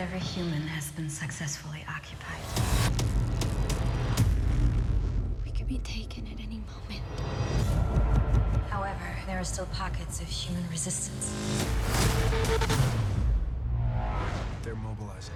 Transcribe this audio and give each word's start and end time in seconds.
every 0.00 0.18
human 0.18 0.62
has 0.62 0.90
been 0.92 1.10
successfully 1.10 1.84
occupied. 1.86 2.40
We 5.44 5.50
could 5.50 5.68
be 5.68 5.76
taken 5.80 6.26
at 6.26 6.40
any 6.40 6.62
moment. 6.72 7.04
However, 8.70 9.04
there 9.26 9.38
are 9.38 9.44
still 9.44 9.66
pockets 9.66 10.22
of 10.22 10.26
human 10.26 10.64
resistance. 10.70 11.34
They're 14.62 14.74
mobilizing. 14.74 15.34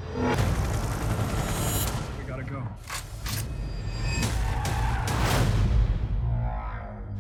We 2.19 2.25
gotta 2.27 2.45
go. 2.45 2.63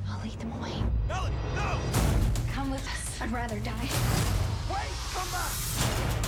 I'll 0.09 0.23
lead 0.23 0.41
them 0.41 0.53
away. 0.53 0.83
Melanie, 1.09 1.37
no! 1.55 1.79
Come 2.55 2.70
with 2.70 2.89
us. 2.89 3.20
I'd 3.20 3.31
rather 3.31 3.59
die. 3.59 3.91
Wait, 4.70 4.95
come 5.12 5.31
back! 5.31 6.23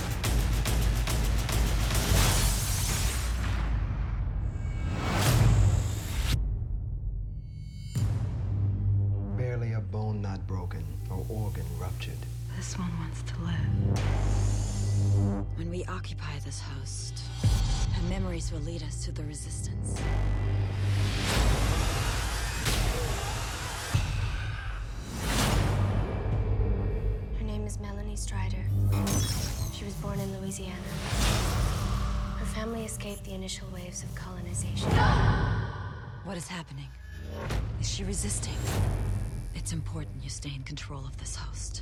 Occupy 16.07 16.39
this 16.45 16.61
host, 16.61 17.19
her 17.91 18.01
memories 18.03 18.49
will 18.53 18.61
lead 18.61 18.81
us 18.83 19.03
to 19.03 19.11
the 19.11 19.25
resistance. 19.25 19.99
Her 27.37 27.43
name 27.43 27.65
is 27.67 27.77
Melanie 27.81 28.15
Stryder. 28.15 28.63
She 29.77 29.83
was 29.83 29.93
born 29.95 30.17
in 30.21 30.39
Louisiana. 30.39 30.71
Her 32.39 32.45
family 32.55 32.85
escaped 32.85 33.25
the 33.25 33.33
initial 33.33 33.67
waves 33.73 34.03
of 34.03 34.15
colonization. 34.15 34.89
What 36.23 36.37
is 36.37 36.47
happening? 36.47 36.87
Is 37.81 37.89
she 37.89 38.05
resisting? 38.05 38.55
It's 39.55 39.73
important 39.73 40.23
you 40.23 40.29
stay 40.29 40.53
in 40.55 40.63
control 40.63 41.03
of 41.05 41.17
this 41.17 41.35
host. 41.35 41.81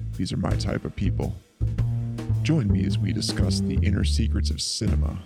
these 0.21 0.31
are 0.31 0.37
my 0.37 0.55
type 0.57 0.85
of 0.85 0.95
people. 0.95 1.35
Join 2.43 2.71
me 2.71 2.85
as 2.85 2.99
we 2.99 3.11
discuss 3.11 3.59
the 3.59 3.73
inner 3.81 4.03
secrets 4.03 4.51
of 4.51 4.61
cinema. 4.61 5.17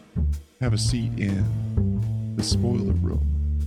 Have 0.61 0.71
a 0.71 0.77
seat 0.77 1.11
in 1.19 2.33
the 2.37 2.41
spoiler 2.41 2.93
room. 2.93 3.59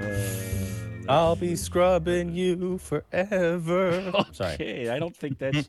Uh, 0.00 1.12
I'll 1.12 1.36
be 1.36 1.56
scrubbing 1.56 2.34
you 2.34 2.78
forever. 2.78 4.14
Sorry. 4.32 4.54
Okay, 4.54 4.88
I 4.88 4.98
don't 4.98 5.14
think 5.14 5.36
that's. 5.38 5.68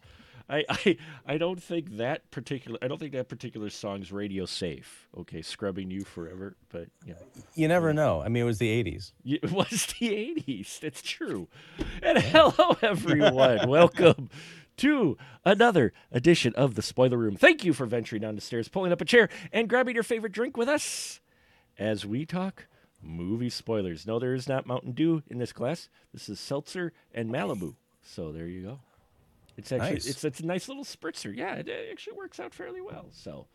I, 0.50 0.63
I 0.69 0.97
I 1.25 1.38
don't 1.38 1.62
think 1.62 1.97
that 1.97 2.30
particular. 2.31 2.80
I 2.81 2.88
don't 2.88 2.97
think 3.00 3.13
that 3.13 3.30
particular 3.30 3.69
song's 3.69 4.12
radio 4.12 4.46
safe. 4.46 5.08
Okay, 5.18 5.41
scrubbing 5.41 5.91
you 5.91 6.03
forever, 6.03 6.56
but 6.69 6.88
yeah, 7.06 7.16
You 7.56 7.68
never 7.68 7.94
know. 7.94 8.22
I 8.22 8.30
mean, 8.30 8.44
it 8.44 8.46
was 8.46 8.59
the 8.59 8.84
80s. 8.84 9.12
It 9.25 9.52
was 9.52 9.88
the 10.00 10.09
'80s. 10.47 10.80
That's 10.80 11.02
true. 11.02 11.47
And 12.02 12.18
hello, 12.18 12.78
everyone. 12.81 13.68
Welcome 13.68 14.30
to 14.78 15.18
another 15.44 15.94
edition 16.12 16.53
of 16.56 16.75
the 16.75 16.81
Spoiler 16.81 17.18
Room. 17.18 17.35
Thank 17.35 17.66
you 17.66 17.74
for 17.74 17.85
venturing 17.85 18.22
down 18.22 18.35
the 18.35 18.41
stairs, 18.41 18.68
pulling 18.68 18.91
up 18.91 19.02
a 19.02 19.06
chair, 19.06 19.29
and 19.52 19.68
grabbing 19.68 19.96
your 19.96 20.03
favorite 20.03 20.31
drink 20.31 20.56
with 20.56 20.69
us 20.69 21.19
as 21.78 22.06
we 22.06 22.25
talk 22.25 22.68
movie 23.02 23.50
spoilers. 23.50 24.06
No, 24.06 24.19
there 24.19 24.34
is 24.34 24.47
not 24.47 24.66
Mountain 24.66 24.94
Dew 24.94 25.24
in 25.28 25.38
this 25.40 25.53
glass. 25.53 25.90
This 26.14 26.29
is 26.29 26.40
seltzer 26.40 26.94
and 27.14 27.29
Malibu. 27.31 27.75
So 28.03 28.31
there 28.31 28.47
you 28.47 28.62
go. 28.64 28.79
It's 29.57 29.72
actually 29.72 29.94
Nice. 29.94 30.06
it's 30.07 30.23
it's 30.23 30.40
a 30.40 30.45
nice 30.45 30.68
little 30.68 30.84
spritzer. 30.85 31.35
Yeah, 31.35 31.56
it, 31.56 31.68
it 31.68 31.90
actually 31.91 32.16
works 32.16 32.40
out 32.40 32.53
fairly 32.53 32.79
well. 32.81 33.07
So, 33.12 33.47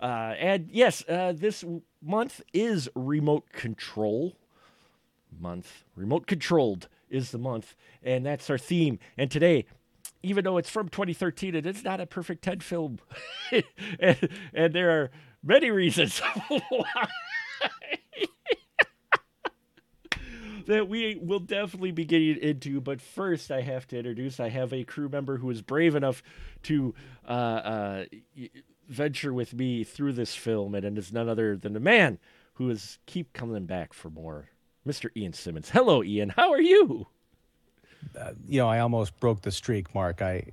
uh, 0.00 0.34
and 0.38 0.68
yes, 0.70 1.02
uh, 1.08 1.32
this 1.34 1.64
month 2.02 2.42
is 2.52 2.88
remote 2.94 3.50
control 3.52 4.36
month. 5.38 5.84
Remote 5.96 6.26
controlled 6.26 6.88
is 7.08 7.30
the 7.30 7.38
month, 7.38 7.74
and 8.02 8.26
that's 8.26 8.50
our 8.50 8.58
theme. 8.58 8.98
And 9.16 9.30
today, 9.30 9.64
even 10.22 10.44
though 10.44 10.58
it's 10.58 10.68
from 10.70 10.88
2013, 10.90 11.54
it 11.54 11.64
is 11.64 11.82
not 11.84 12.00
a 12.00 12.06
perfect 12.06 12.42
10 12.44 12.60
film, 12.60 12.98
and, 13.98 14.28
and 14.52 14.74
there 14.74 14.90
are 14.90 15.10
many 15.42 15.70
reasons 15.70 16.18
why. 16.48 17.08
That 20.70 20.88
we 20.88 21.18
will 21.20 21.40
definitely 21.40 21.90
be 21.90 22.04
getting 22.04 22.36
into. 22.36 22.80
But 22.80 23.00
first, 23.00 23.50
I 23.50 23.60
have 23.60 23.86
to 23.88 23.98
introduce 23.98 24.40
I 24.40 24.48
have 24.48 24.72
a 24.72 24.84
crew 24.84 25.08
member 25.08 25.36
who 25.36 25.50
is 25.50 25.62
brave 25.62 25.94
enough 25.94 26.22
to 26.64 26.94
uh, 27.28 27.32
uh, 27.32 28.04
venture 28.88 29.32
with 29.32 29.54
me 29.54 29.84
through 29.84 30.12
this 30.12 30.34
film, 30.34 30.74
and 30.74 30.84
it 30.84 30.98
is 30.98 31.12
none 31.12 31.28
other 31.28 31.56
than 31.56 31.72
the 31.72 31.80
man 31.80 32.18
who 32.54 32.70
is 32.70 32.98
keep 33.06 33.32
coming 33.32 33.66
back 33.66 33.92
for 33.92 34.10
more, 34.10 34.48
Mr. 34.86 35.10
Ian 35.16 35.32
Simmons. 35.32 35.70
Hello, 35.70 36.02
Ian. 36.02 36.30
How 36.30 36.52
are 36.52 36.60
you? 36.60 37.06
You 38.46 38.60
know, 38.60 38.68
I 38.68 38.80
almost 38.80 39.18
broke 39.20 39.42
the 39.42 39.50
streak, 39.50 39.94
Mark. 39.94 40.22
I 40.22 40.46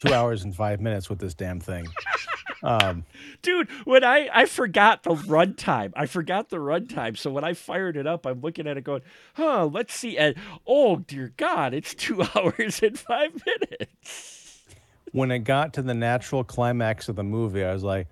two 0.00 0.12
hours 0.12 0.44
and 0.44 0.54
five 0.54 0.80
minutes 0.80 1.08
with 1.08 1.18
this 1.18 1.34
damn 1.34 1.60
thing. 1.60 1.86
Um, 2.62 3.04
Dude, 3.42 3.68
when 3.84 4.02
I 4.04 4.28
I 4.32 4.46
forgot 4.46 5.02
the 5.04 5.10
runtime, 5.10 5.92
I 5.94 6.06
forgot 6.06 6.48
the 6.50 6.56
runtime. 6.56 7.16
So 7.16 7.30
when 7.30 7.44
I 7.44 7.54
fired 7.54 7.96
it 7.96 8.06
up, 8.06 8.26
I'm 8.26 8.40
looking 8.40 8.66
at 8.66 8.76
it 8.76 8.84
going, 8.84 9.02
"Huh, 9.34 9.66
let's 9.66 9.94
see." 9.94 10.18
And 10.18 10.34
oh 10.66 10.96
dear 10.96 11.32
God, 11.36 11.72
it's 11.74 11.94
two 11.94 12.22
hours 12.34 12.82
and 12.82 12.98
five 12.98 13.40
minutes. 13.46 14.64
when 15.12 15.30
it 15.30 15.40
got 15.40 15.72
to 15.74 15.82
the 15.82 15.94
natural 15.94 16.44
climax 16.44 17.08
of 17.08 17.16
the 17.16 17.22
movie, 17.24 17.64
I 17.64 17.72
was 17.72 17.84
like, 17.84 18.08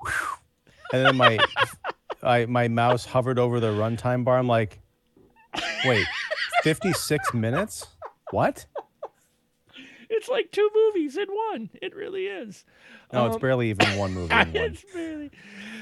Whew. 0.00 0.10
and 0.92 1.06
then 1.06 1.16
my 1.16 1.38
I, 2.22 2.46
my 2.46 2.68
mouse 2.68 3.04
hovered 3.04 3.38
over 3.38 3.60
the 3.60 3.68
runtime 3.72 4.24
bar. 4.24 4.38
I'm 4.38 4.48
like, 4.48 4.80
wait, 5.84 6.06
56 6.62 7.34
minutes? 7.34 7.86
What? 8.30 8.66
It's 10.16 10.26
it's 10.26 10.32
like 10.32 10.50
two 10.50 10.68
movies 10.74 11.16
in 11.16 11.28
one. 11.28 11.70
It 11.80 11.94
really 11.94 12.26
is. 12.26 12.64
No, 13.12 13.26
it's 13.26 13.36
Um, 13.36 13.40
barely 13.40 13.70
even 13.70 13.96
one 13.96 14.12
movie. 14.14 14.32
In 14.32 14.38
one. 14.38 14.56
it's 14.56 14.84
barely. 14.92 15.30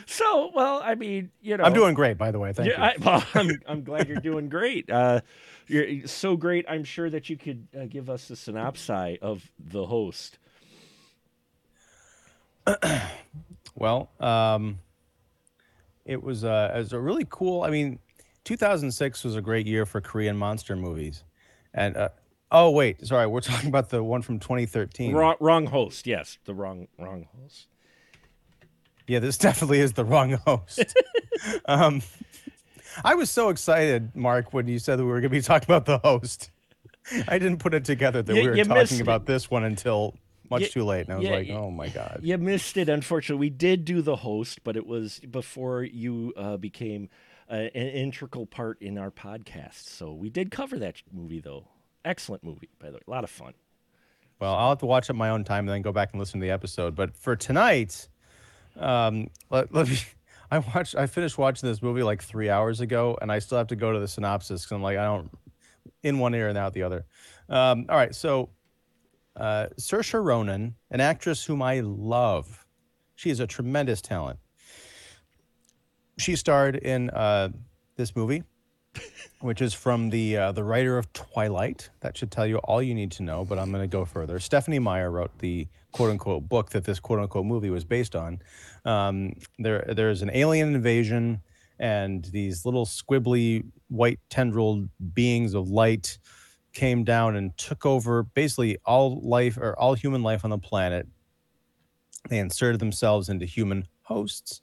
So, 0.06 0.50
well, 0.54 0.82
I 0.84 0.94
mean, 0.94 1.30
you 1.40 1.56
know, 1.56 1.64
I'm 1.64 1.72
doing 1.72 1.94
great, 1.94 2.18
by 2.18 2.30
the 2.30 2.38
way. 2.38 2.52
Thank 2.52 2.68
yeah, 2.70 2.76
you. 2.78 2.82
I, 2.82 2.94
well, 3.04 3.24
I'm, 3.34 3.50
I'm 3.66 3.84
glad 3.84 4.08
you're 4.08 4.20
doing 4.20 4.48
great. 4.48 4.90
Uh, 4.90 5.22
you're 5.66 6.06
so 6.06 6.36
great. 6.36 6.66
I'm 6.68 6.84
sure 6.84 7.08
that 7.08 7.30
you 7.30 7.38
could 7.38 7.66
uh, 7.78 7.86
give 7.86 8.10
us 8.10 8.28
a 8.28 8.36
synopsis 8.36 9.18
of 9.22 9.50
the 9.58 9.86
host. 9.86 10.38
Well, 13.76 14.10
um, 14.20 14.78
it 16.04 16.22
was 16.22 16.44
uh, 16.44 16.72
it 16.74 16.78
was 16.78 16.92
a 16.92 17.00
really 17.00 17.26
cool. 17.28 17.62
I 17.62 17.70
mean, 17.70 17.98
2006 18.44 19.24
was 19.24 19.34
a 19.36 19.40
great 19.40 19.66
year 19.66 19.84
for 19.84 20.00
Korean 20.00 20.36
monster 20.36 20.76
movies, 20.76 21.24
and 21.72 21.96
uh, 21.96 22.10
oh 22.50 22.70
wait, 22.70 23.06
sorry, 23.06 23.26
we're 23.26 23.40
talking 23.52 23.68
about 23.68 23.90
the 23.90 24.02
one 24.02 24.22
from 24.22 24.38
2013. 24.38 25.12
Wrong, 25.14 25.36
wrong 25.40 25.66
host. 25.66 26.06
Yes, 26.06 26.38
the 26.44 26.54
wrong 26.54 26.88
wrong 26.98 27.26
host. 27.40 27.68
Yeah, 29.06 29.18
this 29.18 29.36
definitely 29.46 29.80
is 29.80 29.92
the 29.92 30.04
wrong 30.04 30.32
host. 30.46 30.94
um, 31.66 32.02
I 33.04 33.14
was 33.14 33.30
so 33.30 33.48
excited, 33.50 34.14
Mark, 34.14 34.52
when 34.54 34.66
you 34.68 34.78
said 34.78 34.98
that 34.98 35.04
we 35.04 35.10
were 35.10 35.20
going 35.20 35.30
to 35.30 35.36
be 35.38 35.42
talking 35.42 35.66
about 35.66 35.84
the 35.86 35.98
host. 35.98 36.50
I 37.28 37.38
didn't 37.38 37.58
put 37.58 37.74
it 37.74 37.84
together 37.84 38.22
that 38.22 38.34
You- 38.34 38.42
we 38.42 38.48
were 38.48 38.56
you 38.56 38.64
talking 38.64 38.96
it. 38.98 39.02
about 39.02 39.26
this 39.26 39.50
one 39.50 39.64
until 39.64 40.14
much 40.48 40.62
Yeah, 40.62 40.68
too 40.68 40.84
late, 40.84 41.02
and 41.06 41.12
I 41.12 41.16
was 41.16 41.24
yeah, 41.24 41.30
like, 41.32 41.50
oh 41.50 41.70
my 41.70 41.88
god. 41.88 42.20
You 42.22 42.38
missed 42.38 42.76
it, 42.76 42.88
unfortunately. 42.88 43.40
We 43.40 43.50
did 43.50 43.84
do 43.84 44.00
the 44.00 44.16
host, 44.16 44.60
but 44.64 44.76
it 44.76 44.86
was 44.86 45.18
before 45.30 45.82
you 45.82 46.32
uh, 46.36 46.56
became 46.56 47.10
uh, 47.50 47.54
an 47.54 47.88
integral 47.88 48.46
part 48.46 48.80
in 48.80 48.96
our 48.96 49.10
podcast. 49.10 49.86
So 49.88 50.12
we 50.14 50.30
did 50.30 50.50
cover 50.50 50.78
that 50.78 51.02
movie, 51.12 51.40
though. 51.40 51.68
Excellent 52.04 52.44
movie, 52.44 52.68
by 52.78 52.88
the 52.88 52.94
way. 52.94 53.02
A 53.06 53.10
lot 53.10 53.24
of 53.24 53.30
fun. 53.30 53.54
Well, 54.40 54.54
I'll 54.54 54.70
have 54.70 54.78
to 54.78 54.86
watch 54.86 55.08
it 55.08 55.14
my 55.14 55.30
own 55.30 55.44
time 55.44 55.60
and 55.60 55.70
then 55.70 55.82
go 55.82 55.92
back 55.92 56.10
and 56.12 56.20
listen 56.20 56.40
to 56.40 56.44
the 56.44 56.50
episode. 56.50 56.94
But 56.94 57.16
for 57.16 57.36
tonight, 57.36 58.08
um, 58.78 59.30
let, 59.50 59.72
let 59.72 59.88
me. 59.88 59.96
I 60.50 60.58
watched. 60.58 60.94
I 60.94 61.06
finished 61.06 61.38
watching 61.38 61.68
this 61.68 61.82
movie 61.82 62.02
like 62.02 62.22
three 62.22 62.50
hours 62.50 62.80
ago, 62.80 63.16
and 63.22 63.32
I 63.32 63.38
still 63.38 63.58
have 63.58 63.68
to 63.68 63.76
go 63.76 63.92
to 63.92 63.98
the 63.98 64.06
synopsis 64.06 64.62
because 64.62 64.72
I'm 64.72 64.82
like, 64.82 64.98
I 64.98 65.04
don't 65.04 65.30
in 66.02 66.18
one 66.18 66.34
ear 66.34 66.48
and 66.48 66.58
out 66.58 66.74
the 66.74 66.82
other. 66.82 67.06
Um, 67.48 67.86
all 67.88 67.96
right, 67.96 68.14
so 68.14 68.50
uh, 69.36 69.66
Saoirse 69.78 70.22
Ronan, 70.22 70.74
an 70.90 71.00
actress 71.00 71.44
whom 71.44 71.62
I 71.62 71.80
love, 71.80 72.64
she 73.16 73.30
is 73.30 73.40
a 73.40 73.46
tremendous 73.46 74.00
talent. 74.00 74.38
She 76.18 76.36
starred 76.36 76.76
in 76.76 77.10
uh, 77.10 77.48
this 77.96 78.14
movie, 78.14 78.44
which 79.40 79.60
is 79.60 79.74
from 79.74 80.10
the 80.10 80.36
uh, 80.36 80.52
the 80.52 80.64
writer 80.64 80.98
of 80.98 81.12
Twilight. 81.12 81.90
That 82.00 82.16
should 82.16 82.30
tell 82.30 82.46
you 82.46 82.58
all 82.58 82.82
you 82.82 82.94
need 82.94 83.12
to 83.12 83.22
know. 83.22 83.44
But 83.44 83.58
I'm 83.58 83.70
going 83.70 83.82
to 83.82 83.88
go 83.88 84.04
further. 84.04 84.38
Stephenie 84.38 84.78
Meyer 84.78 85.10
wrote 85.10 85.38
the 85.38 85.68
quote 85.92 86.10
unquote 86.10 86.48
book 86.48 86.70
that 86.70 86.84
this 86.84 86.98
quote 87.00 87.20
unquote 87.20 87.46
movie 87.46 87.70
was 87.70 87.84
based 87.84 88.16
on. 88.16 88.40
Um, 88.84 89.34
there 89.58 89.84
there's 89.94 90.22
an 90.22 90.30
alien 90.32 90.74
invasion, 90.74 91.40
and 91.78 92.24
these 92.26 92.64
little 92.64 92.86
squibbly 92.86 93.64
white 93.88 94.20
tendril 94.28 94.88
beings 95.14 95.54
of 95.54 95.68
light 95.70 96.18
came 96.72 97.04
down 97.04 97.36
and 97.36 97.56
took 97.56 97.86
over 97.86 98.24
basically 98.24 98.76
all 98.84 99.20
life 99.20 99.56
or 99.56 99.78
all 99.78 99.94
human 99.94 100.22
life 100.22 100.44
on 100.44 100.50
the 100.50 100.58
planet. 100.58 101.06
They 102.28 102.38
inserted 102.38 102.80
themselves 102.80 103.28
into 103.28 103.46
human 103.46 103.86
hosts, 104.02 104.60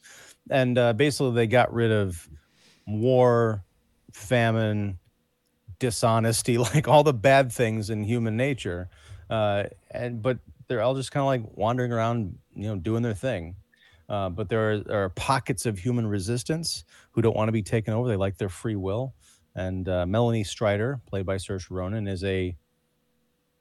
and 0.49 0.77
uh, 0.77 0.93
basically 0.93 1.33
they 1.33 1.47
got 1.47 1.73
rid 1.73 1.91
of 1.91 2.27
war, 2.87 3.63
famine, 4.11 4.99
dishonesty, 5.79 6.57
like 6.57 6.87
all 6.87 7.03
the 7.03 7.13
bad 7.13 7.51
things 7.51 7.89
in 7.89 8.03
human 8.03 8.37
nature. 8.37 8.89
Uh, 9.29 9.63
and 9.91 10.21
but 10.21 10.39
they're 10.67 10.81
all 10.81 10.95
just 10.95 11.11
kind 11.11 11.21
of 11.21 11.27
like 11.27 11.57
wandering 11.57 11.91
around, 11.91 12.37
you 12.55 12.67
know, 12.67 12.75
doing 12.75 13.01
their 13.01 13.13
thing. 13.13 13.55
Uh, 14.09 14.29
but 14.29 14.49
there 14.49 14.73
are, 14.73 15.03
are 15.03 15.09
pockets 15.09 15.65
of 15.65 15.79
human 15.79 16.05
resistance 16.05 16.83
who 17.11 17.21
don't 17.21 17.35
want 17.35 17.47
to 17.47 17.53
be 17.53 17.63
taken 17.63 17.93
over. 17.93 18.09
They 18.09 18.17
like 18.17 18.37
their 18.37 18.49
free 18.49 18.75
will. 18.75 19.13
And 19.55 19.87
uh, 19.87 20.05
Melanie 20.05 20.43
Stryder, 20.43 20.99
played 21.05 21.25
by 21.25 21.35
Saoirse 21.35 21.67
Ronan, 21.69 22.07
is 22.07 22.23
a 22.23 22.55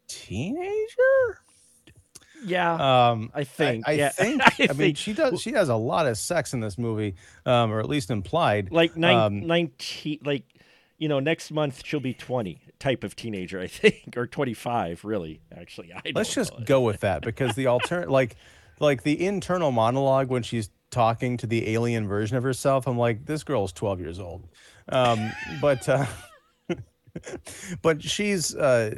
teenager. 0.09 1.45
Yeah, 2.45 3.11
Um, 3.11 3.31
I 3.35 3.45
think. 3.45 3.87
I, 3.89 3.93
yeah, 3.93 4.09
think. 4.15 4.43
I 4.43 4.53
I, 4.61 4.67
mean, 4.69 4.77
think. 4.77 4.97
she 4.97 5.13
does. 5.13 5.41
She 5.41 5.53
has 5.53 5.69
a 5.69 5.75
lot 5.77 6.07
of 6.07 6.17
sex 6.19 6.53
in 6.55 6.61
this 6.61 6.79
movie, 6.79 7.17
um, 7.47 7.73
or 7.73 7.81
at 7.81 7.89
least 7.89 8.11
implied. 8.11 8.71
like 8.73 8.97
nine, 8.97 9.17
um, 9.17 9.47
19, 9.47 10.21
like, 10.25 10.45
you 10.99 11.09
know, 11.09 11.21
next 11.21 11.51
month 11.51 11.83
she'll 11.85 12.01
be 12.01 12.15
20 12.15 12.61
type 12.79 13.05
of 13.05 13.17
teenager, 13.17 13.61
I 13.61 13.67
think, 13.69 14.17
or 14.17 14.27
25, 14.27 15.05
really, 15.05 15.41
actually. 15.55 15.93
I 15.93 16.13
Let's 16.15 16.35
just 16.35 16.59
know. 16.59 16.65
go 16.65 16.81
with 16.83 17.01
that 17.01 17.23
because 17.23 17.55
the 17.55 17.67
alternate, 17.67 18.11
like, 18.21 18.37
like 18.79 19.03
the 19.03 19.25
internal 19.27 19.71
monologue 19.71 20.29
when 20.29 20.43
she's 20.43 20.71
talking 20.91 21.37
to 21.39 21.47
the 21.47 21.69
alien 21.75 22.09
version 22.09 22.37
of 22.37 22.43
herself, 22.43 22.87
I'm 22.89 22.99
like, 22.99 23.27
this 23.27 23.45
girl's 23.45 23.73
12 23.73 24.01
years 24.01 24.19
old. 24.19 24.49
Um, 24.89 25.31
but, 25.61 25.89
uh, 25.89 26.07
but 27.83 28.03
she's, 28.03 28.55
uh, 28.55 28.95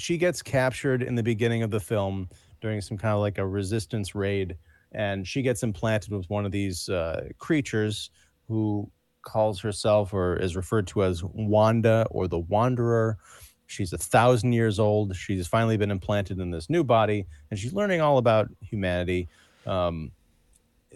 she 0.00 0.16
gets 0.18 0.42
captured 0.42 1.02
in 1.02 1.14
the 1.14 1.22
beginning 1.22 1.62
of 1.62 1.70
the 1.70 1.80
film 1.80 2.28
during 2.60 2.80
some 2.80 2.96
kind 2.98 3.14
of 3.14 3.20
like 3.20 3.38
a 3.38 3.46
resistance 3.46 4.14
raid, 4.14 4.56
and 4.92 5.26
she 5.26 5.42
gets 5.42 5.62
implanted 5.62 6.12
with 6.12 6.28
one 6.30 6.44
of 6.46 6.52
these 6.52 6.88
uh, 6.88 7.28
creatures 7.38 8.10
who 8.48 8.90
calls 9.22 9.60
herself 9.60 10.14
or 10.14 10.36
is 10.36 10.56
referred 10.56 10.86
to 10.88 11.04
as 11.04 11.22
Wanda 11.22 12.06
or 12.10 12.28
the 12.28 12.38
Wanderer. 12.38 13.18
She's 13.66 13.92
a 13.92 13.98
thousand 13.98 14.54
years 14.54 14.78
old. 14.78 15.14
She's 15.14 15.46
finally 15.46 15.76
been 15.76 15.90
implanted 15.90 16.38
in 16.38 16.50
this 16.50 16.70
new 16.70 16.82
body, 16.82 17.26
and 17.50 17.58
she's 17.60 17.74
learning 17.74 18.00
all 18.00 18.16
about 18.18 18.48
humanity. 18.62 19.28
Um, 19.66 20.10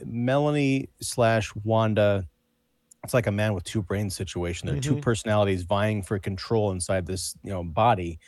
Melanie 0.04 0.88
slash 1.00 1.52
Wanda, 1.64 2.26
it's 3.04 3.12
like 3.12 3.26
a 3.26 3.32
man 3.32 3.52
with 3.52 3.64
two 3.64 3.82
brains 3.82 4.14
situation. 4.14 4.66
There 4.66 4.76
are 4.76 4.80
two 4.80 4.96
Mhm. 4.96 5.02
personalities 5.02 5.62
vying 5.64 6.02
for 6.02 6.18
control 6.18 6.70
inside 6.70 7.04
this, 7.06 7.36
you 7.42 7.50
know, 7.50 7.62
body. 7.62 8.18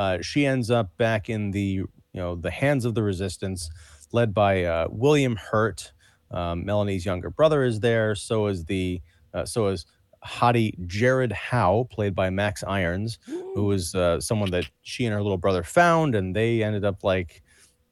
Uh, 0.00 0.16
she 0.22 0.46
ends 0.46 0.70
up 0.70 0.96
back 0.96 1.28
in 1.28 1.50
the, 1.50 1.60
you 1.60 1.88
know, 2.14 2.34
the 2.34 2.50
hands 2.50 2.86
of 2.86 2.94
the 2.94 3.02
resistance, 3.02 3.68
led 4.12 4.32
by 4.32 4.64
uh, 4.64 4.86
William 4.88 5.36
Hurt. 5.36 5.92
Um, 6.30 6.64
Melanie's 6.64 7.04
younger 7.04 7.28
brother 7.28 7.64
is 7.64 7.80
there. 7.80 8.14
So 8.14 8.46
is 8.46 8.64
the, 8.64 9.02
uh, 9.34 9.44
so 9.44 9.66
is 9.66 9.84
hottie 10.24 10.72
Jared 10.86 11.32
Howe, 11.32 11.86
played 11.90 12.14
by 12.14 12.30
Max 12.30 12.64
Irons, 12.64 13.18
who 13.26 13.66
was 13.66 13.94
uh, 13.94 14.18
someone 14.20 14.50
that 14.52 14.70
she 14.80 15.04
and 15.04 15.12
her 15.12 15.20
little 15.20 15.36
brother 15.36 15.62
found, 15.62 16.14
and 16.14 16.34
they 16.34 16.62
ended 16.62 16.86
up 16.86 17.04
like, 17.04 17.42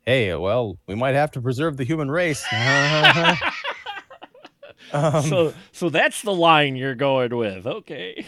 hey, 0.06 0.34
well, 0.34 0.78
we 0.86 0.94
might 0.94 1.14
have 1.14 1.30
to 1.32 1.42
preserve 1.42 1.76
the 1.76 1.84
human 1.84 2.10
race. 2.10 2.42
um, 4.94 5.22
so, 5.24 5.52
so 5.72 5.90
that's 5.90 6.22
the 6.22 6.34
line 6.34 6.74
you're 6.74 6.94
going 6.94 7.36
with. 7.36 7.66
Okay. 7.66 8.24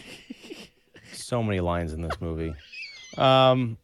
so 1.15 1.43
many 1.43 1.61
lines 1.61 1.95
in 1.95 2.03
this 2.03 2.21
movie. 2.21 2.53
Um, 3.17 3.77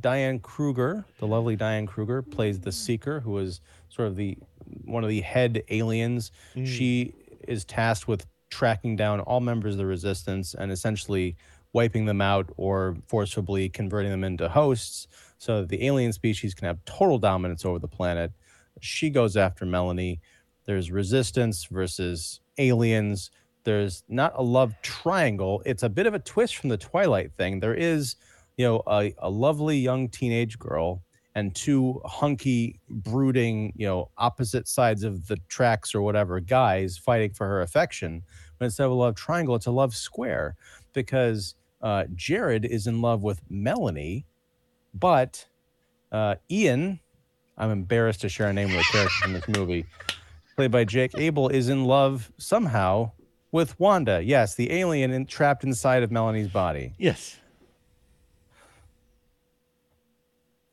Diane 0.00 0.38
Kruger, 0.38 1.04
the 1.18 1.26
lovely 1.26 1.56
Diane 1.56 1.86
Kruger, 1.86 2.22
plays 2.22 2.60
the 2.60 2.72
Seeker, 2.72 3.20
who 3.20 3.38
is 3.38 3.60
sort 3.88 4.08
of 4.08 4.16
the 4.16 4.36
one 4.84 5.02
of 5.04 5.10
the 5.10 5.20
head 5.20 5.62
aliens. 5.68 6.32
She 6.66 7.14
is 7.46 7.64
tasked 7.64 8.08
with 8.08 8.26
tracking 8.50 8.96
down 8.96 9.20
all 9.20 9.40
members 9.40 9.74
of 9.74 9.78
the 9.78 9.86
resistance 9.86 10.54
and 10.54 10.70
essentially 10.72 11.36
wiping 11.72 12.06
them 12.06 12.20
out 12.20 12.50
or 12.56 12.96
forcibly 13.06 13.68
converting 13.68 14.10
them 14.10 14.24
into 14.24 14.48
hosts 14.48 15.08
so 15.38 15.60
that 15.60 15.68
the 15.68 15.84
alien 15.86 16.12
species 16.12 16.54
can 16.54 16.66
have 16.66 16.84
total 16.84 17.18
dominance 17.18 17.64
over 17.64 17.78
the 17.78 17.88
planet. 17.88 18.32
She 18.80 19.10
goes 19.10 19.36
after 19.36 19.66
Melanie. 19.66 20.20
There's 20.66 20.90
resistance 20.90 21.64
versus 21.64 22.40
aliens. 22.58 23.30
There's 23.64 24.04
not 24.08 24.32
a 24.36 24.42
love 24.42 24.74
triangle. 24.82 25.62
It's 25.64 25.82
a 25.82 25.88
bit 25.88 26.06
of 26.06 26.14
a 26.14 26.18
twist 26.18 26.56
from 26.56 26.68
the 26.68 26.76
Twilight 26.76 27.32
thing. 27.32 27.60
There 27.60 27.74
is, 27.74 28.16
you 28.56 28.66
know, 28.66 28.82
a, 28.86 29.14
a 29.18 29.30
lovely 29.30 29.78
young 29.78 30.08
teenage 30.08 30.58
girl 30.58 31.02
and 31.34 31.54
two 31.54 32.00
hunky, 32.04 32.78
brooding, 32.88 33.72
you 33.76 33.86
know, 33.86 34.10
opposite 34.18 34.68
sides 34.68 35.02
of 35.02 35.26
the 35.26 35.36
tracks 35.48 35.94
or 35.94 36.02
whatever 36.02 36.38
guys 36.40 36.96
fighting 36.96 37.32
for 37.32 37.46
her 37.46 37.62
affection. 37.62 38.22
But 38.58 38.66
instead 38.66 38.84
of 38.84 38.92
a 38.92 38.94
love 38.94 39.16
triangle, 39.16 39.54
it's 39.56 39.66
a 39.66 39.72
love 39.72 39.96
square 39.96 40.54
because 40.92 41.56
uh, 41.82 42.04
Jared 42.14 42.64
is 42.64 42.86
in 42.86 43.00
love 43.00 43.22
with 43.22 43.40
Melanie, 43.50 44.26
but 44.94 45.44
uh, 46.12 46.36
Ian, 46.50 47.00
I'm 47.58 47.70
embarrassed 47.70 48.20
to 48.22 48.28
share 48.28 48.48
a 48.48 48.52
name 48.52 48.68
with 48.68 48.80
a 48.80 48.92
character 48.92 49.26
in 49.26 49.32
this 49.32 49.48
movie, 49.48 49.84
played 50.56 50.70
by 50.70 50.84
Jake 50.84 51.18
Abel, 51.18 51.48
is 51.48 51.68
in 51.68 51.84
love 51.84 52.30
somehow 52.38 53.10
with 53.54 53.78
Wanda. 53.78 54.20
Yes, 54.20 54.56
the 54.56 54.72
alien 54.72 55.12
in, 55.12 55.26
trapped 55.26 55.62
inside 55.62 56.02
of 56.02 56.10
Melanie's 56.10 56.48
body. 56.48 56.92
Yes. 56.98 57.38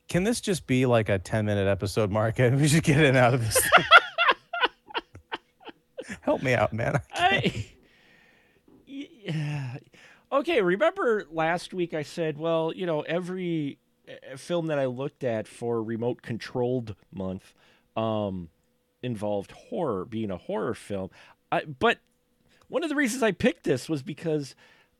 Can 0.08 0.24
this 0.24 0.40
just 0.40 0.66
be 0.66 0.84
like 0.84 1.08
a 1.08 1.20
10 1.20 1.46
minute 1.46 1.68
episode, 1.68 2.10
Mark? 2.10 2.38
We 2.40 2.66
should 2.66 2.82
get 2.82 2.98
in 2.98 3.04
and 3.04 3.16
out 3.16 3.34
of 3.34 3.40
this. 3.40 3.56
Help 6.22 6.42
me 6.42 6.54
out, 6.54 6.72
man. 6.72 7.00
I, 7.14 7.68
yeah. 8.86 9.76
Okay, 10.32 10.60
remember 10.60 11.24
last 11.30 11.72
week 11.72 11.94
I 11.94 12.02
said, 12.02 12.36
well, 12.36 12.72
you 12.74 12.86
know, 12.86 13.02
every 13.02 13.78
uh, 14.08 14.36
film 14.36 14.66
that 14.66 14.80
I 14.80 14.86
looked 14.86 15.22
at 15.22 15.46
for 15.46 15.80
remote 15.80 16.20
controlled 16.22 16.96
month 17.12 17.54
um, 17.96 18.48
involved 19.04 19.52
horror, 19.52 20.04
being 20.04 20.32
a 20.32 20.36
horror 20.36 20.74
film. 20.74 21.10
I, 21.52 21.62
but 21.64 22.00
one 22.72 22.82
of 22.82 22.88
the 22.88 22.96
reasons 22.96 23.22
I 23.22 23.32
picked 23.32 23.64
this 23.64 23.86
was 23.86 24.02
because 24.02 24.54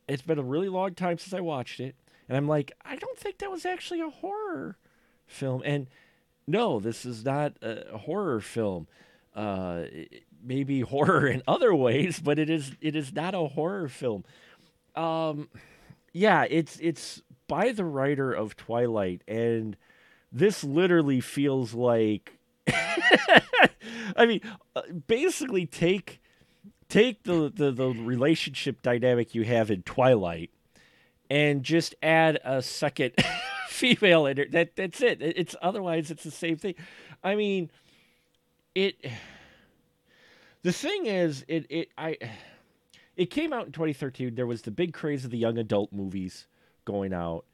it's 0.07 0.21
been 0.21 0.39
a 0.39 0.43
really 0.43 0.69
long 0.69 0.95
time 0.95 1.17
since 1.17 1.33
I 1.33 1.41
watched 1.41 1.81
it, 1.81 1.97
and 2.29 2.37
I'm 2.37 2.47
like, 2.47 2.71
I 2.85 2.97
don't 2.97 3.19
think 3.19 3.39
that 3.39 3.51
was 3.51 3.65
actually 3.65 4.03
a 4.03 4.11
horror 4.11 4.77
film. 5.27 5.63
And 5.65 5.87
no, 6.47 6.81
this 6.81 7.07
is 7.07 7.25
not 7.25 7.55
a 7.63 7.97
horror 7.97 8.41
film. 8.41 8.89
Uh, 9.35 9.85
maybe 10.45 10.81
horror 10.83 11.27
in 11.27 11.43
other 11.49 11.75
ways, 11.75 12.21
but 12.21 12.39
it 12.39 12.51
is 12.51 12.73
it 12.83 12.95
is 12.95 13.11
not 13.11 13.35
a 13.35 13.49
horror 13.49 13.89
film. 13.89 14.25
Um, 14.95 15.49
yeah, 16.13 16.45
it's 16.51 16.79
it's 16.79 17.23
by 17.49 17.73
the 17.73 17.87
writer 17.87 18.35
of 18.35 18.55
Twilight, 18.55 19.23
and 19.27 19.79
this 20.31 20.63
literally 20.63 21.23
feels 21.23 21.73
like. 21.73 22.37
I 24.15 24.27
mean, 24.27 24.43
uh, 24.77 24.83
basically 25.07 25.65
take 25.65 26.22
take 26.93 27.23
the, 27.23 27.51
the 27.55 27.71
the 27.73 27.89
relationship 27.89 28.83
dynamic 28.83 29.35
you 29.35 29.45
have 29.45 29.71
in 29.71 29.83
Twilight, 29.83 30.51
and 31.31 31.63
just 31.63 31.95
add 32.03 32.39
a 32.45 32.61
second 32.63 33.15
female 33.69 34.27
in 34.27 34.39
it. 34.39 34.53
That 34.53 34.77
that's 34.77 35.01
it. 35.01 35.23
It's 35.23 35.57
otherwise 35.63 36.11
it's 36.11 36.23
the 36.23 36.31
same 36.31 36.57
thing. 36.57 36.75
I 37.25 37.35
mean, 37.35 37.71
it. 38.75 38.97
The 40.63 40.73
thing 40.73 41.07
is, 41.07 41.45
it 41.49 41.67
it 41.71 41.89
I. 41.97 42.19
It 43.17 43.27
came 43.27 43.53
out 43.53 43.67
in 43.67 43.73
2013. 43.73 44.35
There 44.35 44.47
was 44.47 44.63
the 44.63 44.71
big 44.71 44.95
craze 44.95 45.25
of 45.25 45.31
the 45.31 45.39
young 45.39 45.59
adult 45.59 45.93
movies 45.93 46.47
going 46.85 47.13
out, 47.13 47.45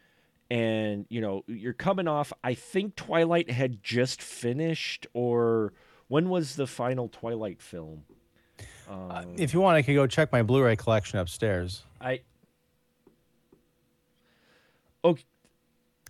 and 0.50 1.07
you 1.09 1.21
know 1.21 1.45
you're 1.47 1.73
coming 1.73 2.09
off. 2.09 2.33
I 2.42 2.54
think 2.54 2.97
Twilight 2.97 3.50
had 3.50 3.85
just 3.85 4.21
finished, 4.21 5.07
or 5.14 5.73
when 6.09 6.28
was 6.28 6.57
the 6.57 6.66
final 6.66 7.09
Twilight 7.09 7.62
film? 7.62 8.02
Uh, 8.88 9.25
if 9.37 9.52
you 9.52 9.61
want, 9.61 9.76
I 9.76 9.83
could 9.83 9.95
go 9.95 10.07
check 10.07 10.33
my 10.33 10.42
Blu-ray 10.42 10.76
collection 10.76 11.18
upstairs. 11.18 11.83
I. 12.00 12.21
Okay. 15.04 15.25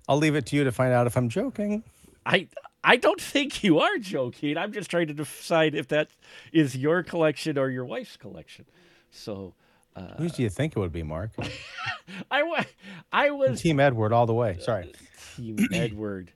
I'll 0.09 0.17
leave 0.17 0.35
it 0.35 0.47
to 0.47 0.57
you 0.57 0.65
to 0.65 0.73
find 0.73 0.93
out 0.93 1.07
if 1.07 1.17
I'm 1.17 1.29
joking. 1.29 1.83
I 2.25 2.49
I 2.83 2.97
don't 2.97 3.21
think 3.21 3.63
you 3.63 3.81
are 3.81 3.99
joking. 3.99 4.57
I'm 4.57 4.73
just 4.73 4.91
trying 4.91 5.09
to 5.09 5.15
decide 5.15 5.75
if 5.75 5.89
that 5.89 6.09
is 6.53 6.77
your 6.77 7.03
collection 7.03 7.59
or 7.59 7.69
your 7.69 7.85
wife's 7.85 8.17
collection. 8.17 8.65
So, 9.11 9.55
uh, 9.97 10.15
who 10.17 10.29
do 10.29 10.43
you 10.43 10.49
think 10.49 10.77
it 10.77 10.79
would 10.79 10.93
be, 10.93 11.03
Mark? 11.03 11.31
I 12.31 12.43
was 12.43 12.65
I 13.13 13.31
was 13.31 13.61
Team 13.61 13.81
Edward 13.81 14.13
all 14.13 14.27
the 14.27 14.35
way. 14.35 14.59
Sorry, 14.61 14.93
Team 15.37 15.59
Edward. 15.73 16.33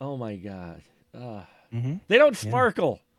Oh 0.00 0.16
my 0.16 0.36
God. 0.36 0.82
Uh, 1.14 1.42
mm-hmm. 1.72 1.94
They 2.08 2.18
don't 2.18 2.36
sparkle. 2.36 3.00
Yeah. 3.02 3.09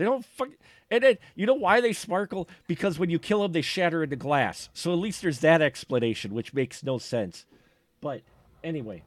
They 0.00 0.06
don't 0.06 0.24
fuck. 0.24 0.48
And 0.90 1.04
then 1.04 1.18
you 1.34 1.44
know 1.44 1.52
why 1.52 1.82
they 1.82 1.92
sparkle? 1.92 2.48
Because 2.66 2.98
when 2.98 3.10
you 3.10 3.18
kill 3.18 3.42
them, 3.42 3.52
they 3.52 3.60
shatter 3.60 4.02
into 4.02 4.16
glass. 4.16 4.70
So 4.72 4.94
at 4.94 4.98
least 4.98 5.20
there's 5.20 5.40
that 5.40 5.60
explanation, 5.60 6.32
which 6.32 6.54
makes 6.54 6.82
no 6.82 6.96
sense. 6.96 7.44
But 8.00 8.22
anyway, 8.64 9.02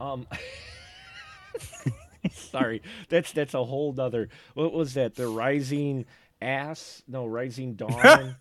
um. 0.00 0.28
Sorry, 2.30 2.80
that's 3.08 3.32
that's 3.32 3.54
a 3.54 3.64
whole 3.64 3.92
nother. 3.92 4.28
What 4.54 4.72
was 4.72 4.94
that? 4.94 5.16
The 5.16 5.26
rising 5.26 6.04
ass? 6.40 7.02
No, 7.08 7.26
rising 7.26 7.74
dawn. 7.74 8.36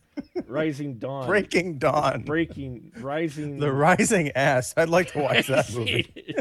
rising 0.46 1.00
dawn. 1.00 1.26
Breaking 1.26 1.80
dawn. 1.80 2.22
Breaking 2.22 2.92
rising. 3.00 3.58
The 3.58 3.72
rising 3.72 4.32
ass. 4.34 4.76
I'd 4.78 4.90
like 4.90 5.12
to 5.14 5.20
watch 5.22 5.48
that 5.48 5.74
movie. 5.74 6.36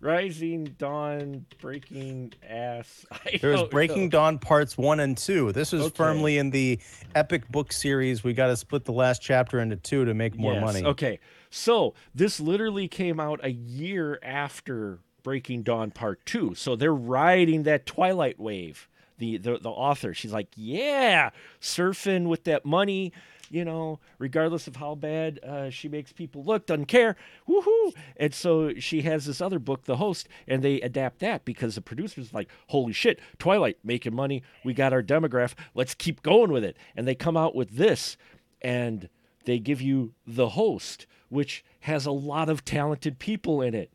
Rising 0.00 0.64
dawn. 0.78 1.46
Breaking 1.60 2.32
ass. 2.48 3.06
There 3.40 3.52
was 3.52 3.62
Breaking 3.64 4.04
know. 4.04 4.10
Dawn 4.10 4.38
parts 4.38 4.76
one 4.76 5.00
and 5.00 5.16
two. 5.16 5.52
This 5.52 5.72
is 5.72 5.82
okay. 5.82 5.94
firmly 5.94 6.38
in 6.38 6.50
the 6.50 6.78
epic 7.14 7.48
book 7.48 7.72
series. 7.72 8.24
We 8.24 8.32
got 8.32 8.48
to 8.48 8.56
split 8.56 8.84
the 8.84 8.92
last 8.92 9.22
chapter 9.22 9.60
into 9.60 9.76
two 9.76 10.04
to 10.04 10.14
make 10.14 10.36
more 10.36 10.54
yes. 10.54 10.62
money. 10.62 10.84
Okay, 10.84 11.20
so 11.50 11.94
this 12.14 12.40
literally 12.40 12.88
came 12.88 13.20
out 13.20 13.40
a 13.42 13.50
year 13.50 14.18
after 14.22 14.98
Breaking 15.22 15.62
Dawn 15.62 15.90
Part 15.90 16.24
Two. 16.26 16.54
So 16.54 16.76
they're 16.76 16.94
riding 16.94 17.64
that 17.64 17.86
Twilight 17.86 18.38
wave. 18.38 18.88
The, 19.18 19.36
the 19.36 19.58
the 19.58 19.70
author, 19.70 20.14
she's 20.14 20.32
like, 20.32 20.48
yeah, 20.54 21.30
surfing 21.60 22.26
with 22.26 22.44
that 22.44 22.64
money, 22.64 23.12
you 23.50 23.64
know, 23.64 23.98
regardless 24.18 24.66
of 24.66 24.76
how 24.76 24.94
bad 24.94 25.40
uh, 25.42 25.70
she 25.70 25.88
makes 25.88 26.12
people 26.12 26.44
look, 26.44 26.66
doesn't 26.66 26.86
care, 26.86 27.16
woohoo! 27.48 27.94
And 28.16 28.32
so 28.32 28.74
she 28.78 29.02
has 29.02 29.26
this 29.26 29.40
other 29.40 29.58
book, 29.58 29.84
The 29.84 29.96
Host, 29.96 30.28
and 30.46 30.62
they 30.62 30.80
adapt 30.80 31.18
that 31.18 31.44
because 31.44 31.74
the 31.74 31.80
producers 31.80 32.32
like, 32.32 32.48
holy 32.68 32.92
shit, 32.92 33.20
Twilight 33.38 33.78
making 33.84 34.14
money, 34.14 34.42
we 34.64 34.72
got 34.72 34.92
our 34.92 35.02
demographic. 35.02 35.54
let's 35.74 35.94
keep 35.94 36.22
going 36.22 36.52
with 36.52 36.64
it. 36.64 36.76
And 36.96 37.06
they 37.06 37.14
come 37.14 37.36
out 37.36 37.54
with 37.54 37.76
this, 37.76 38.16
and 38.62 39.08
they 39.44 39.58
give 39.58 39.80
you 39.82 40.14
The 40.26 40.50
Host, 40.50 41.06
which 41.28 41.64
has 41.80 42.06
a 42.06 42.12
lot 42.12 42.48
of 42.48 42.64
talented 42.64 43.18
people 43.18 43.60
in 43.60 43.74
it 43.74 43.90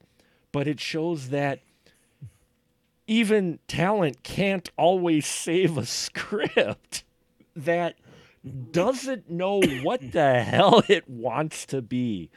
but 0.55 0.69
it 0.69 0.79
shows 0.79 1.31
that 1.31 1.59
even 3.07 3.59
talent 3.67 4.23
can't 4.23 4.69
always 4.77 5.25
save 5.25 5.77
a 5.77 5.85
script 5.85 7.03
that 7.57 7.97
doesn't 8.71 9.29
know 9.29 9.61
what 9.81 10.11
the 10.11 10.41
hell 10.41 10.83
it 10.87 11.09
wants 11.09 11.65
to 11.67 11.81
be. 11.81 12.29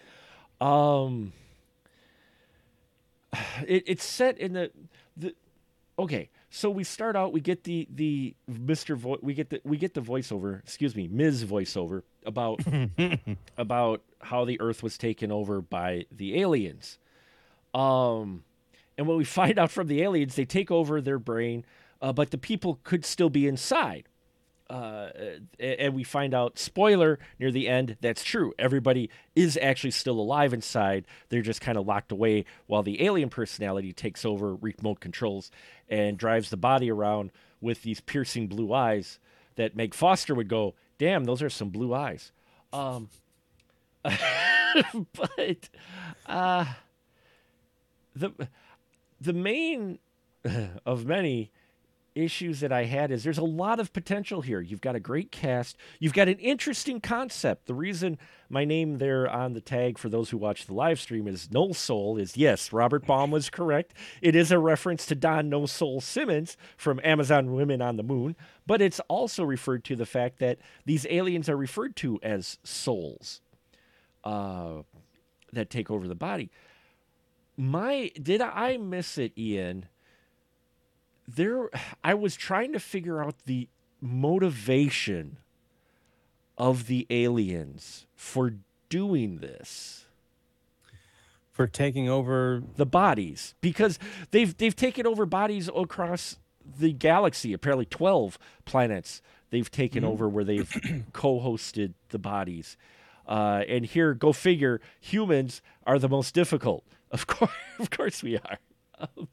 Um, 0.61 1.33
it, 3.67 3.85
it's 3.87 4.05
set 4.05 4.38
in 4.38 4.55
the 4.55 4.71
the 5.17 5.35
okay. 5.99 6.31
So 6.50 6.71
we 6.71 6.83
start 6.83 7.15
out. 7.15 7.33
We 7.33 7.41
get 7.41 7.65
the 7.65 7.87
the 7.95 8.35
Mister. 8.47 8.97
Vo- 8.97 9.19
we 9.21 9.35
get 9.35 9.50
the 9.50 9.61
we 9.65 9.77
get 9.77 9.95
the 9.95 10.00
voiceover. 10.00 10.61
Excuse 10.61 10.97
me, 10.97 11.07
Ms. 11.09 11.45
Voiceover 11.45 12.03
about 12.25 12.61
about 13.59 14.03
how 14.21 14.45
the 14.45 14.61
Earth 14.61 14.83
was 14.83 14.97
taken 14.97 15.31
over 15.31 15.61
by 15.61 16.07
the 16.11 16.41
aliens. 16.41 16.99
Um, 17.75 18.45
and 18.97 19.07
when 19.07 19.19
we 19.19 19.25
find 19.25 19.59
out 19.59 19.71
from 19.71 19.87
the 19.88 20.03
aliens, 20.03 20.35
they 20.37 20.47
take 20.47 20.71
over 20.71 21.00
their 21.00 21.19
brain, 21.19 21.65
uh, 22.00 22.12
but 22.12 22.31
the 22.31 22.38
people 22.38 22.81
could 22.83 23.05
still 23.05 23.31
be 23.31 23.47
inside. 23.47 24.09
Uh, 24.71 25.09
and 25.59 25.95
we 25.95 26.05
find 26.05 26.35
out, 26.35 26.59
spoiler, 26.59 27.19
near 27.39 27.51
the 27.51 27.69
end, 27.69 27.97
that's 28.03 28.23
true. 28.23 28.53
Everybody 28.59 29.09
is 29.35 29.59
actually 29.61 29.93
still 29.93 30.21
alive 30.21 30.53
inside. 30.53 31.07
They're 31.31 31.41
just 31.41 31.63
kind 31.63 31.79
of 31.79 31.87
locked 31.87 32.13
away 32.13 32.45
while 32.67 32.83
the 32.83 33.03
alien 33.05 33.31
personality 33.31 33.93
takes 33.93 34.25
over 34.25 34.55
remote 34.55 35.01
controls 35.01 35.51
and 35.89 36.19
drives 36.19 36.51
the 36.51 36.59
body 36.59 36.91
around 36.91 37.33
with 37.61 37.83
these 37.83 38.01
piercing 38.01 38.47
blue 38.47 38.73
eyes 38.73 39.19
that 39.57 39.75
Meg 39.75 39.95
Foster 39.95 40.35
would 40.35 40.49
go, 40.49 40.75
damn, 40.99 41.25
those 41.25 41.43
are 41.43 41.51
some 41.51 41.71
blue 41.71 41.95
eyes. 41.95 42.31
Um, 42.73 43.09
but, 44.05 45.69
uh, 46.27 46.65
the 48.15 48.33
the 49.21 49.33
main 49.33 49.99
of 50.87 51.07
many 51.07 51.51
issues 52.19 52.61
that 52.61 52.73
I 52.73 52.85
had 52.85 53.11
is 53.11 53.25
there's 53.25 53.39
a 53.39 53.45
lot 53.45 53.81
of 53.81 53.93
potential 53.93 54.41
here. 54.41 54.61
You've 54.61 54.81
got 54.81 54.97
a 54.97 55.01
great 55.01 55.31
cast. 55.31 55.77
You've 55.99 56.13
got 56.13 56.29
an 56.29 56.39
interesting 56.39 57.01
concept. 57.01 57.67
The 57.67 57.75
reason 57.75 58.19
my 58.49 58.65
name 58.65 58.99
there 58.99 59.29
on 59.29 59.53
the 59.53 59.61
tag 59.61 59.99
for 59.99 60.09
those 60.09 60.31
who 60.31 60.39
watch 60.39 60.67
the 60.67 60.75
live 60.75 61.01
stream 61.01 61.27
is 61.27 61.51
No 61.51 61.73
Soul 61.73 62.19
is 62.19 62.37
yes, 62.37 62.73
Robert 62.73 63.07
Baum 63.07 63.31
was 63.31 63.51
correct. 63.51 63.95
It 64.21 64.35
is 64.35 64.51
a 64.51 64.59
reference 64.59 65.07
to 65.07 65.15
Don 65.15 65.49
No 65.49 65.67
Soul 65.67 66.01
Simmons 66.01 66.57
from 66.77 67.01
Amazon 67.05 67.53
Women 67.55 67.81
on 67.81 67.97
the 67.97 68.03
Moon, 68.03 68.37
but 68.67 68.83
it's 68.83 69.01
also 69.09 69.45
referred 69.45 69.85
to 69.85 69.97
the 69.97 70.07
fact 70.07 70.39
that 70.39 70.59
these 70.87 71.07
aliens 71.11 71.49
are 71.49 71.57
referred 71.57 71.97
to 71.97 72.19
as 72.23 72.59
souls 72.65 73.41
uh, 74.25 74.83
that 75.53 75.71
take 75.71 75.91
over 75.91 76.09
the 76.09 76.15
body 76.15 76.51
my 77.59 78.11
did 78.23 78.41
I 78.41 78.77
miss 78.77 79.19
it, 79.19 79.37
Ian? 79.37 79.87
There, 81.29 81.71
I 82.05 82.15
was 82.15 82.35
trying 82.35 82.73
to 82.73 82.81
figure 82.81 83.23
out 83.23 83.35
the 83.47 83.69
motivation 84.01 85.39
of 86.57 86.87
the 86.87 87.07
aliens 87.11 88.07
for 88.17 88.55
doing 88.89 89.39
this 89.39 90.07
for 91.53 91.67
taking 91.67 92.09
over 92.09 92.63
the 92.77 92.87
bodies 92.87 93.55
because 93.61 93.99
they've 94.31 94.57
they've 94.57 94.75
taken 94.77 95.07
over 95.07 95.27
bodies 95.27 95.69
across 95.77 96.39
the 96.79 96.93
galaxy 96.93 97.53
apparently 97.53 97.85
12 97.85 98.39
planets 98.65 99.21
they've 99.51 99.71
taken 99.71 100.03
mm-hmm. 100.03 100.13
over 100.13 100.29
where 100.29 100.45
they've 100.45 101.05
co-hosted 101.13 101.95
the 102.11 102.19
bodies 102.19 102.77
uh, 103.27 103.63
and 103.69 103.87
here 103.87 104.15
go 104.15 104.33
figure 104.33 104.81
humans 105.01 105.61
are 105.85 105.99
the 105.99 106.09
most 106.09 106.35
difficult 106.35 106.85
of 107.11 107.27
course, 107.27 107.51
of 107.79 107.91
course 107.91 108.23
we 108.23 108.37
are. 108.37 108.59
Um, 108.99 109.29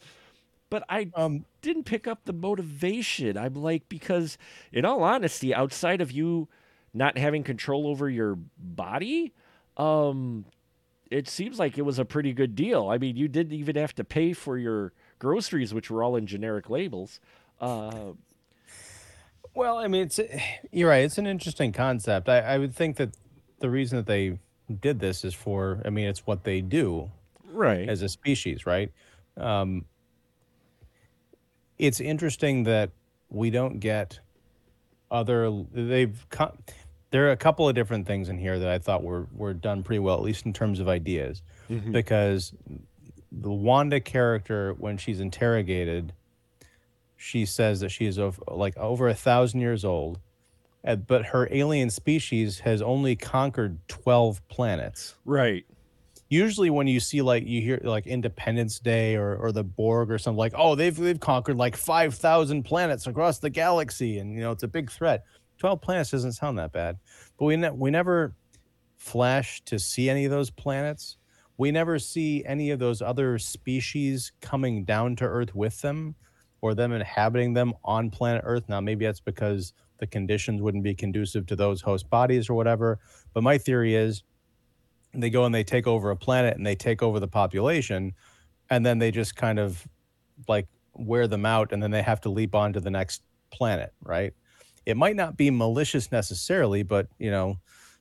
but 0.75 0.83
I 0.89 1.09
um, 1.15 1.45
didn't 1.61 1.85
pick 1.85 2.05
up 2.05 2.25
the 2.25 2.33
motivation. 2.33 3.37
I'm 3.37 3.53
like, 3.53 3.87
because 3.87 4.37
in 4.73 4.83
all 4.83 5.03
honesty, 5.03 5.55
outside 5.55 6.01
of 6.01 6.11
you 6.11 6.49
not 6.93 7.17
having 7.17 7.43
control 7.43 7.87
over 7.87 8.09
your 8.09 8.37
body, 8.57 9.31
um, 9.77 10.43
it 11.09 11.29
seems 11.29 11.57
like 11.57 11.77
it 11.77 11.83
was 11.83 11.97
a 11.97 12.03
pretty 12.03 12.33
good 12.33 12.57
deal. 12.57 12.89
I 12.89 12.97
mean, 12.97 13.15
you 13.15 13.29
didn't 13.29 13.53
even 13.53 13.77
have 13.77 13.95
to 13.95 14.03
pay 14.03 14.33
for 14.33 14.57
your 14.57 14.91
groceries, 15.17 15.73
which 15.73 15.89
were 15.89 16.03
all 16.03 16.17
in 16.17 16.27
generic 16.27 16.69
labels. 16.69 17.21
Uh, 17.61 18.11
Well, 19.53 19.77
I 19.77 19.87
mean, 19.87 20.01
it's 20.07 20.19
you're 20.73 20.89
right. 20.89 21.05
It's 21.05 21.17
an 21.17 21.25
interesting 21.25 21.71
concept. 21.71 22.27
I, 22.27 22.39
I 22.39 22.57
would 22.57 22.75
think 22.75 22.97
that 22.97 23.15
the 23.59 23.69
reason 23.69 23.95
that 23.95 24.07
they 24.07 24.39
did 24.81 24.99
this 24.99 25.23
is 25.23 25.33
for. 25.33 25.81
I 25.85 25.89
mean, 25.89 26.07
it's 26.07 26.27
what 26.27 26.43
they 26.43 26.59
do 26.59 27.11
right. 27.45 27.87
as 27.87 28.01
a 28.01 28.09
species, 28.09 28.65
right? 28.65 28.91
Um, 29.37 29.85
it's 31.77 31.99
interesting 31.99 32.63
that 32.63 32.91
we 33.29 33.49
don't 33.49 33.79
get 33.79 34.19
other. 35.11 35.63
They've 35.71 36.25
co- 36.29 36.55
there 37.11 37.27
are 37.27 37.31
a 37.31 37.37
couple 37.37 37.67
of 37.67 37.75
different 37.75 38.07
things 38.07 38.29
in 38.29 38.37
here 38.37 38.59
that 38.59 38.69
I 38.69 38.79
thought 38.79 39.03
were 39.03 39.27
were 39.31 39.53
done 39.53 39.83
pretty 39.83 39.99
well, 39.99 40.15
at 40.15 40.23
least 40.23 40.45
in 40.45 40.53
terms 40.53 40.79
of 40.79 40.87
ideas, 40.87 41.41
mm-hmm. 41.69 41.91
because 41.91 42.53
the 43.31 43.51
Wanda 43.51 43.99
character 43.99 44.73
when 44.77 44.97
she's 44.97 45.19
interrogated, 45.19 46.13
she 47.17 47.45
says 47.45 47.79
that 47.81 47.89
she 47.89 48.05
is 48.05 48.17
of 48.17 48.39
like 48.47 48.75
over 48.77 49.07
a 49.07 49.13
thousand 49.13 49.61
years 49.61 49.85
old, 49.85 50.19
but 50.83 51.27
her 51.27 51.47
alien 51.51 51.89
species 51.89 52.59
has 52.59 52.81
only 52.81 53.15
conquered 53.15 53.79
twelve 53.87 54.45
planets 54.47 55.15
right. 55.25 55.65
Usually 56.29 56.69
when 56.69 56.87
you 56.87 56.99
see 56.99 57.21
like 57.21 57.45
you 57.45 57.61
hear 57.61 57.79
like 57.83 58.07
Independence 58.07 58.79
Day 58.79 59.15
or, 59.15 59.35
or 59.35 59.51
the 59.51 59.63
Borg 59.63 60.11
or 60.11 60.17
something 60.17 60.37
like, 60.37 60.53
oh, 60.55 60.75
they've 60.75 60.95
they've 60.95 61.19
conquered 61.19 61.57
like 61.57 61.75
five 61.75 62.15
thousand 62.15 62.63
planets 62.63 63.07
across 63.07 63.39
the 63.39 63.49
galaxy, 63.49 64.19
and 64.19 64.33
you 64.33 64.41
know 64.41 64.51
it's 64.51 64.63
a 64.63 64.67
big 64.67 64.91
threat. 64.91 65.23
Twelve 65.57 65.81
planets 65.81 66.11
doesn't 66.11 66.33
sound 66.33 66.57
that 66.59 66.71
bad, 66.71 66.97
but 67.37 67.45
we 67.45 67.55
ne- 67.55 67.71
we 67.71 67.91
never 67.91 68.35
flash 68.97 69.61
to 69.65 69.77
see 69.77 70.09
any 70.09 70.25
of 70.25 70.31
those 70.31 70.49
planets. 70.49 71.17
We 71.57 71.71
never 71.71 71.99
see 71.99 72.43
any 72.45 72.71
of 72.71 72.79
those 72.79 73.01
other 73.01 73.37
species 73.39 74.33
coming 74.41 74.83
down 74.83 75.15
to 75.17 75.25
Earth 75.25 75.55
with 75.55 75.79
them, 75.81 76.15
or 76.61 76.73
them 76.73 76.91
inhabiting 76.91 77.53
them 77.53 77.73
on 77.83 78.09
planet 78.09 78.41
Earth. 78.45 78.63
Now 78.67 78.81
maybe 78.81 79.05
that's 79.05 79.21
because 79.21 79.73
the 79.99 80.07
conditions 80.07 80.61
wouldn't 80.61 80.83
be 80.83 80.93
conducive 80.93 81.45
to 81.45 81.55
those 81.55 81.81
host 81.81 82.09
bodies 82.09 82.49
or 82.49 82.55
whatever. 82.55 82.99
But 83.33 83.43
my 83.43 83.57
theory 83.57 83.95
is 83.95 84.23
they 85.21 85.29
go 85.29 85.45
and 85.45 85.53
they 85.53 85.63
take 85.63 85.87
over 85.87 86.11
a 86.11 86.15
planet 86.15 86.55
and 86.57 86.65
they 86.65 86.75
take 86.75 87.01
over 87.03 87.19
the 87.19 87.27
population 87.27 88.13
and 88.69 88.85
then 88.85 88.99
they 88.99 89.11
just 89.11 89.35
kind 89.35 89.59
of 89.59 89.87
like 90.47 90.67
wear 90.93 91.27
them 91.27 91.45
out 91.45 91.71
and 91.71 91.81
then 91.83 91.91
they 91.91 92.01
have 92.01 92.21
to 92.21 92.29
leap 92.29 92.55
on 92.55 92.73
to 92.73 92.79
the 92.79 92.89
next 92.89 93.21
planet 93.51 93.93
right 94.03 94.33
it 94.85 94.97
might 94.97 95.15
not 95.15 95.37
be 95.37 95.49
malicious 95.51 96.11
necessarily 96.11 96.83
but 96.83 97.07
you 97.19 97.31
know 97.31 97.57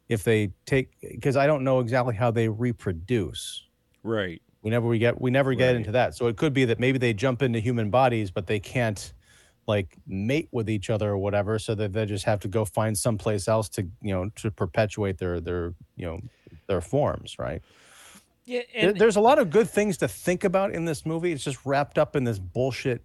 if 0.09 0.25
they 0.25 0.51
take 0.67 0.91
because 1.01 1.37
i 1.37 1.47
don't 1.47 1.65
know 1.65 1.81
exactly 1.81 2.15
how 2.15 2.31
they 2.31 2.49
reproduce 2.49 3.67
Right. 4.03 4.43
we 4.63 4.71
never 4.71 4.87
we 4.87 4.99
get 4.99 5.21
we 5.21 5.31
never 5.31 5.55
get 5.55 5.69
Right. 5.69 5.77
into 5.77 5.93
that 5.93 6.15
so 6.15 6.27
it 6.27 6.37
could 6.37 6.53
be 6.53 6.65
that 6.67 6.79
maybe 6.79 6.99
they 6.99 7.13
jump 7.15 7.43
into 7.43 7.59
human 7.61 7.91
bodies 7.91 8.31
but 8.31 8.47
they 8.47 8.61
can't 8.61 9.13
like 9.67 9.97
mate 10.07 10.49
with 10.53 10.69
each 10.69 10.91
other 10.91 11.11
or 11.11 11.19
whatever 11.19 11.59
so 11.59 11.75
that 11.75 11.93
they 11.93 12.05
just 12.05 12.25
have 12.27 12.39
to 12.41 12.49
go 12.49 12.65
find 12.65 12.97
someplace 12.99 13.49
else 13.49 13.69
to 13.71 13.83
you 14.03 14.13
know 14.15 14.29
to 14.37 14.51
perpetuate 14.51 15.19
their 15.19 15.41
their 15.41 15.75
you 15.97 16.05
know 16.07 16.21
their 16.67 16.81
forms 16.81 17.39
right 17.39 17.63
Yeah. 18.45 18.63
there- 18.79 18.93
there's 18.93 19.17
a 19.17 19.21
lot 19.21 19.39
of 19.39 19.51
good 19.51 19.69
things 19.69 19.97
to 19.99 20.09
think 20.09 20.45
about 20.45 20.73
in 20.73 20.85
this 20.85 21.05
movie 21.07 21.33
it's 21.33 21.45
just 21.45 21.65
wrapped 21.65 21.99
up 21.99 22.15
in 22.17 22.25
this 22.25 22.39
bullshit 22.39 23.03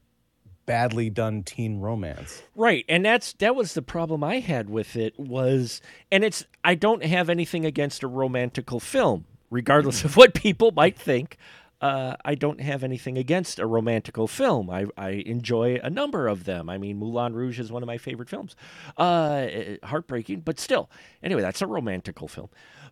badly 0.65 1.09
done 1.09 1.41
teen 1.43 1.79
romance 1.79 2.43
Right, 2.55 2.85
and 2.87 3.03
that's 3.03 3.33
that 3.33 3.55
was 3.55 3.73
the 3.73 3.81
problem 3.81 4.23
I 4.23 4.39
had 4.39 4.69
with 4.69 4.95
it 4.95 5.17
was, 5.19 5.81
and 6.11 6.23
it's 6.23 6.45
I 6.63 6.75
don't 6.75 7.03
have 7.03 7.27
anything 7.29 7.65
against 7.65 8.03
a 8.03 8.07
romantical 8.07 8.79
film, 8.79 9.25
regardless 9.49 10.03
of 10.03 10.15
what 10.15 10.33
people 10.35 10.71
might 10.71 10.95
think. 10.97 11.37
Uh, 11.81 12.15
I 12.25 12.35
don't 12.35 12.59
have 12.59 12.83
anything 12.83 13.17
against 13.17 13.57
a 13.57 13.65
romantical 13.65 14.27
film. 14.27 14.69
I, 14.69 14.85
I 14.97 15.11
enjoy 15.25 15.79
a 15.81 15.89
number 15.89 16.27
of 16.27 16.43
them. 16.43 16.69
I 16.69 16.77
mean, 16.77 16.97
Moulin 16.97 17.33
Rouge 17.33 17.57
is 17.57 17.71
one 17.71 17.81
of 17.81 17.87
my 17.87 17.97
favorite 17.97 18.27
films. 18.29 18.53
Uh, 18.97 19.47
heartbreaking, 19.83 20.41
but 20.41 20.59
still. 20.59 20.89
Anyway, 21.23 21.41
that's 21.41 21.61
a 21.61 21.67
romantical 21.67 22.27
film. 22.27 22.49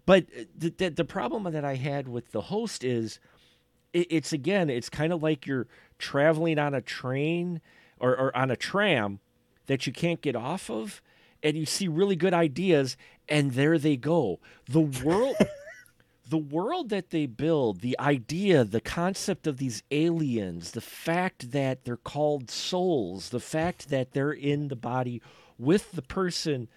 But 0.08 0.24
uh, 0.24 0.44
the, 0.58 0.70
the, 0.70 0.90
the 0.90 1.06
problem 1.06 1.44
that 1.52 1.66
I 1.66 1.76
had 1.76 2.08
with 2.08 2.32
the 2.32 2.42
host 2.42 2.84
is 2.84 3.20
it, 3.94 4.08
it's 4.10 4.34
again, 4.34 4.72
it's 4.72 4.90
kind 4.90 5.14
of 5.14 5.22
like 5.22 5.46
you're 5.46 5.68
traveling 6.00 6.58
on 6.58 6.74
a 6.74 6.82
train 6.82 7.62
or, 8.00 8.18
or 8.18 8.36
on 8.36 8.50
a 8.50 8.56
tram 8.56 9.20
that 9.68 9.86
you 9.86 9.92
can't 9.94 10.22
get 10.22 10.36
off 10.36 10.70
of, 10.70 11.02
and 11.44 11.58
you 11.58 11.66
see 11.66 11.90
really 11.90 12.16
good 12.16 12.34
ideas, 12.34 12.96
and 13.28 13.52
there 13.52 13.78
they 13.78 13.98
go. 13.98 14.40
The 14.66 14.82
world. 14.82 15.36
The 16.30 16.38
world 16.38 16.90
that 16.90 17.12
they 17.12 17.26
build, 17.26 17.80
the 17.80 17.98
idea, 18.02 18.66
the 18.66 18.82
concept 18.82 19.48
of 19.48 19.56
these 19.56 19.82
aliens, 19.92 20.72
the 20.72 20.82
fact 20.82 21.52
that 21.52 21.86
they're 21.86 21.96
called 21.96 22.52
souls, 22.52 23.30
the 23.30 23.40
fact 23.40 23.88
that 23.92 24.12
they're 24.12 24.34
in 24.34 24.68
the 24.68 24.76
body 24.76 25.22
with 25.58 25.94
the 25.94 26.02
person 26.02 26.68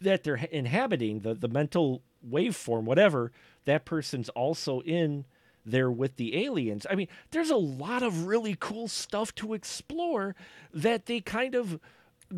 that 0.00 0.22
they're 0.22 0.36
inhabiting, 0.36 1.22
the, 1.22 1.34
the 1.34 1.48
mental 1.48 2.04
waveform, 2.26 2.84
whatever, 2.84 3.32
that 3.64 3.84
person's 3.84 4.28
also 4.30 4.80
in 4.80 5.24
there 5.64 5.90
with 5.90 6.16
the 6.16 6.44
aliens. 6.44 6.86
I 6.90 6.94
mean, 6.94 7.08
there's 7.30 7.50
a 7.50 7.56
lot 7.56 8.02
of 8.02 8.26
really 8.26 8.56
cool 8.58 8.88
stuff 8.88 9.34
to 9.36 9.54
explore 9.54 10.34
that 10.72 11.06
they 11.06 11.20
kind 11.20 11.54
of 11.54 11.78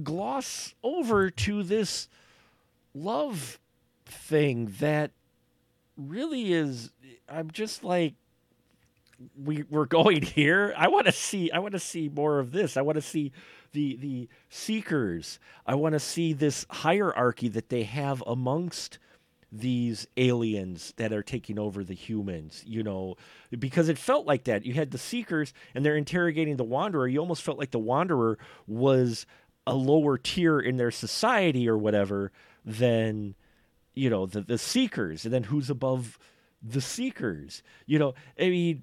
gloss 0.03 0.75
over 0.83 1.31
to 1.31 1.63
this 1.63 2.09
love 2.95 3.59
thing 4.05 4.75
that 4.81 5.13
really 5.97 6.53
is 6.53 6.91
I'm 7.29 7.51
just 7.51 7.85
like 7.85 8.15
we 9.37 9.65
we're 9.69 9.87
going 9.87 10.23
here. 10.23 10.75
I 10.77 10.89
want 10.89 11.07
to 11.07 11.13
see 11.13 11.51
I 11.51 11.59
want 11.59 11.73
to 11.73 11.79
see 11.79 12.09
more 12.09 12.39
of 12.39 12.53
this. 12.53 12.77
I 12.77 12.83
want 12.83 12.97
to 12.97 13.03
see 13.03 13.33
the 13.73 13.97
the 13.97 14.29
seekers. 14.49 15.39
I 15.67 15.75
want 15.75 15.93
to 15.93 16.01
see 16.01 16.33
this 16.33 16.67
hierarchy 16.71 17.49
that 17.49 17.69
they 17.69 17.85
have 17.85 18.23
amongst 18.27 18.99
these 19.53 20.07
aliens 20.17 20.95
that 20.97 21.13
are 21.13 21.23
taking 21.23 21.59
over 21.59 21.83
the 21.83 21.95
humans, 21.95 22.63
you 22.67 22.83
know, 22.83 23.17
because 23.59 23.89
it 23.89 23.99
felt 23.99 24.27
like 24.27 24.45
that. 24.45 24.65
You 24.65 24.75
had 24.75 24.93
the 24.93 24.99
seekers 24.99 25.53
and 25.75 25.85
they're 25.85 25.97
interrogating 25.97 26.57
the 26.57 26.65
wanderer. 26.65 27.09
You 27.09 27.19
almost 27.19 27.43
felt 27.43 27.59
like 27.59 27.73
the 27.73 27.79
wanderer 27.79 28.39
was 28.67 29.27
a 29.67 29.75
lower 29.75 30.17
tier 30.19 30.61
in 30.61 30.77
their 30.77 30.91
society 30.91 31.69
or 31.69 31.77
whatever 31.77 32.33
than 32.65 33.35
you 33.95 34.09
know 34.11 34.27
the 34.27 34.41
the 34.41 34.59
seekers 34.59 35.25
and 35.25 35.35
then 35.35 35.45
who's 35.45 35.71
above 35.71 36.19
the 36.63 36.81
seekers 36.81 37.63
you 37.87 37.99
know 37.99 38.15
i 38.39 38.49
mean 38.49 38.83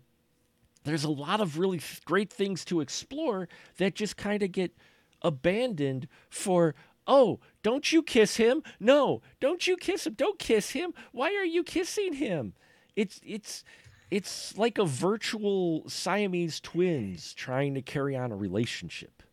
there's 0.83 1.03
a 1.03 1.09
lot 1.09 1.41
of 1.41 1.59
really 1.59 1.79
great 2.05 2.31
things 2.31 2.63
to 2.65 2.79
explore 2.79 3.47
that 3.77 3.95
just 3.95 4.17
kind 4.17 4.43
of 4.43 4.51
get 4.51 4.75
abandoned 5.21 6.07
for 6.29 6.75
oh 7.07 7.39
don't 7.63 7.91
you 7.91 8.03
kiss 8.03 8.37
him 8.37 8.61
no 8.79 9.21
don't 9.39 9.67
you 9.67 9.77
kiss 9.77 10.05
him 10.05 10.13
don't 10.13 10.39
kiss 10.39 10.71
him 10.71 10.93
why 11.11 11.33
are 11.33 11.45
you 11.45 11.63
kissing 11.63 12.13
him 12.13 12.53
it's 12.95 13.19
it's 13.25 13.63
it's 14.09 14.57
like 14.57 14.77
a 14.77 14.85
virtual 14.85 15.87
siamese 15.89 16.59
twins 16.59 17.33
trying 17.33 17.73
to 17.73 17.81
carry 17.81 18.15
on 18.15 18.31
a 18.31 18.35
relationship 18.35 19.23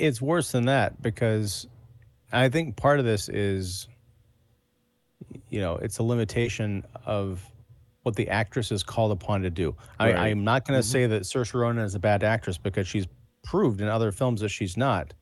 it's 0.00 0.20
worse 0.20 0.52
than 0.52 0.66
that 0.66 1.00
because 1.02 1.66
I 2.32 2.48
think 2.48 2.76
part 2.76 2.98
of 2.98 3.04
this 3.04 3.28
is, 3.28 3.88
you 5.48 5.60
know, 5.60 5.76
it's 5.76 5.98
a 5.98 6.02
limitation 6.02 6.84
of 7.04 7.44
what 8.02 8.16
the 8.16 8.28
actress 8.28 8.72
is 8.72 8.82
called 8.82 9.12
upon 9.12 9.42
to 9.42 9.50
do. 9.50 9.76
Right. 9.98 10.14
I, 10.14 10.28
I'm 10.28 10.44
not 10.44 10.66
going 10.66 10.80
to 10.80 10.84
mm-hmm. 10.84 10.92
say 10.92 11.06
that 11.06 11.22
Saoirse 11.22 11.52
Ronan 11.54 11.84
is 11.84 11.94
a 11.94 11.98
bad 11.98 12.24
actress 12.24 12.56
because 12.56 12.88
she's 12.88 13.06
proved 13.44 13.80
in 13.80 13.88
other 13.88 14.10
films 14.12 14.40
that 14.40 14.48
she's 14.48 14.76
not. 14.76 15.12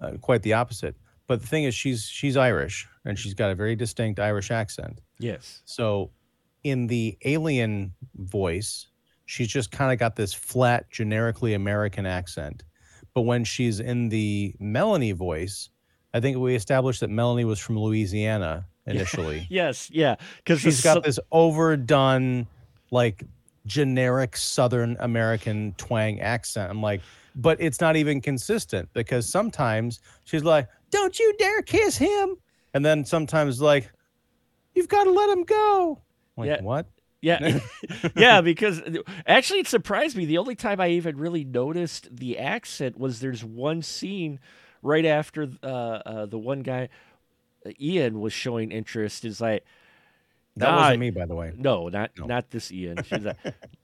Uh, 0.00 0.12
quite 0.20 0.42
the 0.42 0.54
opposite. 0.54 0.96
But 1.26 1.40
the 1.40 1.46
thing 1.46 1.64
is, 1.64 1.74
she's 1.74 2.04
she's 2.04 2.36
Irish 2.36 2.88
and 3.04 3.18
she's 3.18 3.34
got 3.34 3.50
a 3.50 3.54
very 3.54 3.76
distinct 3.76 4.20
Irish 4.20 4.50
accent. 4.50 5.00
yes 5.18 5.62
So, 5.64 6.10
in 6.64 6.86
the 6.86 7.16
alien 7.24 7.94
voice, 8.16 8.88
she's 9.26 9.48
just 9.48 9.70
kind 9.70 9.92
of 9.92 9.98
got 9.98 10.16
this 10.16 10.34
flat, 10.34 10.90
generically 10.90 11.54
American 11.54 12.06
accent. 12.06 12.64
But 13.14 13.22
when 13.22 13.44
she's 13.44 13.80
in 13.80 14.08
the 14.08 14.54
Melanie 14.58 15.12
voice, 15.12 15.68
I 16.14 16.20
think 16.20 16.38
we 16.38 16.54
established 16.54 17.00
that 17.00 17.10
Melanie 17.10 17.44
was 17.44 17.58
from 17.58 17.78
Louisiana 17.78 18.66
initially. 18.86 19.46
yes 19.50 19.90
yeah 19.90 20.16
because 20.38 20.60
She's 20.60 20.80
got 20.82 21.04
this 21.04 21.18
overdone, 21.30 22.46
like 22.90 23.24
generic 23.66 24.36
Southern 24.36 24.96
American 25.00 25.74
twang 25.76 26.20
accent. 26.20 26.70
I'm 26.70 26.82
like, 26.82 27.00
but 27.34 27.60
it's 27.60 27.80
not 27.80 27.96
even 27.96 28.20
consistent 28.20 28.88
because 28.92 29.28
sometimes 29.30 30.00
she's 30.24 30.44
like, 30.44 30.68
"Don't 30.90 31.18
you 31.18 31.34
dare 31.38 31.62
kiss 31.62 31.96
him," 31.96 32.36
and 32.74 32.84
then 32.84 33.04
sometimes 33.04 33.60
like, 33.60 33.90
"You've 34.74 34.88
got 34.88 35.04
to 35.04 35.10
let 35.10 35.30
him 35.30 35.44
go." 35.44 36.00
I'm 36.36 36.44
like 36.46 36.58
Yeah. 36.58 36.62
what? 36.62 36.86
Yeah, 37.20 37.60
yeah. 38.16 38.40
Because 38.40 38.82
actually, 39.26 39.60
it 39.60 39.68
surprised 39.68 40.16
me. 40.16 40.24
The 40.24 40.38
only 40.38 40.56
time 40.56 40.80
I 40.80 40.88
even 40.90 41.16
really 41.16 41.44
noticed 41.44 42.08
the 42.14 42.36
accent 42.38 42.98
was 42.98 43.20
there's 43.20 43.44
one 43.44 43.80
scene 43.82 44.40
right 44.82 45.04
after 45.06 45.48
uh, 45.62 45.66
uh, 45.66 46.26
the 46.26 46.38
one 46.38 46.62
guy, 46.62 46.88
uh, 47.64 47.70
Ian, 47.80 48.20
was 48.20 48.32
showing 48.32 48.72
interest. 48.72 49.24
Is 49.24 49.40
like, 49.40 49.64
That 50.56 50.70
Nah, 50.70 50.76
wasn't 50.76 51.00
me, 51.00 51.10
by 51.10 51.26
the 51.26 51.34
way. 51.34 51.52
No, 51.56 51.88
not 51.88 52.10
No. 52.18 52.26
not 52.26 52.50
this 52.50 52.70
Ian. 52.70 53.02
She's 53.04 53.24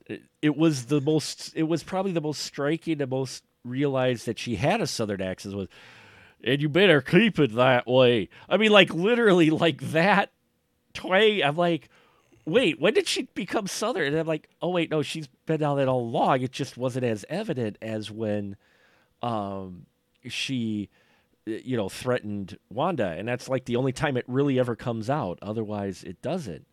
it, 0.07 0.23
it 0.43 0.57
was 0.57 0.87
the 0.87 1.01
most. 1.01 1.53
It 1.57 1.63
was 1.65 1.83
probably 1.83 2.13
the 2.13 2.21
most 2.21 2.43
striking. 2.43 2.99
The 2.99 3.07
most 3.07 3.45
realized 3.65 4.27
that 4.27 4.39
she 4.39 4.57
had 4.57 4.81
a 4.81 4.87
southern 4.87 5.23
accent 5.23 5.55
was, 5.55 5.69
and 6.45 6.61
you 6.61 6.69
better 6.69 7.01
keep 7.01 7.39
it 7.39 7.55
that 7.55 7.87
way. 7.87 8.29
I 8.49 8.57
mean, 8.59 8.71
like 8.71 8.93
literally, 8.95 9.51
like 9.51 9.81
that. 9.93 10.33
Tway. 10.95 11.43
I'm 11.43 11.57
like, 11.57 11.89
wait, 12.45 12.81
when 12.81 12.93
did 12.95 13.07
she 13.07 13.23
become 13.35 13.67
southern? 13.67 14.09
And 14.09 14.17
I'm 14.19 14.27
like, 14.27 14.49
oh 14.61 14.71
wait, 14.71 14.91
no, 14.91 15.03
she's 15.03 15.27
been 15.47 15.61
down 15.61 15.77
that 15.79 15.89
all 15.89 16.01
along. 16.01 16.41
It 16.43 16.51
just 16.53 16.77
wasn't 16.77 17.05
as 17.05 17.25
evident 17.29 17.79
as 17.81 18.11
when, 18.11 18.57
um, 19.23 19.87
she 20.27 20.89
you 21.49 21.77
know, 21.77 21.89
threatened 21.89 22.59
Wanda, 22.71 23.09
and 23.09 23.27
that's 23.29 23.49
like 23.49 23.65
the 23.65 23.77
only 23.77 23.93
time 23.93 24.17
it 24.17 24.25
really 24.29 24.59
ever 24.59 24.77
comes 24.77 25.09
out. 25.11 25.39
Otherwise, 25.43 26.05
it 26.05 26.21
doesn't. 26.23 26.67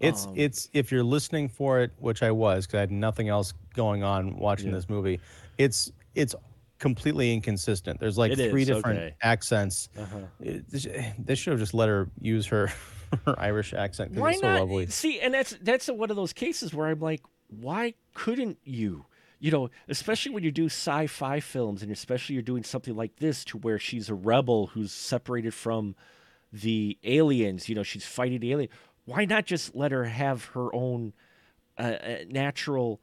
It's 0.00 0.26
Um, 0.26 0.34
it's 0.36 0.68
if 0.72 0.92
you're 0.92 1.02
listening 1.02 1.48
for 1.48 1.80
it, 1.80 1.90
which 1.98 2.22
I 2.22 2.30
was 2.30 2.66
because 2.66 2.78
I 2.78 2.80
had 2.80 2.92
nothing 2.92 3.28
else 3.28 3.52
going 3.74 4.02
on 4.04 4.36
watching 4.36 4.68
Yeah. 4.68 4.74
this 4.76 4.88
movie. 4.88 5.20
It's 5.58 5.90
it's 6.14 6.34
completely 6.78 7.32
inconsistent. 7.34 7.98
There's 7.98 8.16
like 8.16 8.30
It 8.32 8.50
three 8.50 8.62
is, 8.62 8.68
different 8.68 8.98
okay. 9.00 9.14
accents. 9.22 9.88
Uh-huh. 9.98 10.18
It- 10.40 10.64
they 11.26 11.34
should 11.34 11.50
have 11.50 11.58
just 11.60 11.74
let 11.74 11.88
her 11.88 12.08
use 12.20 12.46
her, 12.46 12.68
her 13.26 13.34
Irish 13.38 13.74
accent 13.74 14.10
because 14.10 14.22
Why 14.22 14.30
it's 14.32 14.40
so 14.40 14.48
not? 14.48 14.60
lovely. 14.60 14.86
See, 14.86 15.18
and 15.20 15.34
that's 15.34 15.56
that's 15.62 15.88
one 15.88 16.10
of 16.10 16.16
those 16.16 16.32
cases 16.32 16.72
where 16.72 16.86
I'm 16.86 17.00
like, 17.00 17.22
why 17.48 17.94
couldn't 18.14 18.58
you? 18.62 19.06
You 19.40 19.50
know, 19.50 19.70
especially 19.88 20.32
when 20.32 20.42
you 20.42 20.50
do 20.50 20.66
sci-fi 20.66 21.40
films, 21.40 21.82
and 21.82 21.92
especially 21.92 22.34
you're 22.34 22.42
doing 22.42 22.64
something 22.64 22.96
like 22.96 23.16
this, 23.16 23.44
to 23.46 23.58
where 23.58 23.78
she's 23.78 24.08
a 24.08 24.14
rebel 24.14 24.68
who's 24.68 24.92
separated 24.92 25.54
from 25.54 25.94
the 26.52 26.98
aliens. 27.04 27.68
You 27.68 27.74
know, 27.74 27.82
she's 27.82 28.06
fighting 28.06 28.40
the 28.40 28.52
alien. 28.52 28.70
Why 29.04 29.24
not 29.24 29.46
just 29.46 29.74
let 29.74 29.92
her 29.92 30.04
have 30.04 30.46
her 30.46 30.74
own 30.74 31.12
uh, 31.78 31.82
uh, 31.82 32.16
natural 32.28 33.00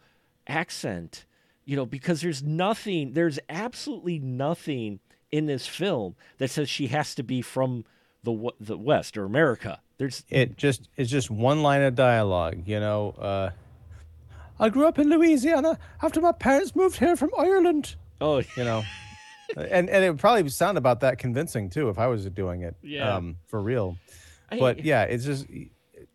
accent? 0.47 1.25
You 1.63 1.75
know, 1.75 1.85
because 1.85 2.21
there's 2.21 2.43
nothing, 2.43 3.13
there's 3.13 3.39
absolutely 3.49 4.19
nothing 4.19 4.99
in 5.31 5.47
this 5.47 5.67
film 5.67 6.15
that 6.37 6.49
says 6.49 6.69
she 6.69 6.87
has 6.87 7.15
to 7.15 7.23
be 7.23 7.41
from 7.41 7.85
the 8.23 8.51
the 8.59 8.77
West 8.77 9.17
or 9.17 9.23
America. 9.23 9.79
There's 9.97 10.23
It 10.29 10.57
just 10.57 10.89
it's 10.97 11.09
just 11.09 11.31
one 11.31 11.61
line 11.61 11.81
of 11.81 11.95
dialogue. 11.95 12.63
You 12.65 12.79
know, 12.79 13.15
uh, 13.17 13.49
I 14.59 14.69
grew 14.69 14.87
up 14.87 14.97
in 14.99 15.09
Louisiana 15.09 15.77
after 16.01 16.21
my 16.21 16.31
parents 16.31 16.75
moved 16.75 16.97
here 16.97 17.15
from 17.15 17.31
Ireland. 17.37 17.95
oh 18.21 18.37
You 18.57 18.63
know. 18.63 18.83
And 19.55 19.89
and 19.91 20.03
it 20.03 20.09
would 20.09 20.19
probably 20.19 20.49
sound 20.49 20.75
about 20.77 21.01
that 21.01 21.19
convincing 21.19 21.69
too 21.69 21.89
if 21.89 21.99
I 21.99 22.07
was 22.07 22.25
doing 22.31 22.61
it. 22.63 22.75
Yeah. 22.81 23.15
Um, 23.15 23.37
for 23.47 23.61
real. 23.61 23.95
I- 24.49 24.57
but 24.59 24.83
yeah, 24.83 25.03
it's 25.03 25.23
just 25.23 25.45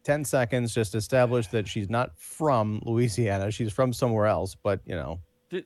10 0.02 0.24
seconds 0.24 0.74
just 0.74 0.96
establish 0.96 1.46
that 1.48 1.68
she's 1.68 1.88
not 1.88 2.10
from 2.18 2.82
Louisiana. 2.84 3.52
She's 3.52 3.72
from 3.72 3.92
somewhere 3.92 4.26
else, 4.26 4.56
but 4.60 4.80
you 4.84 4.96
know, 4.96 5.20
th- 5.50 5.64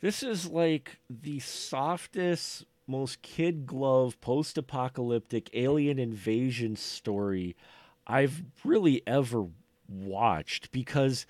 this 0.00 0.24
is 0.24 0.46
like 0.50 0.98
the 1.08 1.38
softest, 1.38 2.64
most 2.88 3.22
kid 3.22 3.64
glove 3.64 4.20
post 4.20 4.58
apocalyptic 4.58 5.48
alien 5.54 6.00
invasion 6.00 6.74
story 6.74 7.54
I've 8.08 8.42
really 8.64 9.02
ever 9.06 9.46
watched 9.88 10.72
because 10.72 11.22
it 11.22 11.26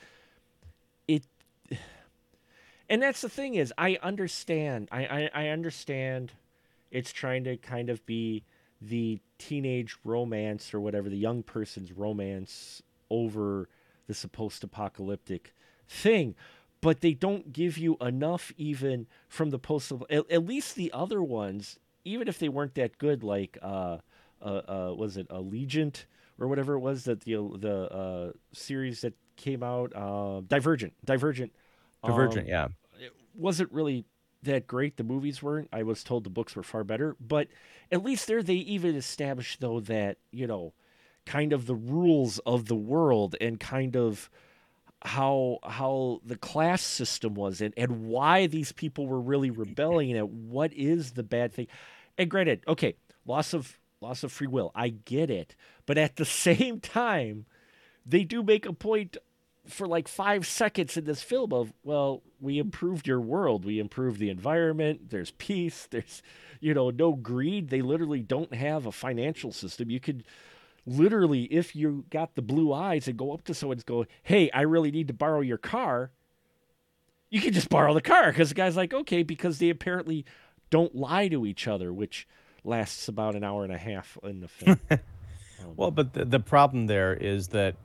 and 2.88 3.03
that's 3.03 3.20
the 3.20 3.29
thing 3.29 3.55
is 3.55 3.72
I 3.77 3.99
understand 4.03 4.88
I, 4.92 5.07
I, 5.07 5.31
I 5.35 5.49
understand 5.49 6.33
it's 6.90 7.12
trying 7.12 7.44
to 7.44 7.57
kind 7.57 7.90
of 7.90 8.05
be 8.07 8.44
the 8.81 9.20
teenage 9.38 9.96
romance 10.05 10.72
or 10.75 10.81
whatever 10.81 11.09
the 11.09 11.16
young 11.16 11.42
person's 11.42 11.92
romance 11.92 12.83
over 13.11 13.68
the 14.07 14.29
post 14.29 14.64
apocalyptic 14.64 15.55
thing 15.88 16.35
but 16.81 17.01
they 17.01 17.14
don't 17.14 17.53
give 17.53 17.79
you 17.79 17.96
enough 18.01 18.53
even 18.57 19.07
from 19.29 19.51
the 19.51 19.59
post 19.59 19.92
at, 20.11 20.31
at 20.31 20.46
least 20.46 20.75
the 20.75 20.92
other 20.92 21.22
ones 21.22 21.79
even 22.05 22.29
if 22.29 22.38
they 22.38 22.49
weren't 22.49 22.75
that 22.75 22.99
good 22.99 23.22
like 23.22 23.59
uh 23.62 23.99
uh, 24.42 24.44
uh 24.44 24.94
was 24.96 25.16
it 25.16 25.29
allegiant 25.29 26.05
or 26.38 26.46
whatever 26.46 26.75
it 26.75 26.81
was 26.81 27.05
that 27.05 27.20
the 27.22 27.35
the 27.59 27.92
uh 27.92 28.33
series 28.53 29.01
that 29.01 29.14
came 29.37 29.62
out 29.62 29.92
uh 29.94 30.40
divergent 30.46 30.92
divergent 31.05 31.53
Divergent, 32.04 32.46
um, 32.46 32.48
yeah. 32.48 32.68
it 32.98 33.12
wasn't 33.35 33.72
really 33.72 34.04
that 34.42 34.66
great. 34.66 34.96
The 34.96 35.04
movies 35.04 35.42
weren't. 35.42 35.68
I 35.72 35.82
was 35.82 36.02
told 36.02 36.24
the 36.24 36.30
books 36.30 36.56
were 36.56 36.62
far 36.62 36.85
better, 36.85 37.16
but 37.20 37.48
at 37.90 38.04
least 38.04 38.26
there 38.26 38.42
they 38.42 38.54
even 38.54 38.94
established 38.96 39.61
though 39.61 39.80
that 39.80 40.18
you 40.30 40.46
know, 40.46 40.72
kind 41.24 41.52
of 41.52 41.66
the 41.66 41.74
rules 41.74 42.38
of 42.40 42.66
the 42.66 42.76
world 42.76 43.37
and 43.40 43.61
kind 43.61 43.96
of 43.96 44.30
how 45.02 45.59
how 45.62 46.20
the 46.24 46.37
class 46.37 46.82
system 46.82 47.35
was 47.35 47.61
and, 47.61 47.74
and 47.76 48.06
why 48.06 48.46
these 48.46 48.72
people 48.72 49.06
were 49.06 49.20
really 49.20 49.50
rebelling 49.50 50.16
and 50.16 50.50
what 50.50 50.72
is 50.72 51.12
the 51.12 51.22
bad 51.22 51.52
thing. 51.52 51.66
And 52.18 52.30
granted, 52.30 52.62
okay, 52.66 52.94
loss 53.26 53.52
of 53.52 53.78
loss 54.00 54.22
of 54.24 54.32
free 54.32 54.46
will, 54.46 54.72
I 54.74 54.88
get 54.88 55.30
it, 55.30 55.54
but 55.85 55.98
at 55.98 56.16
the 56.16 56.24
same 56.24 56.80
time, 56.80 57.46
they 58.04 58.24
do 58.24 58.42
make 58.42 58.66
a 58.66 58.72
point 58.72 59.16
for 59.68 59.87
like 59.87 60.09
five 60.09 60.46
seconds 60.46 60.96
in 60.96 61.05
this 61.05 61.22
film 61.22 61.52
of 61.52 61.72
well 61.83 62.22
we 62.40 62.59
improved 62.59 63.07
your 63.07 63.20
world. 63.20 63.64
We 63.64 63.79
improved 63.79 64.18
the 64.20 64.31
environment. 64.31 65.11
There's 65.11 65.31
peace. 65.33 65.88
There's 65.90 66.22
you 66.61 66.74
know 66.74 66.90
no 66.90 67.12
greed. 67.12 67.70
They 67.70 67.83
literally 67.83 68.22
don't 68.22 68.55
have 68.55 68.87
a 68.87 68.92
financial 68.92 69.52
system. 69.52 69.90
You 69.90 70.00
could 70.00 70.24
literally 70.87 71.44
if 71.44 71.74
you 71.74 72.05
got 72.11 72.35
the 72.35 72.42
blue 72.42 72.72
eyes 72.72 73.09
and 73.09 73.18
go 73.18 73.33
up 73.33 73.42
to 73.42 73.52
someone 73.52 73.76
and 73.76 73.85
go 73.87 74.07
hey 74.22 74.48
i 74.55 74.61
really 74.61 74.92
need 74.92 75.09
to 75.09 75.12
borrow 75.12 75.40
your 75.40 75.59
car 75.59 76.12
you 77.29 77.40
can 77.40 77.52
just 77.52 77.68
borrow 77.68 77.92
the 77.92 78.00
car 78.00 78.31
because 78.31 78.50
the 78.50 78.55
guy's 78.55 78.76
like 78.76 78.94
okay 78.94 79.24
because 79.24 79.59
they 79.59 79.68
apparently 79.68 80.24
don't 80.70 80.94
lie 80.94 81.26
to 81.26 81.44
each 81.44 81.66
other 81.66 81.92
which 81.92 82.29
lasts 82.66 83.09
about 83.09 83.35
an 83.35 83.44
hour 83.44 83.64
and 83.64 83.72
a 83.72 83.79
half 83.79 84.18
in 84.22 84.40
the 84.40 84.48
film. 84.48 84.81
Well, 85.74 85.90
but 85.90 86.12
the, 86.12 86.24
the 86.24 86.38
problem 86.38 86.87
there 86.87 87.14
is 87.14 87.48
that 87.48 87.76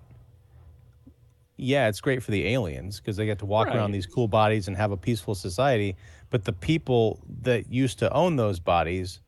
yeah, 1.62 1.88
it's 1.88 2.02
great 2.02 2.24
for 2.24 2.32
the 2.32 2.47
aliens 2.47 3.00
because 3.00 3.17
they 3.17 3.26
get 3.26 3.39
to 3.39 3.45
walk 3.45 3.67
Right. 3.67 3.76
around 3.76 3.91
these 3.91 4.08
cool 4.08 4.28
bodies 4.28 4.67
and 4.67 4.76
have 4.76 4.91
a 4.91 4.97
peaceful 4.97 5.36
society, 5.36 5.95
but 6.32 6.43
the 6.45 6.54
people 6.54 7.21
that 7.41 7.71
used 7.71 8.00
to 8.00 8.12
own 8.13 8.36
those 8.36 8.60
bodies 8.60 9.21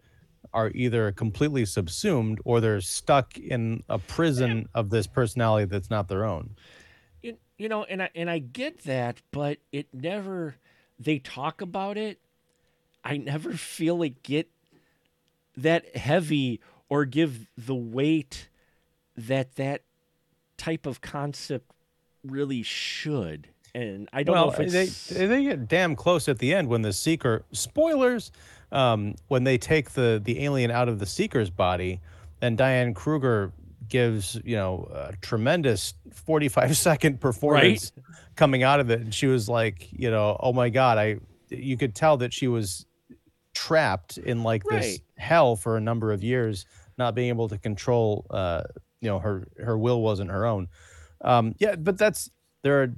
are 0.54 0.72
either 0.74 1.12
completely 1.12 1.66
subsumed 1.66 2.40
or 2.44 2.60
they're 2.60 2.82
stuck 2.82 3.38
in 3.38 3.84
a 3.90 4.00
prison 4.00 4.68
of 4.74 4.90
this 4.90 5.08
personality 5.08 5.66
that's 5.66 5.90
not 5.90 6.08
their 6.08 6.26
own. 6.26 6.56
you, 7.22 7.38
you 7.58 7.70
know 7.70 7.84
and 7.84 8.04
I, 8.04 8.10
and 8.16 8.30
I 8.30 8.40
get 8.40 8.84
that 8.84 9.22
but 9.32 9.60
it 9.72 9.88
never 9.94 10.56
they 11.00 11.20
talk 11.20 11.62
about 11.62 11.98
it 11.98 12.20
I 13.04 13.18
never 13.18 13.54
feel 13.54 14.02
it 14.04 14.24
get 14.24 14.50
that 15.56 15.96
heavy 15.96 16.60
or 16.90 17.06
give 17.06 17.48
the 17.58 17.76
weight 17.76 18.50
that 19.16 19.56
that 19.56 19.84
type 20.58 20.86
of 20.86 21.02
concept 21.02 21.72
really 22.24 22.64
should 22.64 23.48
and 23.76 24.08
I 24.14 24.24
don't 24.24 24.36
well, 24.36 24.46
know 24.48 24.52
if 24.54 24.60
it's 24.60 25.08
they 25.10 25.26
they 25.26 25.44
get 25.44 25.68
damn 25.68 25.96
close 25.96 26.30
at 26.30 26.40
the 26.40 26.54
end 26.54 26.68
when 26.68 26.84
the 26.84 26.94
seeker 26.94 27.44
spoilers 27.52 28.32
um, 28.72 29.16
when 29.28 29.44
they 29.44 29.58
take 29.58 29.92
the 29.92 30.22
the 30.24 30.44
alien 30.44 30.72
out 30.72 30.90
of 30.90 31.00
the 31.00 31.06
seeker's 31.06 31.50
body, 31.50 32.02
and 32.42 32.58
Diane 32.58 32.94
Kruger 32.94 33.52
gives 33.90 34.40
you 34.44 34.56
know 34.56 34.90
a 34.94 35.16
tremendous 35.22 35.94
45 36.12 36.78
second 36.78 37.20
performance 37.20 37.92
coming 38.36 38.64
out 38.64 38.80
of 38.80 38.90
it, 38.90 39.02
and 39.02 39.14
she 39.14 39.28
was 39.28 39.50
like, 39.50 39.88
you 39.92 40.12
know, 40.12 40.38
oh 40.40 40.54
my 40.54 40.70
god, 40.70 40.98
I 40.98 41.18
you 41.50 41.78
could 41.78 41.96
tell 41.96 42.18
that 42.18 42.34
she 42.34 42.48
was 42.48 42.86
trapped 43.54 44.18
in 44.18 44.44
like 44.44 44.64
this 44.64 45.00
hell 45.18 45.56
for 45.56 45.78
a 45.78 45.82
number 45.82 46.12
of 46.12 46.24
years, 46.24 46.66
not 46.98 47.16
being 47.16 47.30
able 47.30 47.48
to 47.50 47.58
control, 47.58 48.26
uh, 48.30 48.64
you 49.02 49.10
know, 49.10 49.20
her 49.20 49.48
her 49.58 49.78
will 49.78 50.02
wasn't 50.02 50.30
her 50.30 50.46
own. 50.46 50.68
Um, 51.24 51.56
yeah, 51.60 51.76
but 51.76 51.98
that's 51.98 52.30
there 52.64 52.84
are 52.84 52.94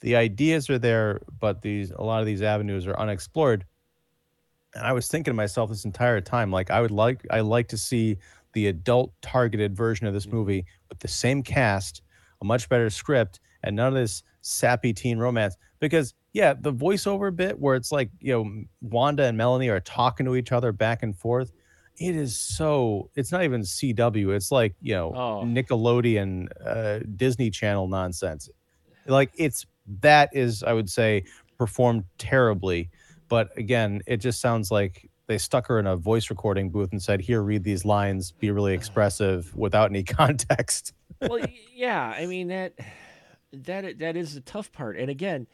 the 0.00 0.16
ideas 0.16 0.68
are 0.70 0.78
there, 0.78 1.20
but 1.40 1.62
these 1.62 1.90
a 1.90 2.02
lot 2.02 2.20
of 2.20 2.26
these 2.26 2.42
avenues 2.42 2.86
are 2.86 2.98
unexplored. 2.98 3.64
And 4.74 4.86
I 4.86 4.92
was 4.92 5.08
thinking 5.08 5.32
to 5.32 5.36
myself 5.36 5.70
this 5.70 5.84
entire 5.84 6.20
time, 6.20 6.50
like 6.50 6.70
I 6.70 6.80
would 6.80 6.90
like 6.90 7.26
I 7.30 7.40
like 7.40 7.68
to 7.68 7.78
see 7.78 8.18
the 8.52 8.68
adult 8.68 9.12
targeted 9.22 9.76
version 9.76 10.06
of 10.06 10.14
this 10.14 10.26
movie 10.26 10.64
with 10.88 10.98
the 10.98 11.08
same 11.08 11.42
cast, 11.42 12.02
a 12.42 12.44
much 12.44 12.68
better 12.68 12.90
script, 12.90 13.40
and 13.62 13.76
none 13.76 13.88
of 13.88 13.94
this 13.94 14.22
sappy 14.40 14.92
teen 14.92 15.18
romance. 15.18 15.56
Because 15.80 16.14
yeah, 16.32 16.54
the 16.58 16.72
voiceover 16.72 17.34
bit 17.34 17.58
where 17.58 17.76
it's 17.76 17.92
like 17.92 18.10
you 18.20 18.32
know 18.32 18.64
Wanda 18.80 19.24
and 19.24 19.36
Melanie 19.36 19.68
are 19.68 19.80
talking 19.80 20.26
to 20.26 20.36
each 20.36 20.52
other 20.52 20.72
back 20.72 21.02
and 21.02 21.16
forth. 21.16 21.52
It 22.00 22.14
is 22.16 22.36
so. 22.36 23.10
It's 23.16 23.32
not 23.32 23.42
even 23.44 23.62
CW. 23.62 24.34
It's 24.34 24.52
like 24.52 24.74
you 24.80 24.94
know 24.94 25.12
Oh. 25.14 25.42
Nickelodeon, 25.44 26.48
uh, 26.64 27.00
Disney 27.16 27.50
Channel 27.50 27.88
nonsense. 27.88 28.48
Like 29.06 29.32
it's 29.36 29.66
that 30.00 30.30
is 30.32 30.62
I 30.62 30.72
would 30.72 30.88
say 30.90 31.24
performed 31.56 32.04
terribly. 32.18 32.90
But 33.28 33.50
again, 33.56 34.00
it 34.06 34.18
just 34.18 34.40
sounds 34.40 34.70
like 34.70 35.10
they 35.26 35.38
stuck 35.38 35.66
her 35.66 35.78
in 35.78 35.86
a 35.86 35.96
voice 35.96 36.30
recording 36.30 36.70
booth 36.70 36.92
and 36.92 37.02
said, 37.02 37.20
"Here, 37.20 37.42
read 37.42 37.64
these 37.64 37.84
lines. 37.84 38.32
Be 38.32 38.50
really 38.50 38.74
expressive 38.74 39.54
without 39.56 39.90
any 39.90 40.02
context." 40.20 40.92
well, 41.20 41.44
yeah, 41.74 42.14
I 42.16 42.26
mean 42.26 42.48
that 42.48 42.74
that 43.52 43.98
that 43.98 44.16
is 44.16 44.34
the 44.34 44.40
tough 44.40 44.70
part. 44.72 44.96
And 44.98 45.10
again, 45.10 45.46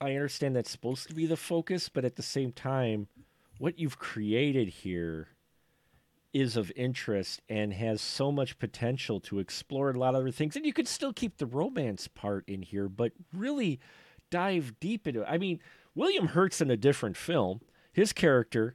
I 0.00 0.10
understand 0.14 0.56
that's 0.56 0.70
supposed 0.70 1.06
to 1.08 1.14
be 1.14 1.26
the 1.26 1.36
focus, 1.36 1.88
but 1.88 2.04
at 2.04 2.16
the 2.16 2.22
same 2.22 2.50
time, 2.52 3.06
what 3.62 3.78
you've 3.78 3.96
created 3.96 4.68
here 4.68 5.28
is 6.32 6.56
of 6.56 6.72
interest 6.74 7.40
and 7.48 7.72
has 7.72 8.00
so 8.00 8.32
much 8.32 8.58
potential 8.58 9.20
to 9.20 9.38
explore 9.38 9.88
a 9.88 9.96
lot 9.96 10.16
of 10.16 10.22
other 10.22 10.32
things. 10.32 10.56
And 10.56 10.66
you 10.66 10.72
could 10.72 10.88
still 10.88 11.12
keep 11.12 11.36
the 11.36 11.46
romance 11.46 12.08
part 12.08 12.42
in 12.48 12.62
here, 12.62 12.88
but 12.88 13.12
really 13.32 13.78
dive 14.30 14.74
deep 14.80 15.06
into 15.06 15.22
it. 15.22 15.28
I 15.30 15.38
mean, 15.38 15.60
William 15.94 16.26
Hurt's 16.26 16.60
in 16.60 16.72
a 16.72 16.76
different 16.76 17.16
film. 17.16 17.60
His 17.92 18.12
character 18.12 18.74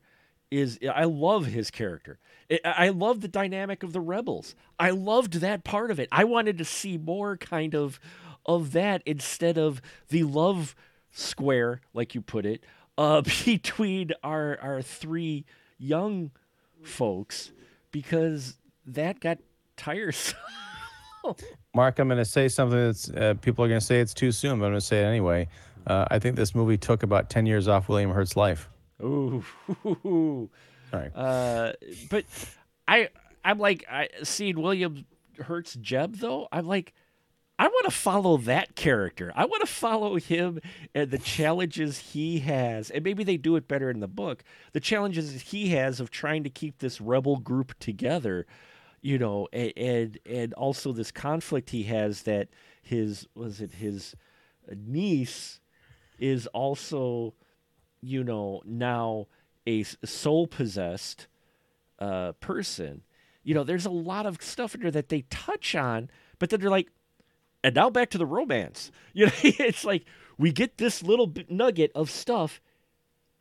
is 0.50 0.80
I 0.90 1.04
love 1.04 1.48
his 1.48 1.70
character. 1.70 2.18
I- 2.64 2.88
love 2.88 3.20
the 3.20 3.28
dynamic 3.28 3.84
of 3.84 3.92
the 3.92 4.00
rebels. 4.00 4.56
I 4.80 4.92
loved 4.92 5.42
that 5.42 5.66
part 5.66 5.92
of 5.92 6.00
it. 6.00 6.08
I 6.14 6.24
wanted 6.24 6.58
to 6.60 6.66
see 6.66 6.98
more 6.98 7.36
kind 7.36 7.76
of 7.76 8.00
of 8.46 8.72
that 8.72 9.04
instead 9.06 9.58
of 9.58 9.82
the 10.08 10.24
love 10.24 10.78
square, 11.12 11.82
like 11.94 12.16
you 12.16 12.22
put 12.22 12.46
it, 12.46 12.64
uh, 12.98 13.22
between 13.46 14.12
our 14.24 14.58
our 14.62 14.82
three 14.82 15.46
young 15.78 16.32
folks, 16.84 17.52
because 17.92 18.58
that 18.86 19.20
got 19.20 19.40
tiresome. 19.76 20.38
Mark, 21.76 22.00
I'm 22.00 22.08
going 22.08 22.18
to 22.18 22.26
say 22.26 22.48
something 22.48 22.78
that's 22.78 23.10
uh, 23.10 23.34
people 23.42 23.66
are 23.66 23.68
going 23.68 23.80
to 23.80 23.86
say 23.86 24.00
it's 24.00 24.14
too 24.14 24.32
soon, 24.32 24.60
but 24.60 24.66
I'm 24.66 24.72
going 24.72 24.80
to 24.80 24.86
say 24.86 25.04
it 25.04 25.06
anyway. 25.06 25.48
Uh, 25.86 26.06
I 26.10 26.20
think 26.20 26.36
this 26.36 26.56
movie 26.56 26.78
took 26.78 27.04
about 27.04 27.30
10 27.30 27.46
years 27.46 27.68
off 27.68 27.90
William 27.90 28.12
Hurt's 28.12 28.36
life. 28.36 28.70
Ooh. 29.02 29.44
Sorry. 30.92 31.12
Uh, 31.14 31.74
but 32.10 32.26
I 32.88 33.10
I'm 33.44 33.60
like 33.60 33.86
I 33.90 34.10
seeing 34.24 34.62
William 34.62 35.06
Hurt's 35.40 35.74
Jeb 35.76 36.16
though. 36.16 36.48
I'm 36.52 36.66
like 36.66 36.94
I 37.60 37.68
want 37.68 37.86
to 37.86 37.92
follow 37.92 38.38
that 38.38 38.76
character. 38.76 39.32
I 39.36 39.46
want 39.46 39.62
to 39.62 39.72
follow 39.72 40.18
him 40.18 40.60
and 40.94 41.10
the 41.10 41.18
challenges 41.18 41.98
he 41.98 42.40
has. 42.40 42.92
And 42.92 43.04
maybe 43.04 43.24
they 43.24 43.38
do 43.38 43.56
it 43.56 43.68
better 43.68 43.90
in 43.90 44.00
the 44.00 44.08
book. 44.08 44.44
The 44.74 44.80
challenges 44.80 45.42
he 45.42 45.70
has 45.70 46.00
of 46.00 46.12
trying 46.12 46.44
to 46.44 46.52
keep 46.52 46.78
this 46.78 47.02
rebel 47.02 47.38
group 47.38 47.78
together, 47.80 48.46
you 49.02 49.18
know, 49.18 49.48
and 49.52 49.74
and, 49.76 50.20
and 50.26 50.54
also 50.54 50.92
this 50.92 51.12
conflict 51.12 51.72
he 51.72 51.84
has 51.84 52.24
that 52.24 52.50
his 52.82 53.28
was 53.34 53.60
it 53.60 53.74
his 53.74 54.16
niece 54.76 55.60
is 56.20 56.48
also 56.48 57.34
you 58.02 58.24
know 58.24 58.62
now 58.66 59.28
a 59.66 59.84
soul 59.84 60.48
possessed 60.48 61.28
uh, 62.00 62.34
person. 62.34 63.02
You 63.44 63.54
know, 63.54 63.64
there's 63.64 63.86
a 63.86 63.92
lot 63.92 64.26
of 64.26 64.42
stuff 64.42 64.76
in 64.76 64.82
there 64.82 64.92
that 64.92 65.10
they 65.10 65.22
touch 65.30 65.76
on, 65.76 66.10
but 66.40 66.50
then 66.50 66.60
they're 66.60 66.70
like, 66.70 66.90
and 67.64 67.76
now 67.76 67.90
back 67.90 68.10
to 68.12 68.18
the 68.18 68.26
romance. 68.26 68.92
You 69.14 69.26
know, 69.26 69.32
it's 69.42 69.84
like 69.84 70.06
we 70.38 70.52
get 70.52 70.78
this 70.78 71.02
little 71.02 71.34
nugget 71.50 71.92
of 71.96 72.12
stuff, 72.12 72.62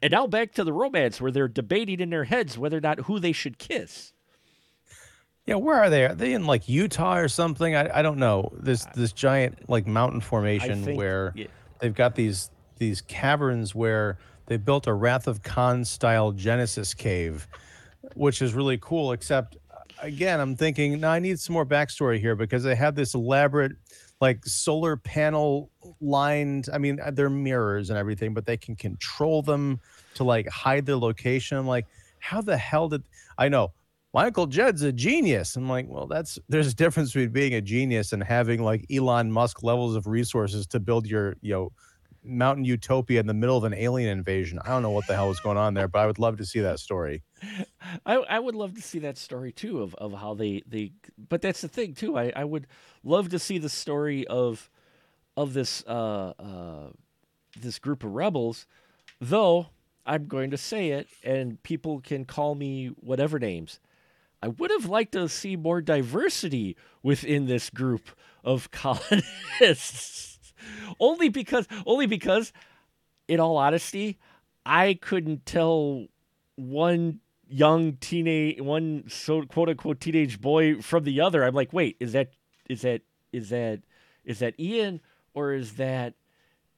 and 0.00 0.10
now 0.10 0.26
back 0.26 0.52
to 0.54 0.64
the 0.64 0.72
romance 0.72 1.20
where 1.20 1.30
they're 1.30 1.48
debating 1.48 2.00
in 2.00 2.08
their 2.08 2.24
heads 2.24 2.56
whether 2.56 2.78
or 2.78 2.80
not 2.80 3.00
who 3.00 3.18
they 3.18 3.32
should 3.32 3.58
kiss. 3.58 4.14
Yeah, 5.46 5.56
where 5.56 5.76
are 5.76 5.90
they? 5.90 6.06
Are 6.06 6.14
they 6.14 6.32
in 6.32 6.46
like 6.46 6.68
Utah 6.68 7.18
or 7.18 7.28
something? 7.28 7.76
I, 7.76 7.98
I 7.98 8.02
don't 8.02 8.18
know. 8.18 8.52
This 8.58 8.84
this 8.94 9.12
giant 9.12 9.68
like 9.68 9.86
mountain 9.86 10.20
formation 10.20 10.82
think- 10.82 10.98
where 10.98 11.32
yeah. 11.36 11.46
they've 11.80 11.94
got 11.94 12.14
these 12.14 12.50
these 12.78 13.00
caverns 13.02 13.74
where 13.74 14.18
they 14.46 14.56
built 14.56 14.86
a 14.86 14.92
Wrath 14.92 15.26
of 15.28 15.42
Khan 15.42 15.84
style 15.84 16.32
Genesis 16.32 16.94
cave, 16.94 17.46
which 18.14 18.42
is 18.42 18.54
really 18.54 18.78
cool. 18.80 19.12
Except 19.12 19.56
uh, 19.70 19.78
again, 20.02 20.40
I'm 20.40 20.56
thinking, 20.56 21.00
no, 21.00 21.10
I 21.10 21.20
need 21.20 21.38
some 21.38 21.52
more 21.52 21.66
backstory 21.66 22.18
here 22.18 22.34
because 22.34 22.64
they 22.64 22.74
have 22.74 22.96
this 22.96 23.14
elaborate 23.14 23.76
like 24.20 24.44
solar 24.46 24.96
panel 24.96 25.70
lined. 26.00 26.68
I 26.72 26.78
mean, 26.78 27.00
uh, 27.00 27.10
they're 27.10 27.30
mirrors 27.30 27.90
and 27.90 27.98
everything, 27.98 28.34
but 28.34 28.46
they 28.46 28.56
can 28.56 28.76
control 28.76 29.42
them 29.42 29.80
to 30.14 30.24
like 30.24 30.48
hide 30.48 30.86
their 30.86 30.96
location. 30.96 31.66
Like, 31.66 31.86
how 32.18 32.40
the 32.40 32.56
hell 32.56 32.88
did 32.88 33.02
I 33.38 33.48
know? 33.48 33.72
Michael 34.14 34.46
Jeb's 34.46 34.80
a 34.80 34.92
genius. 34.92 35.56
I'm 35.56 35.68
like, 35.68 35.86
well, 35.88 36.06
that's 36.06 36.38
there's 36.48 36.68
a 36.68 36.74
difference 36.74 37.12
between 37.12 37.30
being 37.30 37.54
a 37.54 37.60
genius 37.60 38.12
and 38.12 38.22
having 38.22 38.62
like 38.62 38.86
Elon 38.90 39.30
Musk 39.30 39.62
levels 39.62 39.94
of 39.94 40.06
resources 40.06 40.66
to 40.68 40.80
build 40.80 41.06
your, 41.06 41.36
you 41.42 41.52
know, 41.52 41.72
mountain 42.26 42.64
utopia 42.64 43.20
in 43.20 43.26
the 43.26 43.34
middle 43.34 43.56
of 43.56 43.64
an 43.64 43.74
alien 43.74 44.10
invasion. 44.10 44.58
I 44.64 44.68
don't 44.68 44.82
know 44.82 44.90
what 44.90 45.06
the 45.06 45.14
hell 45.14 45.28
was 45.28 45.40
going 45.40 45.56
on 45.56 45.74
there, 45.74 45.86
but 45.86 46.00
I 46.00 46.06
would 46.06 46.18
love 46.18 46.38
to 46.38 46.44
see 46.44 46.60
that 46.60 46.80
story. 46.80 47.22
I, 48.04 48.14
I 48.14 48.38
would 48.38 48.54
love 48.54 48.74
to 48.74 48.82
see 48.82 48.98
that 49.00 49.16
story 49.16 49.52
too 49.52 49.82
of, 49.82 49.94
of 49.96 50.12
how 50.12 50.34
they, 50.34 50.62
they 50.66 50.92
but 51.28 51.42
that's 51.42 51.60
the 51.60 51.68
thing 51.68 51.94
too. 51.94 52.18
I, 52.18 52.32
I 52.34 52.44
would 52.44 52.66
love 53.06 53.28
to 53.30 53.38
see 53.38 53.58
the 53.58 53.68
story 53.68 54.26
of 54.26 54.68
of 55.36 55.54
this 55.54 55.84
uh, 55.86 56.32
uh, 56.38 56.90
this 57.58 57.78
group 57.78 58.04
of 58.04 58.12
rebels, 58.12 58.66
though 59.20 59.68
I'm 60.04 60.26
going 60.26 60.50
to 60.50 60.56
say 60.56 60.90
it 60.90 61.08
and 61.22 61.62
people 61.62 62.00
can 62.00 62.24
call 62.24 62.54
me 62.54 62.88
whatever 63.00 63.38
names. 63.38 63.80
I 64.42 64.48
would 64.48 64.70
have 64.70 64.86
liked 64.86 65.12
to 65.12 65.28
see 65.28 65.56
more 65.56 65.80
diversity 65.80 66.76
within 67.02 67.46
this 67.46 67.70
group 67.70 68.10
of 68.44 68.70
colonists. 68.70 70.38
only 71.00 71.28
because 71.28 71.66
only 71.86 72.06
because 72.06 72.52
in 73.28 73.40
all 73.40 73.56
honesty, 73.56 74.18
I 74.64 74.94
couldn't 74.94 75.46
tell 75.46 76.06
one 76.56 77.20
young 77.48 77.94
teenage 77.94 78.60
one 78.60 79.04
so 79.08 79.42
quote 79.42 79.68
unquote 79.68 80.00
teenage 80.00 80.40
boy 80.40 80.80
from 80.80 81.04
the 81.04 81.20
other. 81.20 81.44
I'm 81.44 81.54
like, 81.54 81.72
wait, 81.72 81.96
is 82.00 82.12
that 82.12 82.30
is 82.68 82.82
that 82.82 83.02
is 83.32 83.50
that 83.50 83.80
is 84.24 84.38
that 84.40 84.58
Ian 84.58 85.00
or 85.34 85.52
is 85.52 85.74
that 85.74 86.14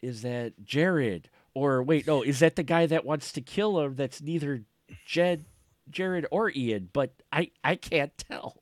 is 0.02 0.22
that 0.22 0.52
Jared? 0.64 1.28
Or 1.54 1.82
wait, 1.82 2.06
no, 2.06 2.22
is 2.22 2.38
that 2.40 2.56
the 2.56 2.62
guy 2.62 2.86
that 2.86 3.04
wants 3.04 3.32
to 3.32 3.40
kill 3.40 3.78
her 3.80 3.88
that's 3.88 4.20
neither 4.22 4.62
Jeb, 5.06 5.44
Jared, 5.90 6.26
or 6.30 6.50
Ian? 6.54 6.88
But 6.92 7.12
I 7.32 7.50
I 7.64 7.74
can't 7.76 8.16
tell. 8.16 8.56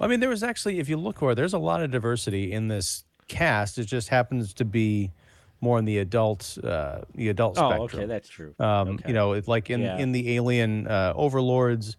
I 0.00 0.06
mean, 0.06 0.20
there 0.20 0.28
was 0.28 0.42
actually, 0.44 0.78
if 0.78 0.88
you 0.88 0.96
look 0.96 1.18
for 1.18 1.34
there's 1.34 1.54
a 1.54 1.58
lot 1.58 1.82
of 1.82 1.90
diversity 1.90 2.52
in 2.52 2.68
this 2.68 3.04
cast. 3.28 3.78
It 3.78 3.84
just 3.84 4.08
happens 4.08 4.54
to 4.54 4.64
be 4.64 5.12
more 5.60 5.78
in 5.78 5.84
the 5.84 5.98
adult, 5.98 6.56
uh, 6.64 7.00
the 7.14 7.28
adult 7.28 7.58
Oh, 7.58 7.68
spectrum. 7.68 8.02
okay, 8.02 8.06
that's 8.06 8.28
true. 8.28 8.54
Um, 8.58 8.88
Okay. 8.90 9.04
You 9.08 9.14
know, 9.14 9.32
it's 9.32 9.48
like 9.48 9.70
in 9.70 9.80
Yeah. 9.82 9.98
in 9.98 10.12
the 10.12 10.36
alien 10.36 10.86
uh, 10.86 11.12
overlords, 11.16 11.96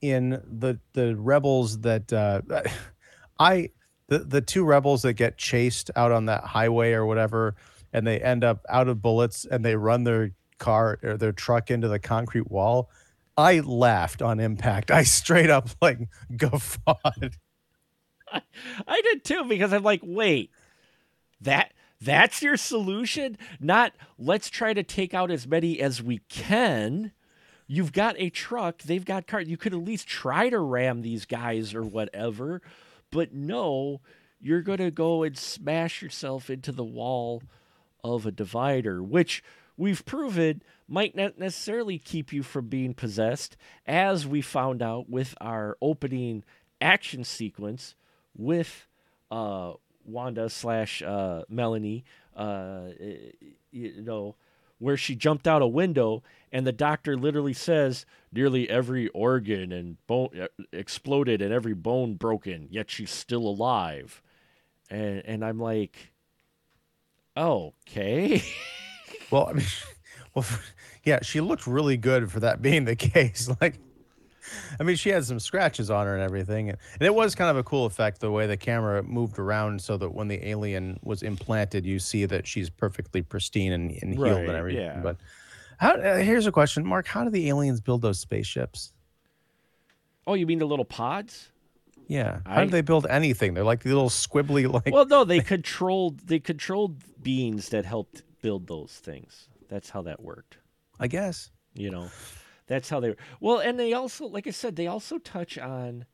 in 0.00 0.30
the 0.30 0.78
the 0.92 1.16
rebels 1.16 1.80
that 1.80 2.12
uh, 2.12 2.42
I 3.40 3.70
the 4.08 4.20
the 4.20 4.40
two 4.40 4.64
rebels 4.64 5.02
that 5.02 5.14
get 5.14 5.38
chased 5.38 5.90
out 5.94 6.12
on 6.12 6.26
that 6.26 6.44
highway 6.44 6.92
or 6.92 7.06
whatever, 7.06 7.54
and 7.92 8.06
they 8.06 8.18
end 8.20 8.42
up 8.42 8.64
out 8.68 8.88
of 8.88 9.00
bullets 9.00 9.44
and 9.44 9.64
they 9.64 9.76
run 9.76 10.04
their 10.04 10.32
car 10.58 10.98
or 11.02 11.16
their 11.16 11.32
truck 11.32 11.70
into 11.70 11.88
the 11.88 11.98
concrete 11.98 12.50
wall. 12.50 12.90
I 13.36 13.60
laughed 13.60 14.20
on 14.20 14.40
impact. 14.40 14.90
I 14.90 15.04
straight 15.04 15.50
up 15.50 15.68
like 15.80 16.08
guffawed. 16.36 17.36
I 18.86 19.00
did 19.02 19.24
too 19.24 19.44
because 19.44 19.72
I'm 19.72 19.84
like, 19.84 20.00
wait, 20.02 20.50
that 21.40 21.72
that's 22.00 22.42
your 22.42 22.56
solution? 22.56 23.38
Not 23.60 23.92
let's 24.18 24.50
try 24.50 24.74
to 24.74 24.82
take 24.82 25.14
out 25.14 25.30
as 25.30 25.46
many 25.46 25.80
as 25.80 26.02
we 26.02 26.18
can. 26.28 27.12
You've 27.66 27.92
got 27.92 28.14
a 28.18 28.30
truck, 28.30 28.82
they've 28.82 29.04
got 29.04 29.26
cars. 29.26 29.48
You 29.48 29.58
could 29.58 29.74
at 29.74 29.84
least 29.84 30.06
try 30.08 30.48
to 30.48 30.58
ram 30.58 31.02
these 31.02 31.26
guys 31.26 31.74
or 31.74 31.82
whatever. 31.82 32.62
But 33.10 33.32
no, 33.32 34.00
you're 34.40 34.62
going 34.62 34.78
to 34.78 34.90
go 34.90 35.22
and 35.22 35.36
smash 35.36 36.02
yourself 36.02 36.50
into 36.50 36.72
the 36.72 36.84
wall 36.84 37.42
of 38.04 38.26
a 38.26 38.32
divider, 38.32 39.02
which 39.02 39.42
we've 39.76 40.04
proven 40.04 40.62
might 40.86 41.16
not 41.16 41.38
necessarily 41.38 41.98
keep 41.98 42.32
you 42.32 42.42
from 42.42 42.68
being 42.68 42.94
possessed, 42.94 43.56
as 43.86 44.26
we 44.26 44.40
found 44.40 44.82
out 44.82 45.08
with 45.08 45.34
our 45.40 45.76
opening 45.82 46.44
action 46.80 47.24
sequence 47.24 47.94
with 48.36 48.86
uh, 49.30 49.72
Wanda 50.04 50.48
slash 50.48 51.02
uh, 51.02 51.42
Melanie, 51.48 52.04
uh, 52.36 52.88
you 53.70 54.02
know, 54.02 54.36
where 54.78 54.96
she 54.96 55.14
jumped 55.14 55.46
out 55.46 55.62
a 55.62 55.66
window 55.66 56.22
and 56.52 56.66
the 56.66 56.72
doctor 56.72 57.16
literally 57.16 57.52
says 57.52 58.06
nearly 58.32 58.68
every 58.68 59.08
organ 59.08 59.72
and 59.72 60.04
bone 60.06 60.30
uh, 60.40 60.46
exploded 60.72 61.42
and 61.42 61.52
every 61.52 61.74
bone 61.74 62.14
broken, 62.14 62.68
yet 62.70 62.90
she's 62.90 63.10
still 63.10 63.46
alive. 63.46 64.22
And 64.90 65.22
and 65.26 65.44
I'm 65.44 65.58
like, 65.58 66.12
okay. 67.36 68.42
Well, 69.30 69.48
I 69.48 69.52
mean, 69.54 69.66
well, 70.34 70.46
yeah, 71.04 71.20
she 71.22 71.40
looked 71.40 71.66
really 71.66 71.96
good 71.96 72.30
for 72.30 72.40
that 72.40 72.62
being 72.62 72.84
the 72.84 72.96
case. 72.96 73.50
Like, 73.60 73.78
I 74.80 74.82
mean, 74.82 74.96
she 74.96 75.10
had 75.10 75.24
some 75.24 75.38
scratches 75.40 75.90
on 75.90 76.06
her 76.06 76.14
and 76.14 76.22
everything, 76.22 76.70
and, 76.70 76.78
and 77.00 77.02
it 77.06 77.14
was 77.14 77.34
kind 77.34 77.50
of 77.50 77.56
a 77.56 77.62
cool 77.62 77.86
effect 77.86 78.20
the 78.20 78.30
way 78.30 78.46
the 78.46 78.56
camera 78.56 79.02
moved 79.02 79.38
around, 79.38 79.80
so 79.80 79.96
that 79.96 80.10
when 80.14 80.28
the 80.28 80.46
alien 80.48 80.98
was 81.02 81.22
implanted, 81.22 81.84
you 81.86 81.98
see 81.98 82.24
that 82.26 82.46
she's 82.46 82.70
perfectly 82.70 83.22
pristine 83.22 83.72
and, 83.72 83.90
and 84.02 84.14
healed 84.14 84.20
Right, 84.26 84.48
and 84.48 84.56
everything. 84.56 84.82
yeah. 84.82 85.00
But 85.02 85.16
How, 85.78 85.92
uh, 85.94 86.16
here's 86.18 86.46
a 86.46 86.52
question, 86.52 86.86
Mark. 86.86 87.06
How 87.06 87.24
do 87.24 87.30
the 87.30 87.48
aliens 87.48 87.80
build 87.80 88.02
those 88.02 88.18
spaceships? 88.18 88.92
Oh, 90.26 90.34
you 90.34 90.46
mean 90.46 90.58
the 90.58 90.66
little 90.66 90.84
pods? 90.84 91.50
Yeah. 92.06 92.40
How 92.46 92.60
I- 92.60 92.64
do 92.64 92.70
they 92.70 92.80
build 92.80 93.06
anything? 93.08 93.54
They're 93.54 93.64
like 93.64 93.82
the 93.82 93.90
little 93.90 94.08
squibbly, 94.10 94.70
like. 94.72 94.92
Well, 94.92 95.06
no, 95.06 95.24
they 95.24 95.40
controlled 95.54 96.20
they 96.26 96.38
controlled 96.38 96.96
beings 97.22 97.68
that 97.70 97.84
helped 97.84 98.22
build 98.42 98.66
those 98.66 98.92
things. 98.92 99.48
That's 99.68 99.90
how 99.90 100.02
that 100.02 100.20
worked. 100.22 100.56
I 101.00 101.06
guess. 101.06 101.50
You 101.74 101.90
know, 101.90 102.08
that's 102.68 102.88
how 102.90 103.00
they. 103.00 103.10
were. 103.10 103.16
Well, 103.40 103.58
and 103.58 103.78
they 103.78 103.92
also, 103.92 104.26
like 104.26 104.46
I 104.46 104.50
said, 104.50 104.76
they 104.76 104.86
also 104.86 105.18
touch 105.18 105.58
on. 105.58 106.04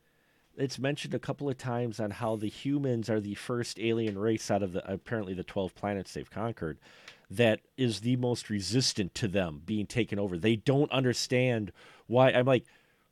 It's 0.57 0.79
mentioned 0.79 1.13
a 1.13 1.19
couple 1.19 1.49
of 1.49 1.57
times 1.57 1.99
on 1.99 2.11
how 2.11 2.37
the 2.37 2.47
humans 2.47 3.09
are 3.09 3.19
the 3.19 3.35
first 3.35 3.77
alien 3.77 4.17
race 4.17 4.49
out 4.49 4.63
of 4.63 4.71
the 4.71 4.89
apparently 4.91 5.33
the 5.33 5.43
twelve 5.43 5.75
planets 5.75 6.13
they've 6.13 6.31
conquered, 6.31 6.79
that 7.29 7.59
is 7.77 7.99
the 7.99 8.15
most 8.15 8.49
resistant 8.49 9.13
to 9.15 9.27
them 9.27 9.61
being 9.65 9.85
taken 9.85 10.17
over. 10.17 10.37
They 10.37 10.55
don't 10.55 10.91
understand 10.91 11.73
why. 12.07 12.31
I'm 12.31 12.45
like, 12.45 12.63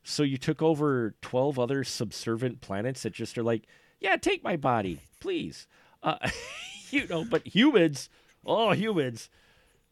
so 0.04 0.24
you 0.24 0.38
took 0.38 0.62
over 0.62 1.16
twelve 1.22 1.60
other 1.60 1.84
subservient 1.84 2.62
planets 2.62 3.04
that 3.04 3.14
just 3.14 3.38
are 3.38 3.44
like, 3.44 3.68
yeah, 4.00 4.16
take 4.16 4.44
my 4.44 4.56
body, 4.56 5.00
please. 5.20 5.68
Uh, 6.02 6.30
you 6.92 7.06
know, 7.08 7.26
but 7.26 7.46
humans, 7.46 8.10
oh 8.46 8.72
humans, 8.72 9.30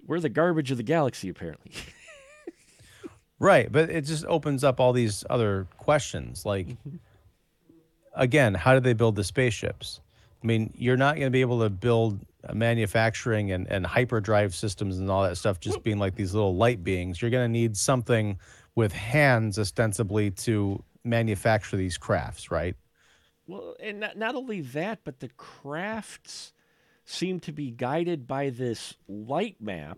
we're 0.08 0.22
the 0.22 0.30
garbage 0.30 0.72
of 0.72 0.78
the 0.78 0.84
galaxy 0.84 1.28
apparently. 1.28 1.74
Right, 3.42 3.72
but 3.72 3.90
it 3.90 4.06
just 4.06 4.24
opens 4.26 4.64
up 4.64 4.80
all 4.80 4.94
these 4.94 5.24
other 5.28 5.66
questions. 5.78 6.46
Like, 6.46 6.68
mm-hmm. 6.68 6.98
again, 8.16 8.54
how 8.54 8.76
did 8.76 8.84
they 8.84 8.94
build 8.94 9.16
the 9.16 9.24
spaceships? 9.24 10.00
I 10.44 10.46
mean, 10.46 10.72
you're 10.78 10.96
not 10.96 11.16
going 11.16 11.26
to 11.26 11.32
be 11.32 11.42
able 11.42 11.62
to 11.62 11.70
build 11.72 12.20
manufacturing 12.54 13.52
and, 13.52 13.68
and 13.68 13.84
hyperdrive 13.84 14.54
systems 14.54 15.00
and 15.00 15.10
all 15.10 15.24
that 15.24 15.38
stuff 15.38 15.60
just 15.60 15.82
being 15.82 15.98
like 15.98 16.14
these 16.14 16.36
little 16.36 16.56
light 16.56 16.84
beings. 16.84 17.20
You're 17.20 17.32
going 17.32 17.48
to 17.48 17.52
need 17.52 17.76
something 17.76 18.38
with 18.76 18.94
hands, 18.94 19.58
ostensibly, 19.58 20.30
to 20.32 20.84
manufacture 21.04 21.78
these 21.78 21.98
crafts, 21.98 22.52
right? 22.52 22.76
Well, 23.48 23.76
and 23.80 24.02
not, 24.02 24.18
not 24.18 24.36
only 24.36 24.62
that, 24.62 25.00
but 25.04 25.20
the 25.20 25.30
crafts 25.30 26.54
seem 27.06 27.40
to 27.40 27.52
be 27.52 27.72
guided 27.72 28.28
by 28.28 28.52
this 28.52 28.94
light 29.08 29.58
map. 29.60 29.98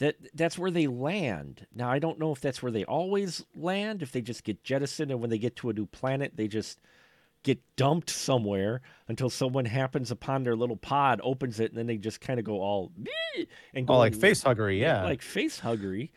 That 0.00 0.16
that's 0.34 0.58
where 0.58 0.70
they 0.70 0.86
land. 0.86 1.66
Now 1.74 1.90
I 1.90 1.98
don't 1.98 2.18
know 2.18 2.32
if 2.32 2.40
that's 2.40 2.62
where 2.62 2.72
they 2.72 2.84
always 2.84 3.44
land, 3.54 4.02
if 4.02 4.12
they 4.12 4.20
just 4.20 4.44
get 4.44 4.64
jettisoned 4.64 5.10
and 5.10 5.20
when 5.20 5.30
they 5.30 5.38
get 5.38 5.56
to 5.56 5.70
a 5.70 5.72
new 5.72 5.86
planet 5.86 6.32
they 6.36 6.48
just 6.48 6.80
get 7.42 7.58
dumped 7.76 8.10
somewhere 8.10 8.82
until 9.08 9.30
someone 9.30 9.64
happens 9.64 10.10
upon 10.10 10.42
their 10.42 10.54
little 10.56 10.76
pod, 10.76 11.20
opens 11.24 11.58
it, 11.58 11.70
and 11.70 11.78
then 11.78 11.86
they 11.86 11.96
just 11.96 12.20
kind 12.20 12.38
of 12.38 12.44
go 12.44 12.60
all 12.60 12.92
and 13.74 13.86
go 13.86 13.94
Oh, 13.94 13.98
like 13.98 14.14
face 14.14 14.42
huggery, 14.44 14.78
yeah. 14.78 15.04
like 15.04 15.22
face 15.22 15.60
huggery. 15.60 16.10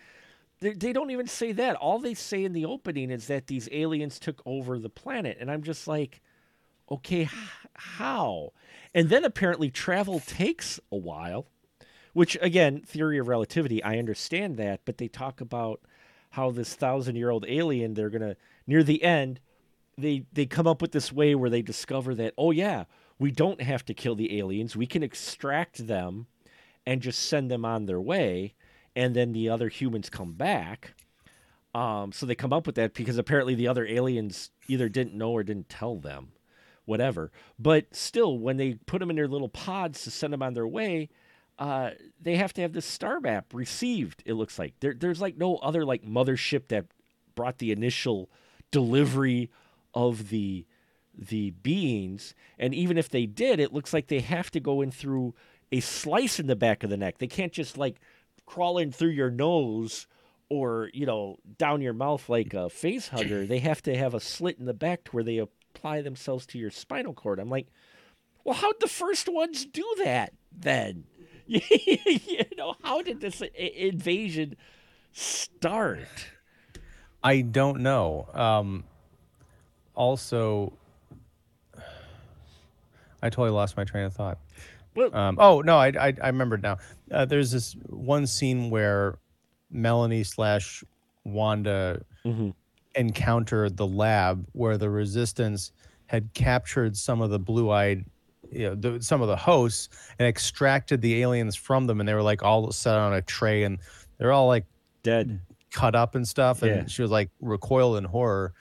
They, 0.60 0.74
they 0.74 0.92
don't 0.94 1.12
even 1.12 1.28
say 1.28 1.52
that. 1.54 1.76
All 1.78 2.00
they 2.00 2.14
say 2.14 2.44
in 2.44 2.52
the 2.54 2.66
opening 2.66 3.10
is 3.10 3.28
that 3.28 3.48
these 3.48 3.70
aliens 3.72 4.20
took 4.20 4.42
over 4.46 4.78
the 4.80 4.90
planet, 4.90 5.38
and 5.40 5.50
I'm 5.50 5.64
just 5.64 5.88
like, 5.88 6.22
okay, 6.92 7.30
how? 7.74 8.52
And 8.94 9.08
then 9.10 9.24
apparently 9.24 9.70
travel 9.72 10.20
takes 10.20 10.80
a 10.92 10.98
while, 10.98 11.48
which 12.14 12.38
again, 12.42 12.82
theory 12.82 13.18
of 13.18 13.28
relativity, 13.28 13.84
I 13.84 13.98
understand 13.98 14.58
that, 14.58 14.82
but 14.86 14.98
they 14.98 15.08
talk 15.08 15.42
about 15.42 15.82
how 16.32 16.52
this 16.52 16.74
thousand 16.76 17.16
year 17.16 17.30
old 17.30 17.46
alien, 17.48 17.94
they're 17.94 18.10
gonna 18.10 18.36
near 18.66 18.84
the 18.84 19.04
end, 19.04 19.40
they 19.98 20.26
they 20.34 20.46
come 20.46 20.68
up 20.68 20.82
with 20.82 20.92
this 20.92 21.12
way 21.12 21.36
where 21.36 21.50
they 21.50 21.62
discover 21.62 22.16
that, 22.16 22.34
oh 22.38 22.52
yeah, 22.52 22.86
we 23.20 23.32
don't 23.32 23.62
have 23.62 23.86
to 23.86 23.94
kill 23.94 24.16
the 24.16 24.40
aliens, 24.40 24.76
we 24.76 24.88
can 24.88 25.04
extract 25.04 25.88
them 25.88 26.28
and 26.86 27.02
just 27.02 27.22
send 27.24 27.50
them 27.50 27.66
on 27.66 27.86
their 27.86 28.02
way, 28.02 28.54
and 28.96 29.16
then 29.16 29.32
the 29.32 29.50
other 29.50 29.70
humans 29.70 30.10
come 30.10 30.34
back. 30.34 30.94
Um, 31.76 32.12
so 32.12 32.26
they 32.26 32.36
come 32.36 32.54
up 32.54 32.68
with 32.68 32.76
that 32.76 32.94
because 32.94 33.18
apparently 33.18 33.56
the 33.56 33.68
other 33.68 33.86
aliens 33.86 34.52
either 34.68 34.90
didn't 34.90 35.16
know 35.16 35.32
or 35.32 35.44
didn't 35.44 35.70
tell 35.70 35.96
them, 35.96 36.34
whatever. 36.86 37.32
But 37.58 37.96
still, 37.96 38.38
when 38.38 38.58
they 38.58 38.76
put 38.86 39.00
them 39.00 39.10
in 39.10 39.16
their 39.16 39.28
little 39.28 39.50
pods 39.50 40.04
to 40.04 40.12
send 40.12 40.34
them 40.34 40.44
on 40.44 40.54
their 40.54 40.68
way, 40.68 41.10
uh, 41.64 41.92
they 42.20 42.36
have 42.36 42.52
to 42.52 42.62
have 42.62 42.74
this 42.74 42.86
star 42.86 43.22
map 43.22 43.54
received. 43.54 44.22
It 44.26 44.34
looks 44.34 44.60
like 44.60 44.74
there, 44.82 44.94
there's 44.94 45.22
like 45.22 45.38
no 45.38 45.56
other 45.58 45.86
like 45.86 46.04
mothership 46.04 46.68
that 46.68 46.88
brought 47.36 47.60
the 47.60 47.72
initial 47.72 48.30
delivery 48.70 49.50
of 49.94 50.28
the 50.28 50.66
the 51.18 51.52
beings, 51.52 52.36
and 52.60 52.76
even 52.76 52.98
if 52.98 53.08
they 53.08 53.26
did, 53.26 53.62
it 53.62 53.72
looks 53.72 53.94
like 53.94 54.08
they 54.08 54.20
have 54.20 54.52
to 54.52 54.60
go 54.60 54.82
in 54.82 54.92
through 54.92 55.36
a 55.72 55.80
slice 55.80 56.38
in 56.38 56.48
the 56.48 56.58
back 56.58 56.84
of 56.84 56.90
the 56.90 56.98
neck. 56.98 57.20
They 57.20 57.28
can't 57.28 57.54
just 57.54 57.78
like 57.78 58.02
crawl 58.46 58.78
in 58.78 58.92
through 58.92 59.12
your 59.12 59.32
nose 59.32 60.06
or 60.50 60.90
you 60.94 61.06
know 61.06 61.38
down 61.58 61.80
your 61.80 61.94
mouth 61.94 62.28
like 62.28 62.54
a 62.54 62.70
face 62.70 63.08
hugger. 63.08 63.46
They 63.46 63.60
have 63.60 63.82
to 63.84 63.96
have 63.96 64.14
a 64.14 64.20
slit 64.20 64.60
in 64.60 64.66
the 64.66 64.74
back 64.74 65.06
to 65.06 65.12
where 65.12 65.24
they 65.24 65.38
apply 65.38 66.02
themselves 66.02 66.46
to 66.48 66.60
your 66.60 66.72
spinal 66.72 67.14
cord. 67.14 67.40
I'm 67.40 67.50
like, 67.50 67.68
well, 68.44 68.56
how'd 68.56 68.82
the 68.82 68.88
first 68.90 69.30
ones 69.30 69.66
do 69.66 69.86
that 70.04 70.34
then? 70.52 71.06
you 71.48 72.44
know, 72.58 72.76
how 72.84 73.02
did 73.02 73.20
this 73.22 73.42
invasion 73.56 74.56
start? 75.12 76.08
I 77.24 77.42
don't 77.42 77.82
know. 77.82 78.28
Um, 78.34 78.84
also, 79.96 80.74
I 83.22 83.30
totally 83.30 83.52
lost 83.52 83.78
my 83.78 83.84
train 83.84 84.06
of 84.06 84.14
thought. 84.14 84.38
Well- 84.96 85.16
Um, 85.16 85.38
oh 85.40 85.62
no, 85.62 85.78
I 85.78 85.88
I, 85.88 86.14
I 86.22 86.28
remember 86.28 86.58
now. 86.58 86.78
Uh, 87.12 87.26
there's 87.26 87.52
this 87.52 87.76
one 87.90 88.28
scene 88.28 88.70
where 88.70 89.18
Melanie 89.72 90.24
slash 90.24 90.84
Wanda 91.24 92.04
encounter 92.96 93.70
the 93.70 93.88
lab 93.88 94.46
where 94.54 94.78
the 94.78 94.90
Resistance 94.90 95.72
had 96.08 96.34
captured 96.34 96.96
some 96.96 97.22
of 97.22 97.30
the 97.32 97.40
blue-eyed, 97.40 98.06
you 98.54 98.70
know, 98.70 98.76
the, 98.76 99.02
some 99.04 99.22
of 99.22 99.28
the 99.28 99.36
hosts 99.36 99.90
and 100.20 100.28
extracted 100.28 101.02
the 101.02 101.22
aliens 101.22 101.56
from 101.56 101.88
them, 101.88 102.00
and 102.00 102.08
they 102.08 102.14
were 102.14 102.22
like 102.22 102.44
all 102.44 102.72
set 102.72 102.96
on 102.98 103.14
a 103.14 103.22
tray, 103.22 103.64
and 103.64 103.80
they're 104.18 104.32
all 104.32 104.48
like 104.48 104.66
Dead. 105.04 105.40
cut 105.72 105.96
up 105.96 106.16
and 106.16 106.26
stuff 106.28 106.62
and 106.62 106.72
Yeah. 106.72 106.86
she 106.88 107.02
was 107.02 107.12
like 107.12 107.30
recoiled 107.42 107.98
in 107.98 108.04
horror. 108.06 108.54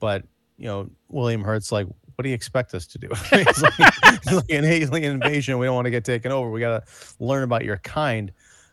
But 0.00 0.24
you 0.58 0.66
know 0.66 0.90
william 1.08 1.42
hurt's 1.44 1.70
like 1.70 1.86
what 1.86 2.22
do 2.22 2.28
you 2.30 2.34
expect 2.34 2.74
us 2.74 2.86
to 2.86 2.98
do? 2.98 3.08
It's, 3.32 3.60
like, 3.62 3.74
it's 3.78 4.32
like 4.32 4.50
an 4.50 4.64
alien 4.64 5.04
invasion. 5.22 5.58
We 5.58 5.66
don't 5.66 5.74
want 5.74 5.84
to 5.84 5.90
get 5.90 6.04
taken 6.04 6.32
over. 6.32 6.50
We 6.50 6.60
got 6.60 6.86
to 6.86 6.92
learn 7.22 7.42
about 7.44 7.64
your 7.64 7.76
kind. 7.78 8.32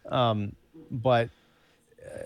Um, 0.10 0.54
but 0.92 1.30
uh, 2.06 2.20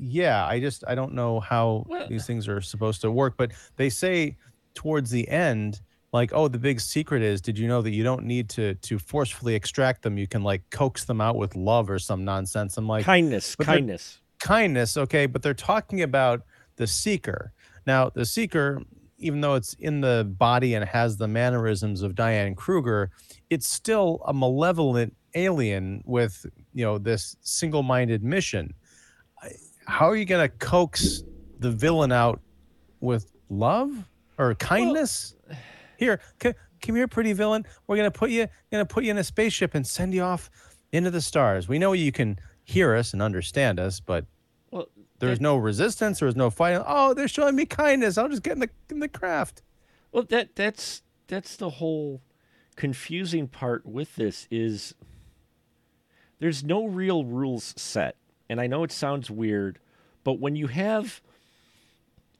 yeah 0.00 0.44
i 0.46 0.58
just 0.58 0.82
i 0.88 0.94
don't 0.96 1.14
know 1.14 1.38
how 1.38 1.84
Well- 1.88 2.08
these 2.08 2.26
things 2.26 2.48
are 2.48 2.60
supposed 2.60 3.00
to 3.02 3.10
work. 3.10 3.34
But 3.36 3.52
they 3.76 3.90
say 3.90 4.36
towards 4.74 5.10
the 5.10 5.28
end 5.28 5.80
like 6.12 6.32
oh 6.34 6.48
the 6.48 6.58
big 6.58 6.80
secret 6.80 7.22
is 7.22 7.40
did 7.40 7.58
you 7.58 7.66
know 7.66 7.80
that 7.82 7.90
you 7.90 8.04
don't 8.04 8.24
need 8.24 8.48
to 8.48 8.74
to 8.76 8.98
forcefully 8.98 9.54
extract 9.54 10.02
them 10.02 10.18
you 10.18 10.26
can 10.26 10.42
like 10.42 10.62
coax 10.70 11.04
them 11.04 11.20
out 11.20 11.36
with 11.36 11.56
love 11.56 11.88
or 11.90 11.98
some 11.98 12.24
nonsense 12.24 12.76
i'm 12.76 12.86
like 12.86 13.04
Kindness, 13.04 13.56
kindness. 13.56 14.20
kindness, 14.40 14.96
okay, 14.96 15.26
but 15.26 15.40
they're 15.42 15.54
talking 15.54 16.02
about 16.02 16.42
the 16.76 16.86
seeker. 16.86 17.52
Now, 17.86 18.10
the 18.10 18.24
seeker, 18.24 18.82
even 19.18 19.40
though 19.40 19.54
it's 19.54 19.74
in 19.74 20.00
the 20.00 20.30
body 20.38 20.74
and 20.74 20.84
has 20.84 21.16
the 21.16 21.28
mannerisms 21.28 22.02
of 22.02 22.14
Diane 22.14 22.54
Kruger, 22.54 23.10
it's 23.50 23.68
still 23.68 24.20
a 24.26 24.32
malevolent 24.32 25.14
alien 25.34 26.02
with, 26.04 26.44
you 26.74 26.84
know, 26.84 26.98
this 26.98 27.36
single-minded 27.40 28.22
mission. 28.22 28.74
How 29.86 30.08
are 30.08 30.16
you 30.16 30.24
going 30.24 30.48
to 30.48 30.54
coax 30.56 31.22
the 31.58 31.70
villain 31.70 32.12
out 32.12 32.40
with 33.00 33.32
love 33.48 34.08
or 34.38 34.54
kindness? 34.54 35.34
Here, 36.02 36.20
c- 36.42 36.54
come 36.80 36.96
here, 36.96 37.08
pretty 37.08 37.32
villain. 37.32 37.64
We're 37.86 37.96
going 37.96 38.10
to 38.10 38.18
put 38.18 38.30
you 38.30 38.48
to 38.70 38.84
put 38.84 39.04
you 39.04 39.10
in 39.10 39.18
a 39.18 39.24
spaceship 39.24 39.74
and 39.74 39.86
send 39.86 40.14
you 40.14 40.22
off 40.22 40.50
into 40.92 41.10
the 41.10 41.20
stars. 41.20 41.68
We 41.68 41.78
know 41.78 41.92
you 41.92 42.12
can 42.12 42.38
hear 42.64 42.94
us 42.94 43.12
and 43.12 43.22
understand 43.22 43.80
us, 43.80 44.00
but 44.00 44.26
Well, 44.70 44.88
there's 45.18 45.40
no 45.40 45.56
resistance. 45.56 46.20
There's 46.20 46.36
no 46.36 46.50
fighting. 46.50 46.82
Oh, 46.86 47.14
they're 47.14 47.28
showing 47.28 47.56
me 47.56 47.66
kindness. 47.66 48.18
I'll 48.18 48.28
just 48.28 48.42
get 48.42 48.54
in 48.54 48.60
the 48.60 48.70
in 48.90 49.00
the 49.00 49.08
craft. 49.08 49.62
Well, 50.10 50.24
that 50.24 50.54
that's 50.56 51.02
that's 51.28 51.56
the 51.56 51.70
whole 51.70 52.22
confusing 52.76 53.48
part 53.48 53.86
with 53.86 54.16
this 54.16 54.46
is 54.50 54.94
there's 56.38 56.64
no 56.64 56.86
real 56.86 57.24
rules 57.24 57.74
set. 57.76 58.16
And 58.48 58.60
I 58.60 58.66
know 58.66 58.82
it 58.82 58.92
sounds 58.92 59.30
weird, 59.30 59.78
but 60.24 60.40
when 60.40 60.56
you 60.56 60.66
have 60.66 61.22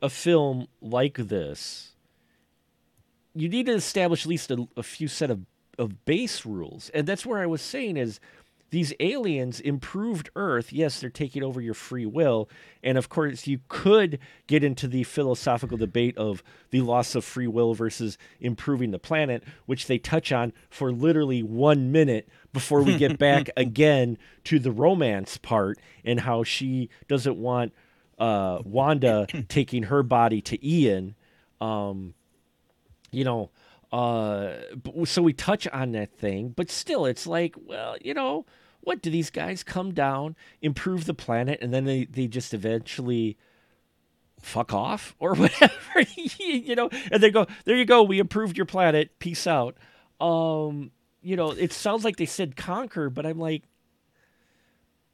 a 0.02 0.10
film 0.10 0.66
like 0.80 1.16
this, 1.16 1.91
you 3.34 3.48
need 3.48 3.66
to 3.66 3.72
establish 3.72 4.24
at 4.24 4.28
least 4.28 4.50
a, 4.50 4.66
a 4.76 4.82
few 4.82 5.08
set 5.08 5.30
of, 5.30 5.40
of 5.78 6.04
base 6.04 6.44
rules. 6.44 6.90
And 6.90 7.06
that's 7.06 7.26
where 7.26 7.40
I 7.40 7.46
was 7.46 7.62
saying 7.62 7.96
is 7.96 8.20
these 8.72 8.94
aliens 9.00 9.60
improved 9.60 10.30
Earth. 10.34 10.72
Yes, 10.72 10.98
they're 10.98 11.10
taking 11.10 11.42
over 11.42 11.60
your 11.60 11.74
free 11.74 12.06
will. 12.06 12.48
And 12.82 12.96
of 12.96 13.10
course, 13.10 13.46
you 13.46 13.60
could 13.68 14.18
get 14.46 14.64
into 14.64 14.88
the 14.88 15.04
philosophical 15.04 15.76
debate 15.76 16.16
of 16.16 16.42
the 16.70 16.80
loss 16.80 17.14
of 17.14 17.22
free 17.22 17.46
will 17.46 17.74
versus 17.74 18.16
improving 18.40 18.90
the 18.90 18.98
planet, 18.98 19.44
which 19.66 19.88
they 19.88 19.98
touch 19.98 20.32
on 20.32 20.54
for 20.70 20.90
literally 20.90 21.42
one 21.42 21.92
minute 21.92 22.30
before 22.54 22.82
we 22.82 22.96
get 22.96 23.18
back 23.18 23.50
again 23.58 24.16
to 24.44 24.58
the 24.58 24.72
romance 24.72 25.36
part 25.36 25.78
and 26.02 26.20
how 26.20 26.42
she 26.42 26.88
doesn't 27.08 27.36
want 27.36 27.74
uh, 28.18 28.60
Wanda 28.64 29.26
taking 29.48 29.84
her 29.84 30.02
body 30.02 30.40
to 30.40 30.66
Ian. 30.66 31.14
Um, 31.60 32.14
you 33.12 33.24
know, 33.24 33.50
uh, 33.92 34.54
so 35.04 35.22
we 35.22 35.32
touch 35.32 35.68
on 35.68 35.92
that 35.92 36.12
thing, 36.12 36.48
but 36.56 36.70
still, 36.70 37.04
it's 37.04 37.26
like, 37.26 37.54
well, 37.56 37.96
you 38.02 38.14
know, 38.14 38.46
what 38.80 39.02
do 39.02 39.10
these 39.10 39.30
guys 39.30 39.62
come 39.62 39.92
down, 39.92 40.34
improve 40.60 41.04
the 41.04 41.14
planet, 41.14 41.58
and 41.60 41.72
then 41.72 41.84
they, 41.84 42.06
they 42.06 42.26
just 42.26 42.54
eventually 42.54 43.36
fuck 44.40 44.72
off 44.72 45.14
or 45.20 45.34
whatever, 45.34 45.72
you 46.38 46.74
know, 46.74 46.90
and 47.12 47.22
they 47.22 47.30
go, 47.30 47.46
there 47.64 47.76
you 47.76 47.84
go, 47.84 48.02
we 48.02 48.18
improved 48.18 48.56
your 48.56 48.66
planet, 48.66 49.18
peace 49.18 49.46
out. 49.46 49.76
Um, 50.20 50.90
you 51.20 51.36
know, 51.36 51.50
it 51.50 51.72
sounds 51.72 52.04
like 52.04 52.16
they 52.16 52.26
said 52.26 52.56
conquer, 52.56 53.10
but 53.10 53.26
I'm 53.26 53.38
like, 53.38 53.62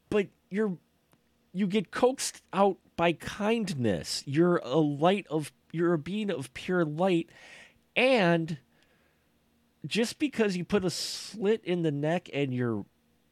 but 0.09 0.29
you're 0.51 0.79
you 1.53 1.67
get 1.67 1.91
coaxed 1.91 2.43
out 2.53 2.79
by 2.97 3.13
kindness. 3.13 4.23
You're 4.27 4.57
a 4.59 4.77
light 4.77 5.27
of 5.29 5.53
you're 5.73 5.95
a 5.95 5.99
being 5.99 6.31
of 6.31 6.53
pure 6.55 6.85
light 6.85 7.31
and 7.99 8.59
just 9.85 10.21
because 10.21 10.57
you 10.57 10.65
put 10.65 10.85
a 10.85 10.91
slit 10.91 11.65
in 11.65 11.83
the 11.83 11.91
neck 11.91 12.31
and 12.33 12.55
you're 12.55 12.87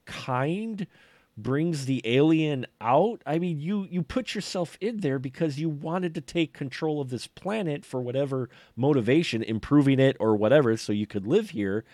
kind 0.07 0.89
brings 1.37 1.85
the 1.85 2.01
alien 2.05 2.67
out. 2.81 3.23
I 3.25 3.39
mean, 3.39 3.61
you 3.61 3.87
you 3.89 4.03
put 4.03 4.35
yourself 4.35 4.77
in 4.81 4.99
there 4.99 5.19
because 5.19 5.59
you 5.59 5.69
wanted 5.69 6.15
to 6.15 6.21
take 6.21 6.53
control 6.53 7.01
of 7.01 7.11
this 7.11 7.27
planet 7.27 7.85
for 7.85 8.01
whatever 8.01 8.49
motivation, 8.75 9.43
improving 9.43 10.01
it 10.01 10.17
or 10.19 10.35
whatever 10.35 10.77
so 10.77 10.93
you 10.93 11.07
could 11.07 11.27
live 11.27 11.51
here. 11.51 11.85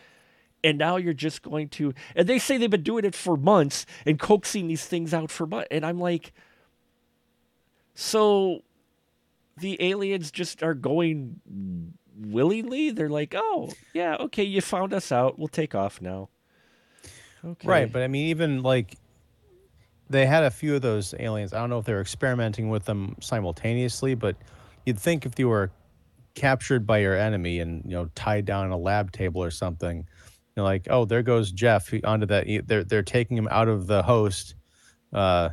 And 0.65 0.79
now 0.79 0.97
you're 0.97 1.13
just 1.13 1.43
going 1.43 1.69
to 1.71 1.93
and 2.17 2.27
they 2.27 2.39
say 2.39 2.57
they've 2.57 2.71
been 2.71 2.83
doing 2.83 3.05
it 3.05 3.15
for 3.15 3.37
months 3.37 3.85
and 4.07 4.19
coaxing 4.19 4.69
these 4.69 4.87
things 4.87 5.13
out 5.13 5.31
for 5.31 5.47
months. 5.47 5.69
And 5.71 5.85
I'm 5.85 5.99
like 5.99 6.33
so 7.95 8.63
the 9.59 9.77
aliens 9.83 10.31
just 10.31 10.63
are 10.63 10.75
going 10.75 11.41
willingly. 12.17 12.91
They're 12.91 13.09
like, 13.09 13.35
"Oh, 13.37 13.73
yeah, 13.93 14.17
okay, 14.21 14.45
you 14.45 14.61
found 14.61 14.93
us 14.93 15.13
out. 15.13 15.39
We'll 15.39 15.49
take 15.49 15.75
off 15.75 16.01
now." 16.01 16.29
Okay. 17.45 17.67
Right, 17.67 17.93
but 17.93 18.03
I 18.03 18.09
mean, 18.09 18.29
even 18.29 18.63
like 18.63 18.97
they 20.09 20.27
had 20.27 20.45
a 20.45 20.51
few 20.51 20.75
of 20.75 20.83
those 20.83 21.15
aliens. 21.19 21.53
I 21.53 21.59
don't 21.59 21.71
know 21.71 21.79
if 21.79 21.85
they 21.85 21.95
were 21.95 22.01
experimenting 22.01 22.69
with 22.69 22.85
them 22.85 23.17
simultaneously, 23.21 24.15
but 24.15 24.37
you'd 24.87 24.99
think 24.99 25.27
if 25.27 25.39
you 25.39 25.49
were 25.49 25.71
captured 26.35 26.87
by 26.87 26.99
your 26.99 27.17
enemy 27.17 27.61
and 27.61 27.83
you 27.85 27.93
know 27.93 28.09
tied 28.15 28.45
down 28.45 28.71
a 28.71 28.77
lab 28.77 29.13
table 29.13 29.43
or 29.43 29.51
something, 29.51 30.07
you're 30.57 30.65
like, 30.65 30.87
oh, 30.91 31.05
there 31.05 31.23
goes 31.23 31.51
Jeff 31.51 31.93
onto 32.05 32.27
that. 32.27 32.47
They're 32.67 32.85
they're 32.85 33.03
taking 33.03 33.37
him 33.37 33.49
out 33.51 33.69
of 33.69 33.87
the 33.87 34.03
host. 34.03 34.55
Uh, 35.13 35.51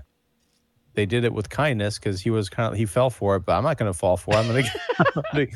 they 1.00 1.06
did 1.06 1.24
it 1.24 1.34
with 1.34 1.50
kindness 1.50 1.98
because 1.98 2.20
he 2.20 2.30
was 2.30 2.50
kind 2.50 2.74
of 2.74 2.78
he 2.78 2.86
fell 2.86 3.10
for 3.10 3.38
it, 3.38 3.46
but 3.46 3.54
I'm 3.54 3.64
not 3.64 3.78
going 3.78 3.90
to 3.90 3.98
fall 3.98 4.18
for 4.18 4.34
it. 4.34 4.38
I'm 4.38 4.48
going 4.50 4.66
to, 5.34 5.50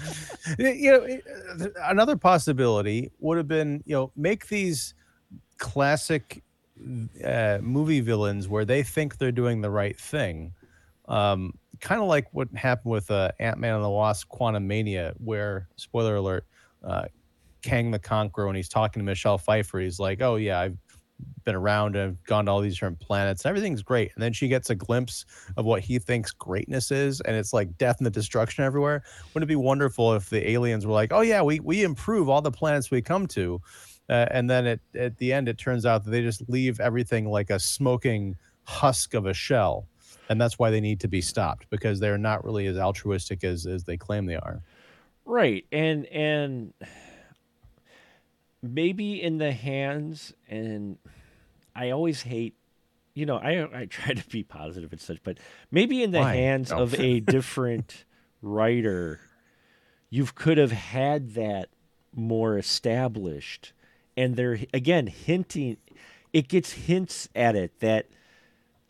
you 0.73 1.19
know, 1.57 1.67
another 1.83 2.15
possibility 2.15 3.11
would 3.19 3.35
have 3.35 3.47
been 3.49 3.83
you 3.85 3.93
know 3.93 4.11
make 4.15 4.47
these 4.47 4.93
classic 5.57 6.43
uh, 7.25 7.57
movie 7.61 7.99
villains 7.99 8.47
where 8.47 8.63
they 8.63 8.83
think 8.83 9.17
they're 9.17 9.33
doing 9.33 9.59
the 9.59 9.69
right 9.69 9.99
thing. 9.99 10.53
Um, 11.09 11.55
kind 11.81 12.01
of 12.01 12.07
like 12.07 12.27
what 12.31 12.47
happened 12.55 12.93
with 12.93 13.11
uh, 13.11 13.31
Ant 13.39 13.59
Man 13.59 13.75
and 13.75 13.83
the 13.83 13.89
Wasp 13.89 14.29
Quantumania, 14.29 15.13
where, 15.17 15.67
spoiler 15.75 16.15
alert, 16.15 16.45
uh, 16.85 17.05
Kang 17.61 17.91
the 17.91 17.99
Conqueror, 17.99 18.47
when 18.47 18.55
he's 18.55 18.69
talking 18.69 19.01
to 19.01 19.03
Michelle 19.03 19.37
Pfeiffer, 19.37 19.79
he's 19.79 19.99
like, 19.99 20.21
Oh, 20.21 20.37
yeah, 20.37 20.59
I've 20.61 20.77
been 21.43 21.55
around 21.55 21.95
and 21.95 22.17
gone 22.25 22.45
to 22.45 22.51
all 22.51 22.61
these 22.61 22.75
different 22.75 22.99
planets. 22.99 23.43
And 23.43 23.49
everything's 23.49 23.81
great. 23.81 24.11
And 24.15 24.23
then 24.23 24.33
she 24.33 24.47
gets 24.47 24.69
a 24.69 24.75
glimpse 24.75 25.25
of 25.57 25.65
what 25.65 25.81
he 25.81 25.99
thinks 25.99 26.31
greatness 26.31 26.91
is, 26.91 27.21
and 27.21 27.35
it's 27.35 27.53
like 27.53 27.77
death 27.77 27.97
and 27.97 28.05
the 28.05 28.11
destruction 28.11 28.63
everywhere. 28.63 29.03
Wouldn't 29.33 29.49
it 29.49 29.53
be 29.53 29.55
wonderful 29.55 30.13
if 30.13 30.29
the 30.29 30.49
aliens 30.49 30.85
were 30.85 30.93
like, 30.93 31.11
Oh, 31.11 31.21
yeah, 31.21 31.41
we, 31.41 31.59
we 31.59 31.83
improve 31.83 32.29
all 32.29 32.41
the 32.41 32.51
planets 32.51 32.91
we 32.91 33.01
come 33.01 33.27
to? 33.27 33.61
Uh, 34.09 34.27
and 34.31 34.49
then 34.49 34.67
it, 34.67 34.81
at 34.95 35.17
the 35.17 35.31
end, 35.31 35.47
it 35.47 35.57
turns 35.57 35.85
out 35.85 36.03
that 36.03 36.11
they 36.11 36.21
just 36.21 36.47
leave 36.49 36.79
everything 36.79 37.29
like 37.29 37.49
a 37.49 37.59
smoking 37.59 38.35
husk 38.65 39.13
of 39.13 39.25
a 39.25 39.33
shell. 39.33 39.87
And 40.29 40.39
that's 40.39 40.57
why 40.57 40.71
they 40.71 40.81
need 40.81 40.99
to 41.01 41.07
be 41.07 41.21
stopped 41.21 41.69
because 41.69 41.99
they're 41.99 42.17
not 42.17 42.43
really 42.43 42.67
as 42.67 42.77
altruistic 42.77 43.43
as, 43.43 43.65
as 43.65 43.83
they 43.83 43.97
claim 43.97 44.25
they 44.25 44.35
are. 44.35 44.61
Right. 45.25 45.65
And 45.71 46.05
and 46.07 46.73
maybe 48.63 49.21
in 49.21 49.37
the 49.37 49.51
hands 49.51 50.33
and 50.49 50.97
I 51.75 51.91
always 51.91 52.23
hate 52.23 52.55
you 53.15 53.27
know, 53.27 53.37
I 53.37 53.81
I 53.81 53.85
try 53.85 54.15
to 54.15 54.27
be 54.29 54.41
positive 54.41 54.91
and 54.91 54.99
such, 54.99 55.21
but 55.21 55.37
maybe 55.69 56.01
in 56.01 56.09
the 56.09 56.19
Why? 56.19 56.33
hands 56.33 56.71
No. 56.71 56.79
of 56.79 56.95
a 56.99 57.19
different 57.37 58.05
writer, 58.41 59.19
you 60.09 60.25
could 60.33 60.57
have 60.57 60.71
had 60.71 61.35
that 61.35 61.69
more 62.15 62.57
established. 62.57 63.73
And 64.17 64.35
they're 64.35 64.59
again 64.73 65.05
hinting 65.07 65.77
it 66.31 66.47
gets 66.47 66.71
hints 66.71 67.29
at 67.35 67.55
it 67.55 67.79
that 67.81 68.07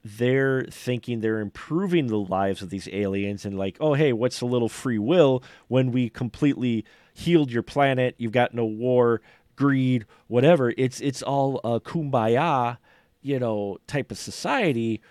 they're 0.05 0.65
thinking 0.69 1.19
they're 1.21 1.39
improving 1.39 2.07
the 2.07 2.17
lives 2.17 2.61
of 2.61 2.69
these 2.69 2.88
aliens 2.91 3.45
and 3.45 3.57
like, 3.57 3.76
oh 3.82 3.93
hey, 3.93 4.13
what's 4.13 4.39
a 4.41 4.45
little 4.45 4.69
free 4.69 4.99
will 4.99 5.43
when 5.67 5.91
we 5.91 6.09
completely 6.09 6.86
healed 7.13 7.51
your 7.51 7.63
planet, 7.63 8.15
you've 8.17 8.32
got 8.32 8.53
no 8.53 8.65
war, 8.65 9.21
greed, 9.56 10.06
whatever. 10.28 10.74
It's 10.78 11.01
it's 11.01 11.22
all 11.22 11.60
a 11.64 11.80
kumbaya, 11.80 12.78
you 13.22 13.39
know, 13.39 13.78
type 13.88 14.12
of 14.12 14.18
society. 14.18 15.01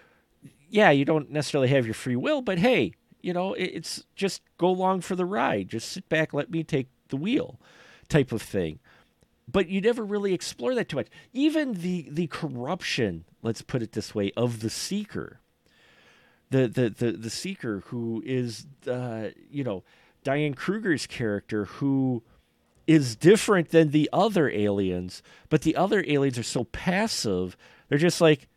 Yeah, 0.69 0.91
you 0.91 1.05
don't 1.05 1.31
necessarily 1.31 1.69
have 1.69 1.87
your 1.87 1.95
free 1.95 2.17
will, 2.17 2.41
but 2.41 2.59
hey, 2.59 2.95
you 3.21 3.33
know, 3.33 3.53
it, 3.55 3.65
it's 3.65 4.05
just 4.15 4.43
go 4.59 4.69
along 4.69 5.03
for 5.03 5.17
the 5.17 5.27
ride. 5.27 5.69
Just 5.69 5.91
sit 5.93 6.09
back, 6.09 6.33
let 6.33 6.51
me 6.51 6.65
take 6.65 6.89
the 7.09 7.17
wheel, 7.17 7.61
type 8.09 8.33
of 8.33 8.43
thing 8.43 8.79
but 9.53 9.69
you 9.69 9.81
never 9.81 10.05
really 10.05 10.35
explore 10.35 10.75
that 10.75 10.89
too 10.89 10.97
much. 10.97 11.09
Even 11.33 11.75
the 11.75 12.09
the 12.11 12.27
corruption, 12.29 13.25
let's 13.43 13.63
put 13.63 13.83
it 13.83 13.93
this 13.93 14.15
way, 14.15 14.33
of 14.37 14.61
the 14.61 14.71
seeker. 14.71 15.41
The 16.51 16.69
the 16.69 16.91
the, 16.91 17.13
the 17.13 17.31
seeker 17.31 17.83
who 17.87 18.23
is 18.25 18.67
uh, 18.87 19.29
you 19.51 19.65
know, 19.65 19.85
Diane 20.25 20.55
Kruger's 20.55 21.07
character 21.07 21.67
who 21.67 22.23
is 22.87 23.17
different 23.17 23.71
than 23.71 23.91
the 23.91 24.09
other 24.13 24.51
aliens, 24.51 25.23
but 25.49 25.63
the 25.63 25.77
other 25.77 26.05
aliens 26.07 26.39
are 26.39 26.43
so 26.43 26.65
passive, 26.65 27.57
they're 27.89 27.99
just 27.99 28.21
like, 28.21 28.49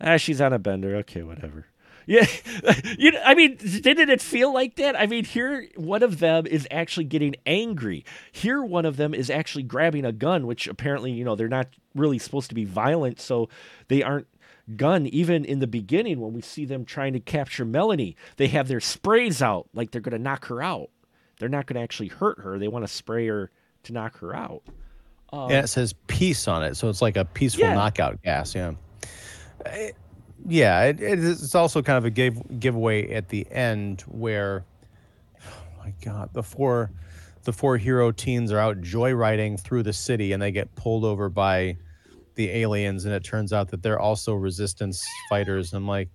ah, 0.00 0.16
she's 0.16 0.40
on 0.40 0.52
a 0.52 0.58
bender, 0.58 0.96
okay, 0.96 1.22
whatever. 1.22 1.66
Yeah, 2.06 2.26
you 2.98 3.12
know, 3.12 3.22
I 3.24 3.34
mean, 3.34 3.56
didn't 3.56 4.10
it 4.10 4.20
feel 4.20 4.52
like 4.52 4.76
that? 4.76 4.94
I 4.94 5.06
mean, 5.06 5.24
here 5.24 5.66
one 5.74 6.02
of 6.02 6.18
them 6.18 6.46
is 6.46 6.68
actually 6.70 7.04
getting 7.04 7.34
angry. 7.46 8.04
Here 8.30 8.62
one 8.62 8.84
of 8.84 8.98
them 8.98 9.14
is 9.14 9.30
actually 9.30 9.62
grabbing 9.62 10.04
a 10.04 10.12
gun, 10.12 10.46
which 10.46 10.68
apparently, 10.68 11.12
you 11.12 11.24
know, 11.24 11.34
they're 11.34 11.48
not 11.48 11.68
really 11.94 12.18
supposed 12.18 12.50
to 12.50 12.54
be 12.54 12.66
violent, 12.66 13.20
so 13.20 13.48
they 13.88 14.02
aren't 14.02 14.26
gun 14.76 15.06
even 15.06 15.44
in 15.44 15.60
the 15.60 15.66
beginning 15.66 16.20
when 16.20 16.32
we 16.32 16.40
see 16.40 16.64
them 16.64 16.84
trying 16.84 17.14
to 17.14 17.20
capture 17.20 17.64
Melanie. 17.64 18.16
They 18.36 18.48
have 18.48 18.68
their 18.68 18.80
sprays 18.80 19.40
out 19.40 19.68
like 19.72 19.90
they're 19.90 20.00
going 20.00 20.12
to 20.12 20.18
knock 20.18 20.46
her 20.46 20.62
out. 20.62 20.90
They're 21.44 21.50
not 21.50 21.66
going 21.66 21.74
to 21.74 21.82
actually 21.82 22.08
hurt 22.08 22.38
her. 22.40 22.58
They 22.58 22.68
want 22.68 22.86
to 22.86 22.90
spray 22.90 23.26
her 23.26 23.50
to 23.82 23.92
knock 23.92 24.16
her 24.20 24.34
out. 24.34 24.62
Um, 25.30 25.50
and 25.50 25.62
it 25.62 25.68
says 25.68 25.92
peace 26.06 26.48
on 26.48 26.62
it. 26.62 26.74
So 26.74 26.88
it's 26.88 27.02
like 27.02 27.18
a 27.18 27.26
peaceful 27.26 27.66
Yeah. 27.66 27.74
knockout 27.74 28.22
gas. 28.22 28.54
Yeah. 28.54 28.72
Uh, 29.66 29.70
yeah. 30.48 30.84
It, 30.84 31.02
it 31.02 31.22
it's 31.22 31.54
also 31.54 31.82
kind 31.82 31.98
of 31.98 32.06
a 32.06 32.10
give, 32.10 32.40
giveaway 32.58 33.12
at 33.12 33.28
the 33.28 33.46
end 33.50 34.00
where, 34.08 34.64
oh 35.46 35.84
my 35.84 35.92
God, 36.02 36.30
the 36.32 36.42
four, 36.42 36.90
the 37.42 37.52
four 37.52 37.76
hero 37.76 38.10
teens 38.10 38.50
are 38.50 38.58
out 38.58 38.80
joyriding 38.80 39.60
through 39.60 39.82
the 39.82 39.92
city 39.92 40.32
and 40.32 40.40
they 40.40 40.50
get 40.50 40.74
pulled 40.76 41.04
over 41.04 41.28
by 41.28 41.76
the 42.36 42.48
aliens. 42.48 43.04
And 43.04 43.14
it 43.14 43.22
turns 43.22 43.52
out 43.52 43.68
that 43.68 43.82
they're 43.82 44.00
also 44.00 44.32
resistance 44.32 45.06
fighters. 45.28 45.74
I'm 45.74 45.86
like, 45.86 46.08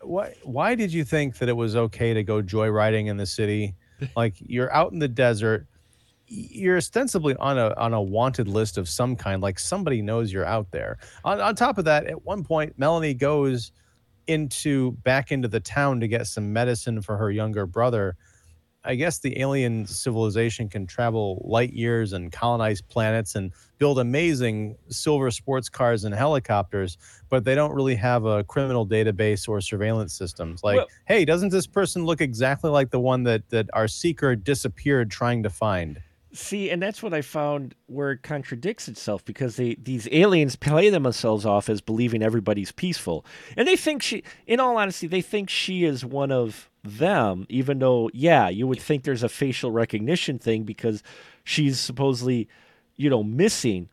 why, 0.00 0.34
why 0.42 0.74
did 0.74 0.92
you 0.92 1.04
think 1.04 1.38
that 1.38 1.48
it 1.48 1.56
was 1.56 1.76
okay 1.76 2.12
to 2.12 2.24
go 2.24 2.42
joyriding 2.42 3.06
in 3.06 3.18
the 3.18 3.26
city? 3.26 3.76
Like 4.16 4.34
you're 4.38 4.72
out 4.72 4.92
in 4.92 4.98
the 4.98 5.08
desert. 5.08 5.66
You're 6.28 6.78
ostensibly 6.78 7.36
on 7.36 7.56
a 7.56 7.72
on 7.76 7.94
a 7.94 8.02
wanted 8.02 8.48
list 8.48 8.78
of 8.78 8.88
some 8.88 9.16
kind. 9.16 9.40
Like 9.40 9.58
somebody 9.58 10.02
knows 10.02 10.32
you're 10.32 10.44
out 10.44 10.70
there. 10.70 10.98
On, 11.24 11.40
on 11.40 11.54
top 11.54 11.78
of 11.78 11.84
that 11.84 12.06
at 12.06 12.24
one 12.24 12.44
point 12.44 12.78
melanie 12.78 13.14
goes 13.14 13.72
into 14.26 14.92
back 14.92 15.30
into 15.30 15.48
the 15.48 15.60
town 15.60 16.00
to 16.00 16.08
get 16.08 16.26
some 16.26 16.52
medicine 16.52 17.00
for 17.00 17.16
her 17.16 17.30
younger 17.30 17.66
brother 17.66 18.16
I 18.86 18.94
guess 18.94 19.18
the 19.18 19.38
alien 19.40 19.86
civilization 19.86 20.68
can 20.68 20.86
travel 20.86 21.42
light 21.44 21.72
years 21.72 22.12
and 22.12 22.30
colonize 22.30 22.80
planets 22.80 23.34
and 23.34 23.52
build 23.78 23.98
amazing 23.98 24.76
silver 24.88 25.30
sports 25.30 25.68
cars 25.68 26.04
and 26.04 26.14
helicopters, 26.14 26.96
but 27.28 27.44
they 27.44 27.54
don't 27.54 27.74
really 27.74 27.96
have 27.96 28.24
a 28.24 28.44
criminal 28.44 28.86
database 28.86 29.48
or 29.48 29.60
surveillance 29.60 30.14
systems. 30.14 30.62
Like, 30.62 30.76
Well- 30.76 30.88
hey, 31.06 31.24
doesn't 31.24 31.50
this 31.50 31.66
person 31.66 32.06
look 32.06 32.20
exactly 32.20 32.70
like 32.70 32.90
the 32.90 33.00
one 33.00 33.24
that 33.24 33.48
that 33.50 33.68
our 33.72 33.88
seeker 33.88 34.36
disappeared 34.36 35.10
trying 35.10 35.42
to 35.42 35.50
find? 35.50 36.00
See, 36.36 36.68
and 36.70 36.82
that's 36.82 37.02
what 37.02 37.14
I 37.14 37.22
found 37.22 37.74
where 37.86 38.12
it 38.12 38.22
contradicts 38.22 38.88
itself 38.88 39.24
because 39.24 39.56
they 39.56 39.74
these 39.76 40.06
aliens 40.12 40.54
play 40.54 40.90
themselves 40.90 41.46
off 41.46 41.70
as 41.70 41.80
believing 41.80 42.22
everybody's 42.22 42.72
peaceful. 42.72 43.24
And 43.56 43.66
they 43.66 43.76
think 43.76 44.02
she 44.02 44.22
in 44.46 44.60
all 44.60 44.76
honesty, 44.76 45.06
they 45.06 45.22
think 45.22 45.48
she 45.48 45.84
is 45.84 46.04
one 46.04 46.30
of 46.30 46.68
them, 46.84 47.46
even 47.48 47.78
though, 47.78 48.10
yeah, 48.12 48.50
you 48.50 48.66
would 48.66 48.80
think 48.80 49.02
there's 49.02 49.22
a 49.22 49.30
facial 49.30 49.70
recognition 49.70 50.38
thing 50.38 50.64
because 50.64 51.02
she's 51.42 51.80
supposedly, 51.80 52.48
you 52.96 53.08
know, 53.08 53.22
missing. 53.22 53.88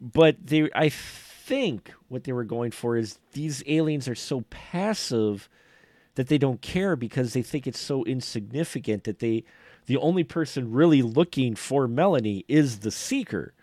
But 0.00 0.36
they 0.42 0.70
I 0.74 0.88
think 0.88 1.92
what 2.08 2.24
they 2.24 2.32
were 2.32 2.44
going 2.44 2.70
for 2.70 2.96
is 2.96 3.18
these 3.32 3.62
aliens 3.66 4.08
are 4.08 4.14
so 4.14 4.40
passive 4.48 5.50
that 6.14 6.28
they 6.28 6.38
don't 6.38 6.62
care 6.62 6.96
because 6.96 7.34
they 7.34 7.42
think 7.42 7.66
it's 7.66 7.78
so 7.78 8.04
insignificant 8.04 9.04
that 9.04 9.18
they 9.18 9.44
the 9.88 9.96
only 9.96 10.22
person 10.22 10.70
really 10.70 11.00
looking 11.00 11.54
for 11.54 11.88
Melanie 11.88 12.44
is 12.46 12.80
the 12.80 12.90
seeker. 12.90 13.54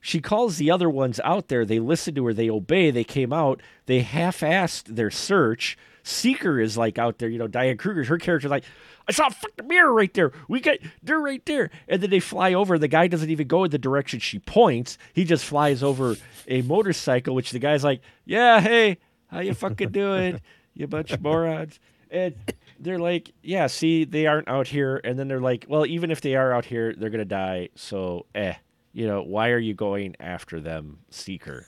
She 0.00 0.20
calls 0.22 0.56
the 0.56 0.70
other 0.70 0.88
ones 0.88 1.20
out 1.22 1.48
there. 1.48 1.66
They 1.66 1.80
listen 1.80 2.14
to 2.14 2.24
her. 2.26 2.32
They 2.32 2.48
obey. 2.48 2.90
They 2.90 3.04
came 3.04 3.30
out. 3.30 3.60
They 3.84 4.00
half-assed 4.00 4.84
their 4.96 5.10
search. 5.10 5.76
Seeker 6.02 6.58
is 6.58 6.78
like 6.78 6.98
out 6.98 7.18
there. 7.18 7.28
You 7.28 7.38
know, 7.38 7.46
Diane 7.46 7.76
Kruger's 7.76 8.08
her 8.08 8.16
character's 8.16 8.50
like, 8.50 8.64
I 9.06 9.12
saw 9.12 9.26
a 9.26 9.30
fucking 9.30 9.68
mirror 9.68 9.92
right 9.92 10.12
there. 10.14 10.32
We 10.48 10.60
got 10.60 10.78
they're 11.02 11.20
right 11.20 11.44
there. 11.44 11.70
And 11.88 12.02
then 12.02 12.08
they 12.08 12.20
fly 12.20 12.54
over. 12.54 12.78
The 12.78 12.88
guy 12.88 13.06
doesn't 13.06 13.28
even 13.28 13.48
go 13.48 13.64
in 13.64 13.70
the 13.70 13.78
direction 13.78 14.20
she 14.20 14.38
points. 14.38 14.96
He 15.12 15.24
just 15.24 15.44
flies 15.44 15.82
over 15.82 16.16
a 16.46 16.62
motorcycle, 16.62 17.34
which 17.34 17.50
the 17.50 17.58
guy's 17.58 17.84
like, 17.84 18.00
Yeah, 18.24 18.62
hey, 18.62 18.96
how 19.26 19.40
you 19.40 19.52
fucking 19.52 19.90
doing? 19.90 20.40
You 20.72 20.86
bunch 20.86 21.10
of 21.10 21.20
morons. 21.20 21.78
And 22.10 22.34
they're 22.78 22.98
like, 22.98 23.32
yeah, 23.42 23.66
see, 23.66 24.04
they 24.04 24.26
aren't 24.26 24.48
out 24.48 24.66
here. 24.66 25.00
And 25.04 25.18
then 25.18 25.28
they're 25.28 25.40
like, 25.40 25.66
well, 25.68 25.86
even 25.86 26.10
if 26.10 26.20
they 26.20 26.34
are 26.34 26.52
out 26.52 26.64
here, 26.64 26.94
they're 26.96 27.10
going 27.10 27.18
to 27.18 27.24
die. 27.24 27.68
So, 27.74 28.26
eh, 28.34 28.54
you 28.92 29.06
know, 29.06 29.22
why 29.22 29.50
are 29.50 29.58
you 29.58 29.74
going 29.74 30.16
after 30.20 30.60
them, 30.60 30.98
Seeker? 31.10 31.66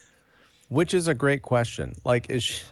Which 0.69 0.95
is 0.95 1.09
a 1.09 1.15
great 1.15 1.43
question. 1.43 1.95
Like, 2.05 2.31
is 2.31 2.45
she, 2.45 2.65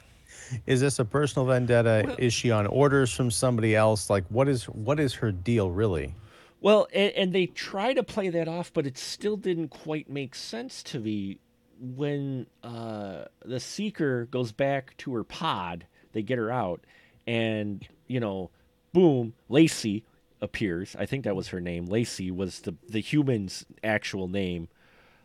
is 0.66 0.80
this 0.80 0.98
a 0.98 1.04
personal 1.04 1.46
vendetta? 1.46 2.14
is 2.18 2.32
she 2.32 2.50
on 2.50 2.66
orders 2.66 3.12
from 3.12 3.30
somebody 3.30 3.74
else? 3.74 4.08
Like, 4.08 4.24
what 4.28 4.48
is 4.48 4.64
what 4.64 5.00
is 5.00 5.14
her 5.14 5.32
deal 5.32 5.70
really? 5.70 6.14
Well, 6.60 6.88
and, 6.92 7.12
and 7.12 7.32
they 7.32 7.46
try 7.46 7.92
to 7.94 8.02
play 8.02 8.30
that 8.30 8.48
off, 8.48 8.72
but 8.72 8.86
it 8.86 8.98
still 8.98 9.36
didn't 9.36 9.68
quite 9.68 10.10
make 10.10 10.34
sense 10.34 10.82
to 10.84 10.98
me 10.98 11.38
when 11.80 12.46
uh, 12.64 13.24
the 13.44 13.60
Seeker 13.60 14.26
goes 14.26 14.52
back 14.52 14.96
to 14.98 15.14
her 15.14 15.24
pod. 15.24 15.86
They 16.12 16.22
get 16.22 16.38
her 16.38 16.50
out, 16.50 16.84
and 17.28 17.86
you 18.06 18.18
know, 18.20 18.50
boom, 18.92 19.34
Lacey 19.48 20.02
appears. 20.40 20.96
I 20.98 21.04
think 21.06 21.24
that 21.24 21.36
was 21.36 21.48
her 21.48 21.60
name. 21.60 21.86
Lacey 21.86 22.30
was 22.30 22.60
the 22.60 22.74
the 22.88 23.00
human's 23.00 23.66
actual 23.84 24.26
name. 24.28 24.68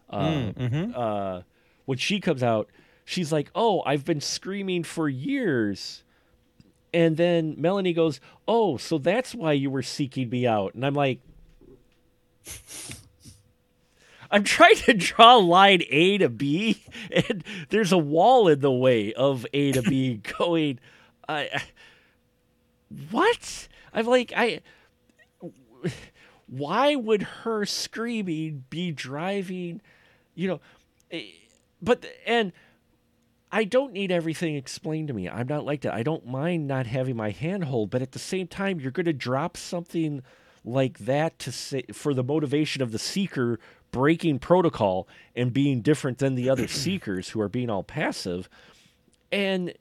Uh, 0.10 0.52
uh, 0.96 1.42
when 1.86 1.98
she 1.98 2.20
comes 2.20 2.44
out, 2.44 2.70
she's 3.06 3.32
like, 3.32 3.50
"Oh, 3.56 3.82
I've 3.86 4.06
been 4.06 4.22
screaming 4.22 4.84
for 4.84 5.08
years." 5.10 6.04
And 6.94 7.18
then 7.18 7.56
Melanie 7.58 7.94
goes, 7.94 8.20
"Oh, 8.48 8.78
so 8.78 8.98
that's 9.00 9.34
why 9.34 9.54
you 9.54 9.72
were 9.72 9.82
seeking 9.82 10.30
me 10.30 10.46
out." 10.46 10.76
And 10.76 10.86
I'm 10.86 10.94
like, 10.94 11.20
I'm 14.32 14.44
trying 14.44 14.76
to 14.78 14.94
draw 14.94 15.36
line 15.38 15.84
A 15.90 16.18
to 16.20 16.30
B, 16.30 16.84
and 17.12 17.44
there's 17.70 17.92
a 17.92 17.98
wall 17.98 18.48
in 18.48 18.60
the 18.62 18.72
way 18.72 19.14
of 19.14 19.46
A 19.54 19.72
to 19.72 19.82
B 19.82 20.20
going. 20.40 20.80
I- 21.28 21.64
what? 23.12 23.68
I'm 23.94 24.06
like, 24.06 24.34
I. 24.36 24.62
Why 26.48 26.96
would 26.96 27.24
her 27.24 27.66
screaming 27.66 28.66
be 28.70 28.92
driving? 28.92 29.82
You 30.36 30.48
know, 30.50 30.62
eh, 31.12 31.24
but 31.82 32.06
and 32.26 32.54
I 33.52 33.66
don't 33.66 33.94
need 33.94 34.12
everything 34.12 34.56
explained 34.56 35.10
to 35.10 35.14
me. 35.14 35.30
I'm 35.30 35.48
not 35.48 35.64
like 35.64 35.82
that. 35.82 35.94
I 35.94 36.02
don't 36.02 36.26
mind 36.26 36.68
not 36.68 36.88
having 36.88 37.16
my 37.16 37.30
hand 37.30 37.66
hold, 37.66 37.92
but 37.92 38.02
at 38.02 38.12
the 38.12 38.20
same 38.20 38.48
time, 38.48 38.80
you're 38.80 38.92
going 38.92 39.06
to 39.06 39.14
drop 39.14 39.58
something 39.58 40.24
like 40.66 40.98
that 41.00 41.38
to 41.40 41.52
say 41.52 41.84
for 41.94 42.14
the 42.14 42.24
motivation 42.24 42.82
of 42.82 42.92
the 42.92 42.98
seeker 42.98 43.60
breaking 43.92 44.40
protocol 44.40 45.08
and 45.36 45.54
being 45.54 45.82
different 45.82 46.18
than 46.18 46.34
the 46.34 46.50
other 46.50 46.68
seekers 46.68 47.30
who 47.30 47.42
are 47.42 47.50
being 47.50 47.70
all 47.70 47.84
passive, 47.84 48.50
and 49.32 49.74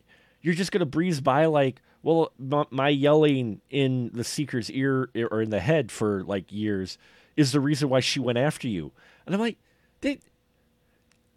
you're 0.43 0.55
just 0.55 0.71
going 0.71 0.81
to 0.81 0.87
breeze 0.87 1.21
by 1.21 1.47
like, 1.47 1.81
well, 2.03 2.33
my, 2.39 2.89
yelling 2.89 3.61
in 3.71 4.11
the 4.13 4.25
seeker's 4.25 4.71
ear 4.71 5.09
or 5.31 5.43
in 5.43 5.51
the 5.51 5.61
head 5.61 5.93
for 5.93 6.25
like 6.25 6.51
years 6.53 6.99
is 7.37 7.53
the 7.53 7.61
reason 7.61 7.89
why 7.89 8.01
she 8.01 8.21
went 8.21 8.39
after 8.39 8.69
you, 8.69 8.93
and 9.25 9.35
I'm 9.35 9.41
like, 9.41 9.59
that 10.01 10.19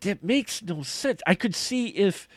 that 0.01 0.23
makes 0.23 0.61
no 0.61 0.83
sense. 0.83 1.21
I 1.25 1.35
could 1.35 1.55
see 1.55 1.87
if 1.87 2.27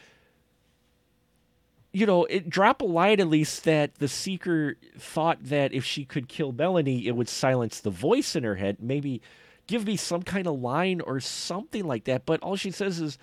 you 1.92 2.06
know, 2.06 2.24
it 2.26 2.48
drop 2.48 2.82
a 2.82 2.84
line 2.84 3.18
at 3.18 3.28
least 3.28 3.64
that 3.64 3.94
the 3.96 4.08
seeker 4.08 4.76
thought 4.98 5.38
that 5.42 5.72
if 5.72 5.84
she 5.84 6.04
could 6.04 6.28
kill 6.28 6.52
Melanie, 6.52 7.06
it 7.06 7.16
would 7.16 7.28
silence 7.28 7.80
the 7.80 7.90
voice 7.90 8.36
in 8.36 8.44
her 8.44 8.56
head. 8.56 8.76
Maybe 8.80 9.22
give 9.66 9.86
me 9.86 9.96
some 9.96 10.22
kind 10.22 10.46
of 10.46 10.60
line 10.60 11.00
or 11.00 11.18
something 11.20 11.84
like 11.84 12.04
that. 12.04 12.26
But 12.26 12.42
all 12.42 12.56
she 12.56 12.70
says 12.70 13.00
is, 13.00 13.18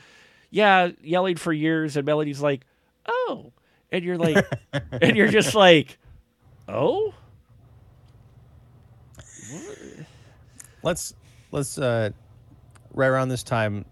"Yeah, 0.49 0.91
yelling 1.01 1.35
for 1.35 1.53
years," 1.53 1.95
and 1.95 2.05
Melanie's 2.05 2.41
like, 2.41 2.65
"Oh," 3.05 3.53
and 3.91 4.03
you're 4.03 4.17
like, 4.17 4.45
and 5.01 5.15
you're 5.15 5.29
just 5.29 5.55
like, 5.55 5.97
"Oh." 6.67 7.13
let's 10.85 11.15
let's 11.51 11.77
uh 11.79 12.09
right 12.93 13.07
around 13.07 13.27
this 13.27 13.43
time 13.43 13.83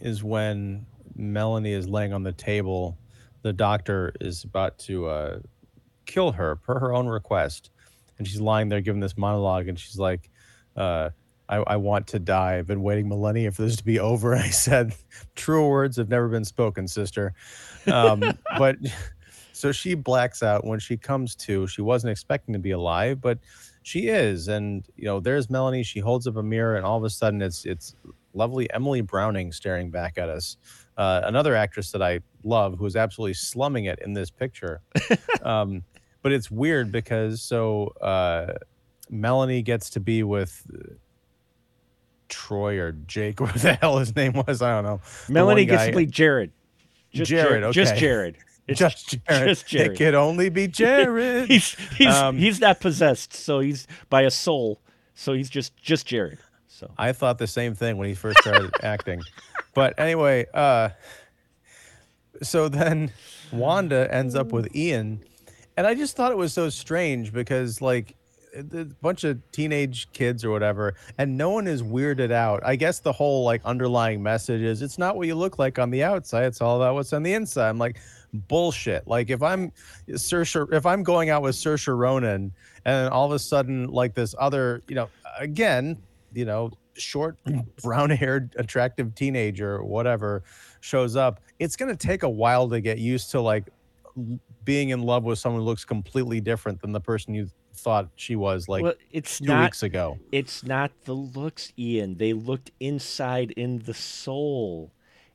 is 0.00 0.22
when 0.22 0.86
melanie 1.16 1.72
is 1.72 1.88
laying 1.88 2.12
on 2.12 2.22
the 2.22 2.32
table 2.32 2.96
the 3.42 3.52
doctor 3.52 4.12
is 4.20 4.44
about 4.44 4.78
to 4.78 5.06
uh 5.06 5.38
kill 6.06 6.30
her 6.32 6.56
per 6.56 6.78
her 6.78 6.94
own 6.94 7.08
request 7.08 7.70
and 8.18 8.26
she's 8.26 8.40
lying 8.40 8.68
there 8.68 8.80
giving 8.80 9.00
this 9.00 9.16
monologue 9.18 9.68
and 9.68 9.78
she's 9.78 9.98
like 9.98 10.30
uh 10.76 11.10
I, 11.48 11.56
I 11.56 11.76
want 11.76 12.06
to 12.06 12.18
die. 12.18 12.56
I've 12.56 12.66
been 12.66 12.82
waiting 12.82 13.08
millennia 13.08 13.50
for 13.52 13.60
this 13.62 13.76
to 13.76 13.84
be 13.84 13.98
over. 13.98 14.34
I 14.36 14.48
said, 14.48 14.94
"True 15.34 15.68
words 15.68 15.98
have 15.98 16.08
never 16.08 16.28
been 16.28 16.46
spoken, 16.46 16.88
sister." 16.88 17.34
Um, 17.86 18.22
but 18.58 18.76
so 19.52 19.72
she 19.72 19.94
blacks 19.94 20.42
out 20.42 20.64
when 20.64 20.78
she 20.78 20.96
comes 20.96 21.34
to. 21.36 21.66
She 21.66 21.82
wasn't 21.82 22.10
expecting 22.10 22.52
to 22.52 22.58
be 22.58 22.72
alive, 22.72 23.20
but 23.20 23.38
she 23.82 24.08
is. 24.08 24.48
And 24.48 24.84
you 24.96 25.04
know, 25.04 25.20
there's 25.20 25.50
Melanie. 25.50 25.82
She 25.82 26.00
holds 26.00 26.26
up 26.26 26.36
a 26.36 26.42
mirror, 26.42 26.76
and 26.76 26.86
all 26.86 26.98
of 26.98 27.04
a 27.04 27.10
sudden, 27.10 27.42
it's 27.42 27.64
it's 27.64 27.94
lovely 28.34 28.72
Emily 28.72 29.00
Browning 29.00 29.52
staring 29.52 29.90
back 29.90 30.18
at 30.18 30.28
us. 30.28 30.56
Uh, 30.96 31.22
another 31.24 31.54
actress 31.54 31.90
that 31.92 32.02
I 32.02 32.20
love, 32.44 32.78
who 32.78 32.86
is 32.86 32.96
absolutely 32.96 33.34
slumming 33.34 33.86
it 33.86 33.98
in 34.00 34.12
this 34.12 34.30
picture. 34.30 34.82
um, 35.42 35.82
but 36.22 36.32
it's 36.32 36.50
weird 36.50 36.92
because 36.92 37.42
so 37.42 37.88
uh, 38.00 38.54
Melanie 39.10 39.62
gets 39.62 39.90
to 39.90 40.00
be 40.00 40.22
with 40.22 40.66
Troy 42.28 42.78
or 42.78 42.92
Jake, 42.92 43.40
what 43.40 43.54
the 43.54 43.74
hell 43.74 43.98
his 43.98 44.14
name 44.14 44.32
was. 44.46 44.62
I 44.62 44.74
don't 44.74 44.84
know. 44.84 45.00
Melanie 45.28 45.64
gets 45.64 45.86
to 45.86 45.92
play 45.92 46.06
Jared. 46.06 46.52
Just 47.12 47.30
Jared, 47.30 47.72
Just 47.72 47.92
okay. 47.92 48.00
Jared. 48.00 48.38
It's 48.68 48.78
just 48.78 49.08
Jared. 49.26 49.48
Just 49.48 49.66
Jared. 49.66 49.92
It 49.92 49.96
could 49.98 50.14
only 50.14 50.48
be 50.48 50.68
Jared. 50.68 51.48
he's 51.50 51.74
he's 51.96 52.06
Um, 52.14 52.38
he's 52.38 52.60
not 52.60 52.80
possessed, 52.80 53.34
so 53.34 53.60
he's 53.60 53.86
by 54.08 54.22
a 54.22 54.30
soul. 54.30 54.80
So 55.14 55.32
he's 55.34 55.50
just 55.50 55.76
just 55.76 56.06
Jared. 56.06 56.38
So 56.68 56.90
I 56.96 57.12
thought 57.12 57.38
the 57.38 57.46
same 57.46 57.74
thing 57.74 57.96
when 57.96 58.08
he 58.08 58.14
first 58.14 58.38
started 58.40 58.70
acting. 58.82 59.20
But 59.74 59.98
anyway, 59.98 60.46
uh 60.54 60.90
so 62.42 62.68
then 62.68 63.12
Wanda 63.52 64.12
ends 64.12 64.34
up 64.34 64.52
with 64.52 64.74
Ian, 64.74 65.22
and 65.76 65.86
I 65.86 65.94
just 65.94 66.16
thought 66.16 66.32
it 66.32 66.38
was 66.38 66.52
so 66.52 66.70
strange 66.70 67.32
because 67.32 67.80
like 67.82 68.14
a 68.54 68.84
bunch 69.00 69.24
of 69.24 69.38
teenage 69.52 70.08
kids 70.12 70.44
or 70.44 70.50
whatever, 70.50 70.94
and 71.18 71.36
no 71.36 71.50
one 71.50 71.66
is 71.66 71.82
weirded 71.82 72.30
out. 72.30 72.60
I 72.64 72.76
guess 72.76 73.00
the 73.00 73.12
whole 73.12 73.44
like 73.44 73.64
underlying 73.64 74.22
message 74.22 74.62
is 74.62 74.82
it's 74.82 74.98
not 74.98 75.16
what 75.16 75.26
you 75.26 75.34
look 75.34 75.58
like 75.58 75.78
on 75.78 75.90
the 75.90 76.02
outside; 76.02 76.44
it's 76.44 76.60
all 76.60 76.76
about 76.76 76.94
what's 76.94 77.12
on 77.12 77.22
the 77.22 77.32
inside. 77.32 77.68
I'm 77.68 77.78
like, 77.78 77.98
bullshit. 78.32 79.06
Like 79.06 79.30
if 79.30 79.42
I'm 79.42 79.72
Saoirse, 80.08 80.72
if 80.72 80.86
I'm 80.86 81.02
going 81.02 81.30
out 81.30 81.42
with 81.42 81.54
Saoirse 81.54 81.96
Ronan, 81.96 82.52
and 82.84 83.08
all 83.08 83.26
of 83.26 83.32
a 83.32 83.38
sudden 83.38 83.88
like 83.88 84.14
this 84.14 84.34
other, 84.38 84.82
you 84.88 84.94
know, 84.94 85.08
again, 85.38 85.96
you 86.32 86.44
know, 86.44 86.70
short, 86.94 87.36
brown-haired, 87.82 88.54
attractive 88.58 89.14
teenager, 89.14 89.76
or 89.76 89.84
whatever, 89.84 90.42
shows 90.80 91.16
up, 91.16 91.40
it's 91.58 91.76
gonna 91.76 91.96
take 91.96 92.22
a 92.22 92.30
while 92.30 92.68
to 92.68 92.80
get 92.80 92.98
used 92.98 93.30
to 93.30 93.40
like 93.40 93.68
being 94.64 94.90
in 94.90 95.02
love 95.02 95.24
with 95.24 95.38
someone 95.38 95.60
who 95.62 95.66
looks 95.66 95.84
completely 95.84 96.40
different 96.40 96.80
than 96.80 96.92
the 96.92 97.00
person 97.00 97.34
you 97.34 97.48
thought 97.82 98.08
she 98.16 98.36
was 98.36 98.68
like 98.68 98.82
well, 98.82 98.94
it's 99.10 99.38
two 99.38 99.46
not, 99.46 99.64
weeks 99.64 99.82
ago. 99.82 100.18
It's 100.30 100.62
not 100.64 100.92
the 101.04 101.14
looks, 101.14 101.72
Ian. 101.78 102.16
They 102.16 102.32
looked 102.32 102.70
inside 102.80 103.50
in 103.52 103.80
the 103.80 103.94
soul. 103.94 104.92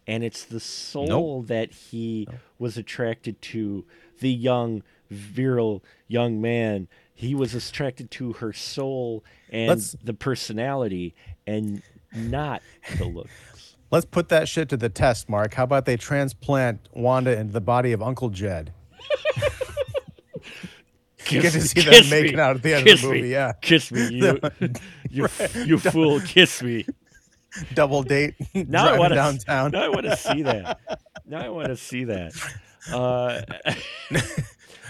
And 0.09 0.23
it's 0.23 0.45
the 0.45 0.61
soul 0.61 1.41
that 1.43 1.71
he 1.71 2.29
was 2.57 2.77
attracted 2.77 3.41
to, 3.41 3.83
the 4.19 4.31
young, 4.31 4.83
virile 5.09 5.83
young 6.07 6.39
man. 6.39 6.87
He 7.13 7.35
was 7.35 7.53
attracted 7.53 8.09
to 8.11 8.33
her 8.33 8.53
soul 8.53 9.23
and 9.49 9.69
Let's- 9.69 9.97
the 10.01 10.13
personality 10.13 11.13
and 11.45 11.81
not 12.13 12.61
the 12.97 13.05
looks. 13.05 13.75
Let's 13.91 14.05
put 14.05 14.29
that 14.29 14.47
shit 14.49 14.69
to 14.69 14.77
the 14.77 14.89
test, 14.89 15.29
Mark. 15.29 15.53
How 15.53 15.63
about 15.63 15.85
they 15.85 15.97
transplant 15.97 16.89
Wanda 16.93 17.37
into 17.37 17.53
the 17.53 17.61
body 17.61 17.93
of 17.93 18.01
Uncle 18.01 18.29
Jeb? 18.29 18.71
You 21.31 21.41
get 21.41 21.53
to 21.53 21.61
see 21.61 21.81
them 21.81 21.93
kiss 21.93 22.09
making 22.11 22.35
me. 22.35 22.41
out 22.41 22.55
at 22.55 22.63
the 22.63 22.73
end 22.73 22.87
of 22.87 23.01
the 23.01 23.07
movie. 23.07 23.21
Me. 23.23 23.31
Yeah, 23.31 23.53
Kiss 23.61 23.91
me, 23.91 24.07
you, 24.11 24.39
you, 25.09 25.27
you 25.65 25.77
fool. 25.79 26.19
Kiss 26.21 26.61
me. 26.63 26.85
double 27.73 28.03
date 28.03 28.35
Now 28.53 28.87
I 28.87 28.99
want 28.99 29.11
to 29.11 29.15
downtown. 29.15 29.71
Now 29.71 29.83
I 29.83 29.89
want 29.89 30.05
to 30.05 30.15
see 30.17 30.43
that. 30.43 30.79
Now 31.25 31.39
I 31.45 31.49
want 31.49 31.67
to 31.69 31.77
see 31.77 32.03
that. 32.05 32.33
Uh, 32.91 33.41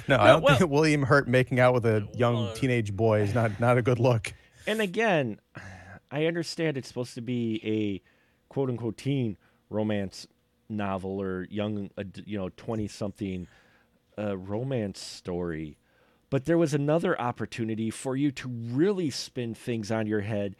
no, 0.07 0.17
I 0.17 0.27
don't 0.27 0.43
well- 0.43 0.57
think 0.57 0.69
William 0.71 1.03
Hurt 1.03 1.27
making 1.27 1.59
out 1.59 1.73
with 1.73 1.85
a 1.85 2.07
young 2.13 2.53
teenage 2.55 2.95
boy 2.95 3.21
is 3.21 3.33
not 3.33 3.59
not 3.59 3.77
a 3.77 3.81
good 3.81 3.99
look. 3.99 4.33
and 4.67 4.81
again, 4.81 5.39
I 6.11 6.25
understand 6.25 6.77
it's 6.77 6.88
supposed 6.88 7.15
to 7.15 7.21
be 7.21 7.61
a 7.63 8.01
quote 8.53 8.69
unquote 8.69 8.97
teen 8.97 9.38
romance 9.69 10.27
novel 10.69 11.21
or 11.21 11.47
young, 11.49 11.89
you 12.25 12.38
know, 12.38 12.49
20 12.55 12.88
something 12.88 13.47
uh, 14.17 14.38
romance 14.38 14.99
story. 15.01 15.77
But 16.30 16.45
there 16.45 16.57
was 16.57 16.73
another 16.73 17.19
opportunity 17.19 17.89
for 17.89 18.15
you 18.15 18.32
to 18.32 18.49
really 18.49 19.09
spin 19.09 19.53
things 19.53 19.91
on 19.91 20.07
your 20.07 20.21
head 20.21 20.55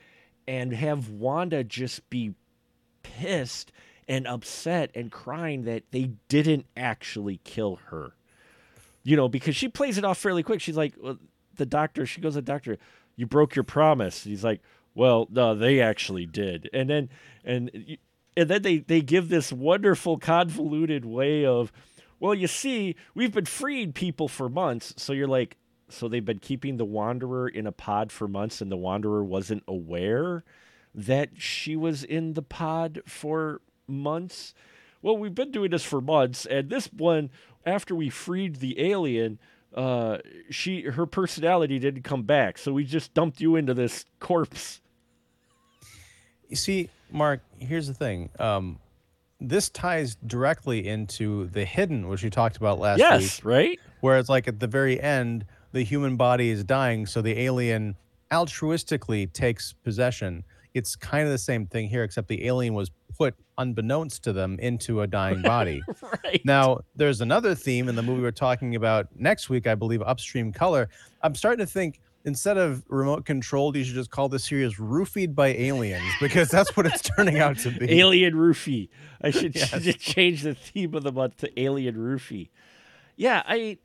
and 0.48 0.74
have 0.74 1.10
Wanda 1.10 1.64
just 1.64 2.10
be 2.10 2.36
pissed 3.04 3.72
and 4.08 4.26
upset 4.26 4.92
and 4.96 5.12
crying 5.12 5.64
that 5.64 5.84
they 5.92 6.12
didn't 6.30 6.66
actually 6.78 7.42
kill 7.44 7.80
her. 7.88 8.16
You 9.04 9.18
know, 9.18 9.28
because 9.28 9.56
she 9.56 9.68
plays 9.68 9.98
it 9.98 10.06
off 10.06 10.18
fairly 10.18 10.44
quick. 10.44 10.62
She's 10.62 10.78
like, 10.78 10.94
well, 11.02 11.18
the 11.56 11.66
doctor, 11.66 12.06
she 12.06 12.22
goes 12.22 12.34
to 12.34 12.42
the 12.42 12.44
doctor, 12.44 12.78
you 13.18 13.26
broke 13.26 13.56
your 13.56 13.64
promise. 13.64 14.24
He's 14.24 14.44
like, 14.44 14.62
well, 14.96 15.28
no, 15.30 15.54
they 15.54 15.82
actually 15.82 16.26
did. 16.26 16.70
And 16.72 16.90
then, 16.90 17.10
and, 17.44 17.98
and 18.38 18.50
then 18.50 18.62
they, 18.62 18.78
they 18.78 19.02
give 19.02 19.28
this 19.28 19.52
wonderful 19.52 20.18
convoluted 20.18 21.04
way 21.04 21.46
of, 21.46 21.74
well, 22.20 22.34
you 22.34 22.48
see, 22.48 22.96
we've 23.14 23.34
been 23.34 23.46
freeing 23.46 23.94
people 23.94 24.28
for 24.28 24.50
months. 24.50 24.94
So 24.98 25.14
you're 25.14 25.28
like, 25.28 25.58
so 25.90 26.08
they've 26.08 26.26
been 26.26 26.40
keeping 26.40 26.78
the 26.78 26.86
Wanderer 26.86 27.48
in 27.48 27.66
a 27.66 27.72
pod 27.72 28.12
for 28.12 28.28
months, 28.28 28.62
and 28.62 28.72
the 28.72 28.78
Wanderer 28.78 29.24
wasn't 29.24 29.64
aware 29.68 30.44
that 30.94 31.30
she 31.38 31.76
was 31.76 32.04
in 32.04 32.34
the 32.34 32.42
pod 32.42 33.02
for 33.06 33.62
months. 33.88 34.54
Well, 35.02 35.18
we've 35.18 35.36
been 35.36 35.52
doing 35.52 35.72
this 35.72 35.84
for 35.86 36.02
months, 36.02 36.46
and 36.46 36.70
this 36.70 36.88
one, 36.88 37.30
after 37.66 37.96
we 37.96 38.10
freed 38.10 38.58
the 38.58 38.80
alien, 38.82 39.40
uh, 39.74 40.18
she 40.50 40.82
her 40.82 41.06
personality 41.06 41.78
didn't 41.78 42.04
come 42.04 42.24
back, 42.24 42.58
so 42.58 42.74
we 42.74 42.84
just 42.84 43.14
dumped 43.14 43.40
you 43.40 43.56
into 43.56 43.74
this 43.74 44.06
corpse. 44.20 44.82
You 46.50 46.56
see, 46.56 46.90
Mark, 47.12 47.42
here's 47.60 47.88
the 47.88 47.94
thing. 47.94 48.30
Um, 48.40 48.80
this 49.40 49.70
ties 49.70 50.16
directly 50.26 50.88
into 50.88 51.48
the 51.48 51.66
hidden, 51.66 52.08
which 52.08 52.24
we 52.24 52.30
talked 52.30 52.58
about 52.58 52.80
last 52.80 53.00
yes, 53.00 53.22
week, 53.22 53.46
right? 53.46 53.80
where 54.02 54.18
it's 54.18 54.30
like 54.30 54.48
at 54.48 54.60
the 54.60 54.68
very 54.68 55.00
end, 55.00 55.46
the 55.72 55.84
human 55.84 56.18
body 56.18 56.50
is 56.50 56.64
dying, 56.64 57.06
so 57.06 57.22
the 57.22 57.38
alien 57.40 57.96
altruistically 58.32 59.32
takes 59.32 59.74
possession. 59.84 60.44
It's 60.74 60.96
kind 60.96 61.26
of 61.26 61.32
the 61.32 61.38
same 61.38 61.68
thing 61.68 61.88
here, 61.88 62.04
except 62.04 62.28
the 62.28 62.46
alien 62.46 62.74
was 62.74 62.92
put 63.18 63.36
unbeknownst 63.58 64.24
to 64.24 64.34
them 64.34 64.60
into 64.60 65.02
a 65.02 65.08
dying 65.08 65.42
body. 65.44 65.82
Right. 66.24 66.42
Now, 66.46 66.80
there's 66.96 67.22
another 67.22 67.56
theme 67.56 67.90
in 67.90 67.96
the 67.96 68.04
movie 68.04 68.22
we're 68.22 68.32
talking 68.32 68.76
about 68.76 69.08
next 69.16 69.50
week, 69.50 69.68
I 69.68 69.76
believe, 69.76 70.02
Upstream 70.02 70.52
Color. 70.52 70.90
I'm 71.22 71.36
starting 71.36 71.66
to 71.66 71.72
think 71.72 72.00
instead 72.28 72.58
of 72.58 72.84
remote 72.90 73.26
controlled, 73.26 73.76
you 73.78 73.84
should 73.84 73.96
just 73.96 74.12
call 74.12 74.28
this 74.30 74.44
series 74.44 74.76
Roofied 74.76 75.34
by 75.34 75.48
Aliens 75.48 76.04
because 76.20 76.50
that's 76.50 76.76
what 76.76 76.86
it's 76.86 77.02
turning 77.02 77.40
out 77.40 77.58
to 77.60 77.72
be. 77.72 77.90
Alien 78.00 78.34
Roofie. 78.36 78.90
I 79.22 79.32
should 79.32 79.56
Yes. 79.56 79.72
just 79.82 80.00
change 80.00 80.44
the 80.44 80.54
theme 80.54 80.94
of 80.94 81.04
the 81.04 81.12
month 81.12 81.38
to 81.38 81.60
Alien 81.60 81.96
Roofie. 81.96 82.50
Yeah, 83.16 83.42
I. 83.48 83.78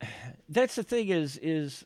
That's 0.48 0.76
the 0.76 0.82
thing 0.84 1.08
is 1.08 1.38
is 1.42 1.84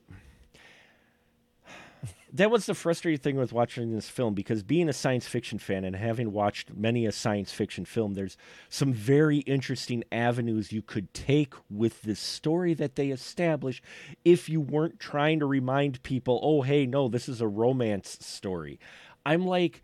that 2.33 2.51
was 2.51 2.67
the 2.67 2.75
frustrating 2.75 3.21
thing 3.21 3.37
with 3.37 3.53
watching 3.53 3.93
this 3.93 4.09
film 4.09 4.35
because 4.35 4.63
being 4.63 4.89
a 4.89 4.93
science 4.93 5.27
fiction 5.27 5.59
fan 5.59 5.85
and 5.85 5.97
having 5.97 6.33
watched 6.33 6.75
many 6.75 7.07
a 7.07 7.13
science 7.13 7.53
fiction 7.53 7.85
film, 7.85 8.15
there's 8.15 8.37
some 8.69 8.93
very 8.93 9.39
interesting 9.39 10.05
avenues 10.13 10.73
you 10.73 10.83
could 10.83 11.13
take 11.13 11.55
with 11.69 12.03
this 12.03 12.21
story 12.21 12.75
that 12.75 12.97
they 12.97 13.09
establish 13.09 13.83
if 14.25 14.49
you 14.49 14.61
weren't 14.61 15.01
trying 15.01 15.41
to 15.41 15.47
remind 15.47 16.03
people, 16.03 16.41
oh, 16.43 16.63
hey, 16.63 16.87
no, 16.87 17.09
this 17.09 17.29
is 17.29 17.41
a 17.41 17.49
romance 17.49 18.19
story. 18.21 18.79
I'm 19.27 19.47
like, 19.47 19.83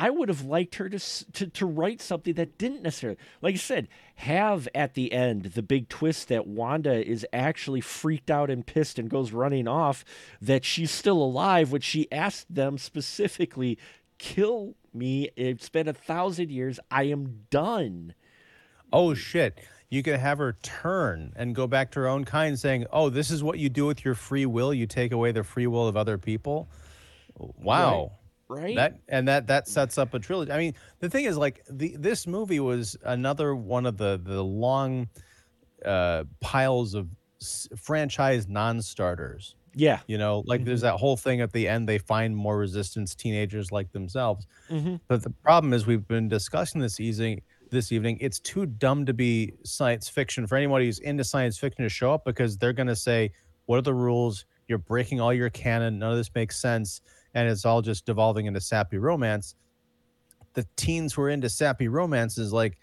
I 0.00 0.08
would 0.08 0.30
have 0.30 0.42
liked 0.46 0.76
her 0.76 0.88
to, 0.88 0.98
to 1.32 1.46
to 1.48 1.66
write 1.66 2.00
something 2.00 2.32
that 2.34 2.56
didn't 2.56 2.82
necessarily, 2.82 3.18
like 3.42 3.54
I 3.54 3.58
said, 3.58 3.86
have 4.16 4.66
at 4.74 4.94
the 4.94 5.12
end 5.12 5.44
the 5.54 5.62
big 5.62 5.90
twist 5.90 6.28
that 6.28 6.46
Wanda 6.46 7.06
is 7.06 7.26
actually 7.34 7.82
freaked 7.82 8.30
out 8.30 8.50
and 8.50 8.66
pissed 8.66 8.98
and 8.98 9.10
goes 9.10 9.32
running 9.32 9.68
off, 9.68 10.04
that 10.40 10.64
she's 10.64 10.90
still 10.90 11.18
alive, 11.22 11.70
which 11.70 11.84
she 11.84 12.10
asked 12.10 12.52
them 12.54 12.78
specifically, 12.78 13.78
kill 14.18 14.74
me. 14.94 15.26
Eh, 15.36 15.50
it's 15.52 15.68
been 15.68 15.86
a 15.88 15.92
thousand 15.92 16.50
years. 16.50 16.80
I 16.90 17.04
am 17.04 17.44
done. 17.50 18.14
oh 18.92 19.12
shit 19.14 19.60
you 19.92 20.02
could 20.02 20.18
have 20.20 20.38
her 20.38 20.56
turn 20.62 21.32
and 21.36 21.54
go 21.54 21.66
back 21.66 21.90
to 21.92 22.00
her 22.00 22.08
own 22.08 22.24
kind 22.24 22.58
saying 22.58 22.86
oh 22.92 23.08
this 23.10 23.30
is 23.30 23.42
what 23.42 23.58
you 23.58 23.68
do 23.68 23.86
with 23.86 24.04
your 24.04 24.14
free 24.14 24.46
will 24.46 24.72
you 24.72 24.86
take 24.86 25.12
away 25.12 25.32
the 25.32 25.44
free 25.44 25.66
will 25.66 25.86
of 25.88 25.96
other 25.96 26.16
people 26.18 26.68
wow 27.38 28.02
Right? 28.02 28.19
That 28.76 28.98
and 29.08 29.26
that 29.28 29.46
that 29.46 29.68
sets 29.68 29.96
up 29.98 30.12
a 30.14 30.18
trilogy. 30.18 30.50
I 30.52 30.58
mean 30.58 30.74
the 30.98 31.08
thing 31.08 31.24
is 31.24 31.36
like 31.36 31.62
the 31.70 31.96
this 31.98 32.26
movie 32.26 32.60
was 32.60 32.96
another 33.04 33.54
one 33.54 33.86
of 33.86 33.96
the 33.96 34.20
the 34.22 34.42
long 34.42 35.08
uh 35.84 36.24
piles 36.40 36.94
of 36.94 37.08
s- 37.40 37.68
franchise 37.76 38.48
non-starters. 38.48 39.54
Yeah. 39.72 40.00
you 40.08 40.18
know 40.18 40.42
like 40.46 40.64
there's 40.64 40.80
that 40.80 40.94
whole 40.96 41.16
thing 41.16 41.40
at 41.40 41.52
the 41.52 41.68
end 41.68 41.88
they 41.88 41.98
find 41.98 42.36
more 42.36 42.58
resistance 42.58 43.14
teenagers 43.14 43.70
like 43.70 43.92
themselves. 43.92 44.46
But 45.08 45.22
the 45.22 45.30
problem 45.30 45.72
is 45.72 45.86
we've 45.86 46.06
been 46.08 46.28
discussing 46.28 46.80
this 46.80 46.98
evening 46.98 47.42
this 47.70 47.92
evening 47.92 48.18
it's 48.20 48.40
too 48.40 48.66
dumb 48.66 49.06
to 49.06 49.14
be 49.14 49.52
science 49.64 50.08
fiction 50.08 50.44
for 50.48 50.56
anybody 50.56 50.86
who's 50.86 50.98
into 50.98 51.22
science 51.22 51.56
fiction 51.56 51.84
to 51.84 51.88
show 51.88 52.12
up 52.12 52.24
because 52.24 52.58
they're 52.58 52.72
going 52.72 52.88
to 52.88 52.96
say 52.96 53.30
what 53.66 53.76
are 53.78 53.82
the 53.82 53.94
rules? 53.94 54.44
You're 54.66 54.78
breaking 54.78 55.20
all 55.20 55.32
your 55.32 55.50
canon. 55.50 56.00
None 56.00 56.10
of 56.10 56.16
this 56.16 56.30
makes 56.34 56.60
sense 56.60 57.00
and 57.34 57.48
it's 57.48 57.64
all 57.64 57.82
just 57.82 58.06
devolving 58.06 58.46
into 58.46 58.60
sappy 58.60 58.98
romance 58.98 59.54
the 60.54 60.66
teens 60.76 61.16
were 61.16 61.28
into 61.28 61.48
sappy 61.48 61.88
romances 61.88 62.52
like 62.52 62.78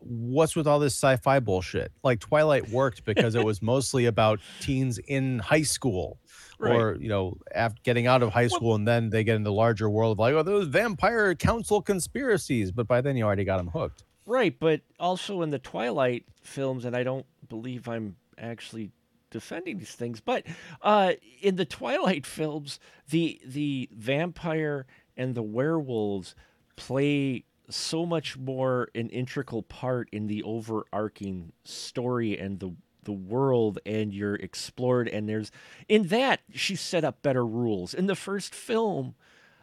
what's 0.00 0.54
with 0.54 0.66
all 0.66 0.78
this 0.78 0.94
sci-fi 0.94 1.40
bullshit? 1.40 1.90
Like 2.02 2.20
twilight 2.20 2.68
worked 2.68 3.04
because 3.04 3.34
it 3.34 3.44
was 3.44 3.62
mostly 3.62 4.06
about 4.06 4.40
teens 4.60 4.98
in 4.98 5.38
high 5.38 5.62
school 5.62 6.18
or 6.58 6.96
you 7.00 7.08
know 7.08 7.36
after 7.54 7.78
getting 7.82 8.06
out 8.06 8.22
of 8.22 8.32
high 8.32 8.46
school 8.46 8.74
and 8.74 8.88
then 8.88 9.10
they 9.10 9.22
get 9.22 9.36
in 9.36 9.42
the 9.42 9.52
larger 9.52 9.90
world 9.90 10.12
of 10.12 10.18
like 10.18 10.34
oh 10.34 10.42
those 10.42 10.66
vampire 10.68 11.34
council 11.34 11.82
conspiracies 11.82 12.72
but 12.72 12.86
by 12.86 13.02
then 13.02 13.14
you 13.16 13.24
already 13.24 13.44
got 13.44 13.58
them 13.58 13.68
hooked. 13.68 14.04
Right, 14.28 14.58
but 14.58 14.80
also 14.98 15.42
in 15.42 15.50
the 15.50 15.60
Twilight 15.60 16.24
films, 16.42 16.84
and 16.84 16.96
I 16.96 17.04
don't 17.04 17.24
believe 17.48 17.88
I'm 17.88 18.16
actually 18.36 18.90
defending 19.30 19.78
these 19.78 19.94
things, 19.94 20.20
but 20.20 20.44
uh, 20.82 21.12
in 21.40 21.56
the 21.56 21.64
Twilight 21.64 22.26
films, 22.26 22.78
the 23.10 23.40
the 23.44 23.88
vampire 23.92 24.86
and 25.16 25.34
the 25.34 25.42
werewolves 25.42 26.34
play 26.76 27.44
so 27.68 28.06
much 28.06 28.36
more 28.36 28.88
an 28.94 29.08
integral 29.08 29.62
part 29.62 30.08
in 30.12 30.26
the 30.26 30.42
overarching 30.42 31.52
story 31.64 32.38
and 32.38 32.60
the 32.60 32.74
the 33.02 33.12
world 33.12 33.78
and 33.86 34.12
you're 34.12 34.34
explored 34.34 35.08
and 35.08 35.28
there's 35.28 35.52
in 35.88 36.08
that 36.08 36.40
she 36.52 36.74
set 36.74 37.04
up 37.04 37.22
better 37.22 37.46
rules. 37.46 37.94
In 37.94 38.06
the 38.06 38.16
first 38.16 38.54
film 38.54 39.14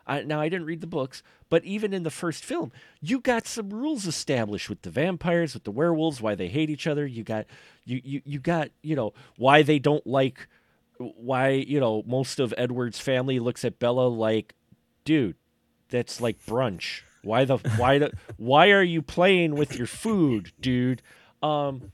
I, 0.05 0.24
now 0.24 0.41
I 0.41 0.49
didn't 0.49 0.66
read 0.66 0.82
the 0.82 0.88
books, 0.88 1.24
but 1.54 1.64
even 1.66 1.93
in 1.93 2.01
the 2.01 2.10
first 2.10 2.43
film, 2.43 2.72
you 2.99 3.20
got 3.20 3.45
some 3.45 3.70
rules 3.70 4.08
established 4.08 4.70
with 4.70 4.82
the 4.82 4.89
vampires, 4.89 5.54
with 5.54 5.66
the 5.66 5.70
werewolves, 5.70 6.20
why 6.20 6.34
they 6.34 6.47
hate 6.47 6.72
each 6.72 6.88
other. 6.88 7.06
You 7.06 7.24
got 7.24 7.45
you 7.86 8.01
you, 8.04 8.22
you 8.26 8.39
got 8.39 8.70
you 8.82 8.95
know 8.95 9.14
why 9.38 9.62
they 9.62 9.78
don't 9.78 10.08
like 10.08 10.47
why 10.97 11.49
you 11.49 11.80
know 11.80 12.01
most 12.08 12.39
of 12.39 12.56
Edward's 12.58 12.97
family 12.97 13.38
looks 13.38 13.64
at 13.64 13.78
Bella 13.78 14.08
like, 14.08 14.56
dude, 15.06 15.36
that's 15.89 16.20
like 16.20 16.43
brunch. 16.43 17.01
Why 17.22 17.45
the 17.45 17.58
why 17.78 17.99
the 17.99 18.14
why 18.38 18.72
are 18.72 18.82
you 18.82 19.04
playing 19.04 19.54
with 19.54 19.78
your 19.78 19.86
food, 19.86 20.54
dude? 20.60 21.04
Um, 21.43 21.91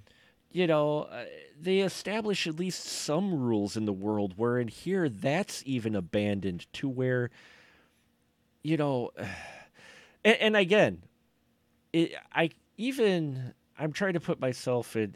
you 0.54 0.68
know, 0.68 1.02
uh, 1.02 1.26
they 1.60 1.80
establish 1.80 2.48
at 2.48 2.58
least 2.58 2.86
some 2.86 3.34
rules 3.34 3.76
in 3.76 3.84
the 3.84 3.92
world 3.92 4.36
where 4.38 4.58
in 4.58 4.70
here 4.70 5.10
that's 5.10 5.64
even 5.66 5.98
abandoned 5.98 6.66
to 6.76 6.88
where, 6.88 7.30
you 8.64 8.78
know, 8.78 9.12
and, 10.24 10.36
and 10.38 10.56
again, 10.56 11.04
it, 11.94 12.14
I 12.34 12.52
even 12.78 13.54
I'm 13.78 13.92
trying 13.94 14.14
to 14.14 14.20
put 14.20 14.40
myself 14.40 14.96
in 14.96 15.16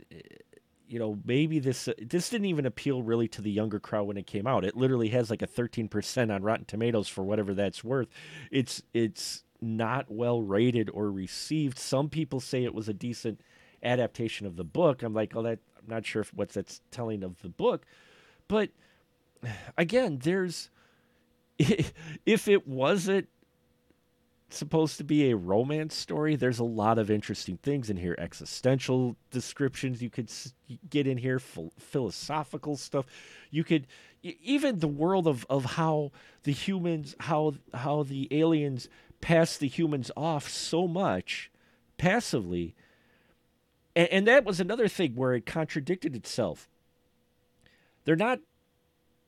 you 0.87 0.99
know 0.99 1.17
maybe 1.25 1.59
this 1.59 1.87
uh, 1.87 1.93
this 1.99 2.29
didn't 2.29 2.45
even 2.45 2.65
appeal 2.65 3.01
really 3.01 3.27
to 3.29 3.41
the 3.41 3.49
younger 3.51 3.79
crowd 3.79 4.03
when 4.03 4.17
it 4.17 4.27
came 4.27 4.45
out. 4.45 4.63
It 4.63 4.75
literally 4.75 5.09
has 5.09 5.29
like 5.29 5.41
a 5.41 5.47
13% 5.47 6.33
on 6.33 6.43
rotten 6.43 6.65
tomatoes 6.65 7.07
for 7.07 7.23
whatever 7.23 7.53
that's 7.53 7.83
worth. 7.83 8.09
It's 8.51 8.83
it's 8.93 9.43
not 9.59 10.05
well 10.09 10.41
rated 10.41 10.89
or 10.93 11.11
received. 11.11 11.79
Some 11.79 12.09
people 12.09 12.39
say 12.39 12.63
it 12.63 12.75
was 12.75 12.89
a 12.89 12.93
decent 12.93 13.41
adaptation 13.81 14.45
of 14.45 14.55
the 14.55 14.63
book. 14.63 15.03
I'm 15.03 15.13
like 15.13 15.35
oh 15.35 15.41
that 15.41 15.59
i'm 15.77 15.89
not 15.89 16.05
sure 16.05 16.21
if 16.21 16.33
what 16.33 16.49
that's 16.49 16.81
telling 16.91 17.23
of 17.23 17.41
the 17.41 17.49
book. 17.49 17.85
But 18.47 18.69
again 19.77 20.19
there's 20.21 20.69
if 21.57 22.47
it 22.47 22.67
wasn't 22.67 23.29
supposed 24.53 24.97
to 24.97 25.03
be 25.03 25.29
a 25.29 25.35
romance 25.35 25.95
story, 25.95 26.35
there's 26.35 26.59
a 26.59 26.63
lot 26.63 26.97
of 26.97 27.09
interesting 27.09 27.57
things 27.57 27.89
in 27.89 27.97
here. 27.97 28.15
Existential 28.17 29.15
descriptions 29.31 30.01
you 30.01 30.09
could 30.09 30.31
get 30.89 31.07
in 31.07 31.17
here, 31.17 31.39
philosophical 31.39 32.77
stuff. 32.77 33.05
You 33.51 33.63
could 33.63 33.87
even 34.21 34.79
the 34.79 34.87
world 34.87 35.27
of, 35.27 35.45
of 35.49 35.65
how 35.65 36.11
the 36.43 36.53
humans, 36.53 37.15
how 37.21 37.55
how 37.73 38.03
the 38.03 38.27
aliens 38.31 38.89
pass 39.21 39.57
the 39.57 39.67
humans 39.67 40.11
off 40.15 40.49
so 40.49 40.87
much 40.87 41.51
passively. 41.97 42.75
And, 43.95 44.07
and 44.09 44.27
that 44.27 44.45
was 44.45 44.59
another 44.59 44.87
thing 44.87 45.15
where 45.15 45.33
it 45.33 45.45
contradicted 45.45 46.15
itself. 46.15 46.67
They're 48.05 48.15
not 48.15 48.39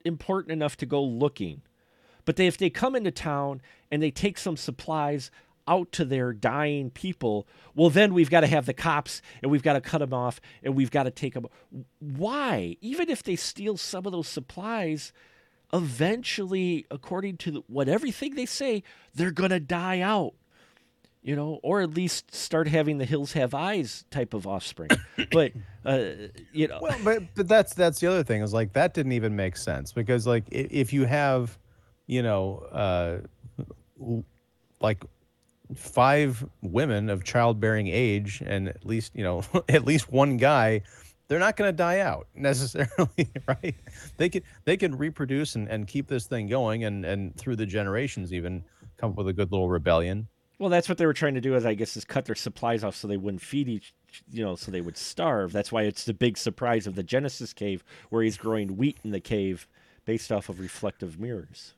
important 0.03 0.51
enough 0.51 0.77
to 0.77 0.85
go 0.85 1.03
looking 1.03 1.61
but 2.25 2.35
they, 2.35 2.47
if 2.47 2.57
they 2.57 2.69
come 2.69 2.95
into 2.95 3.11
town 3.11 3.61
and 3.91 4.01
they 4.01 4.11
take 4.11 4.37
some 4.37 4.57
supplies 4.57 5.31
out 5.67 5.91
to 5.93 6.05
their 6.05 6.33
dying 6.33 6.89
people, 6.89 7.47
well, 7.73 7.89
then 7.89 8.13
we've 8.13 8.29
got 8.29 8.41
to 8.41 8.47
have 8.47 8.65
the 8.65 8.73
cops 8.73 9.21
and 9.41 9.51
we've 9.51 9.63
got 9.63 9.73
to 9.73 9.81
cut 9.81 9.99
them 9.99 10.13
off 10.13 10.39
and 10.63 10.75
we've 10.75 10.91
got 10.91 11.03
to 11.03 11.11
take 11.11 11.33
them. 11.33 11.47
Why? 11.99 12.77
Even 12.81 13.09
if 13.09 13.23
they 13.23 13.35
steal 13.35 13.77
some 13.77 14.05
of 14.05 14.11
those 14.11 14.27
supplies, 14.27 15.13
eventually, 15.73 16.85
according 16.91 17.37
to 17.37 17.51
the, 17.51 17.63
what 17.67 17.87
everything 17.87 18.35
they 18.35 18.45
say, 18.45 18.83
they're 19.13 19.31
going 19.31 19.51
to 19.51 19.59
die 19.59 20.01
out. 20.01 20.33
You 21.21 21.35
know, 21.35 21.59
or 21.63 21.81
at 21.81 21.89
least 21.89 22.35
start 22.35 22.67
having 22.67 22.99
the 22.99 23.05
hills 23.05 23.33
have 23.33 23.55
eyes 23.55 24.05
type 24.11 24.35
of 24.35 24.45
offspring. 24.45 24.91
but 25.31 25.53
uh, 25.83 26.03
you 26.53 26.67
know, 26.67 26.77
well, 26.79 26.95
but 27.03 27.23
but 27.33 27.47
that's 27.47 27.73
that's 27.73 27.99
the 27.99 28.05
other 28.05 28.23
thing 28.23 28.43
is 28.43 28.53
like 28.53 28.73
that 28.73 28.93
didn't 28.93 29.13
even 29.13 29.35
make 29.35 29.57
sense 29.57 29.91
because 29.91 30.27
like 30.27 30.43
if 30.51 30.93
you 30.93 31.05
have 31.05 31.57
you 32.07 32.21
know, 32.21 32.57
uh, 32.71 33.17
like 34.79 35.03
five 35.73 36.45
women 36.61 37.09
of 37.09 37.23
childbearing 37.23 37.87
age 37.87 38.43
and 38.45 38.67
at 38.69 38.85
least, 38.85 39.15
you 39.15 39.23
know, 39.23 39.43
at 39.69 39.85
least 39.85 40.11
one 40.11 40.37
guy, 40.37 40.81
they're 41.27 41.39
not 41.39 41.55
going 41.57 41.69
to 41.69 41.75
die 41.75 41.99
out 41.99 42.27
necessarily, 42.35 43.29
right? 43.47 43.75
They 44.17 44.29
can 44.29 44.43
they 44.65 44.77
can 44.77 44.95
reproduce 44.95 45.55
and, 45.55 45.67
and 45.67 45.87
keep 45.87 46.07
this 46.07 46.27
thing 46.27 46.47
going 46.47 46.83
and 46.83 47.03
and 47.03 47.35
through 47.35 47.55
the 47.55 47.65
generations 47.65 48.31
even 48.31 48.63
come 48.97 49.11
up 49.11 49.17
with 49.17 49.27
a 49.27 49.33
good 49.33 49.51
little 49.51 49.69
rebellion. 49.69 50.27
Well, 50.57 50.69
that's 50.69 50.87
what 50.87 50.97
they 50.97 51.05
were 51.05 51.13
trying 51.13 51.33
to 51.33 51.41
do, 51.41 51.55
is 51.55 51.65
I 51.65 51.73
guess, 51.73 51.97
is 51.97 52.05
cut 52.05 52.25
their 52.25 52.35
supplies 52.35 52.83
off 52.83 52.95
so 52.95 53.07
they 53.07 53.17
wouldn't 53.17 53.41
feed 53.41 53.67
each, 53.67 53.93
you 54.31 54.43
know, 54.43 54.55
so 54.55 54.71
they 54.71 54.79
would 54.79 54.97
starve. 54.97 55.51
That's 55.51 55.69
why 55.71 55.83
it's 55.83 56.05
the 56.05 56.13
big 56.13 56.37
surprise 56.37 56.87
of 56.87 56.95
the 56.95 57.03
Genesis 57.03 57.51
cave, 57.51 57.83
where 58.09 58.23
he's 58.23 58.37
growing 58.37 58.77
wheat 58.77 58.97
in 59.03 59.11
the 59.11 59.19
cave, 59.19 59.67
based 60.05 60.31
off 60.31 60.47
of 60.47 60.61
reflective 60.61 61.19
mirrors. 61.19 61.73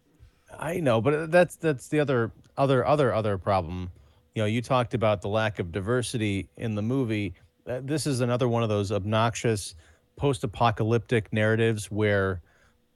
I 0.58 0.80
know, 0.80 1.02
but 1.02 1.32
that's 1.32 1.56
that's 1.56 1.88
the 1.88 2.00
other 2.00 2.32
other 2.58 2.86
other 2.86 3.14
other 3.14 3.38
problem. 3.38 3.90
You 4.36 4.44
know, 4.44 4.48
you 4.48 4.62
talked 4.62 4.94
about 4.94 5.22
the 5.22 5.30
lack 5.30 5.60
of 5.60 5.72
diversity 5.72 6.48
in 6.58 6.76
the 6.76 6.82
movie. 6.82 7.34
Uh, 7.68 7.82
this 7.84 8.08
is 8.08 8.22
another 8.22 8.48
one 8.48 8.64
of 8.64 8.70
those 8.70 8.92
obnoxious 8.92 9.76
post-apocalyptic 10.16 11.32
narratives 11.34 11.92
where 11.92 12.42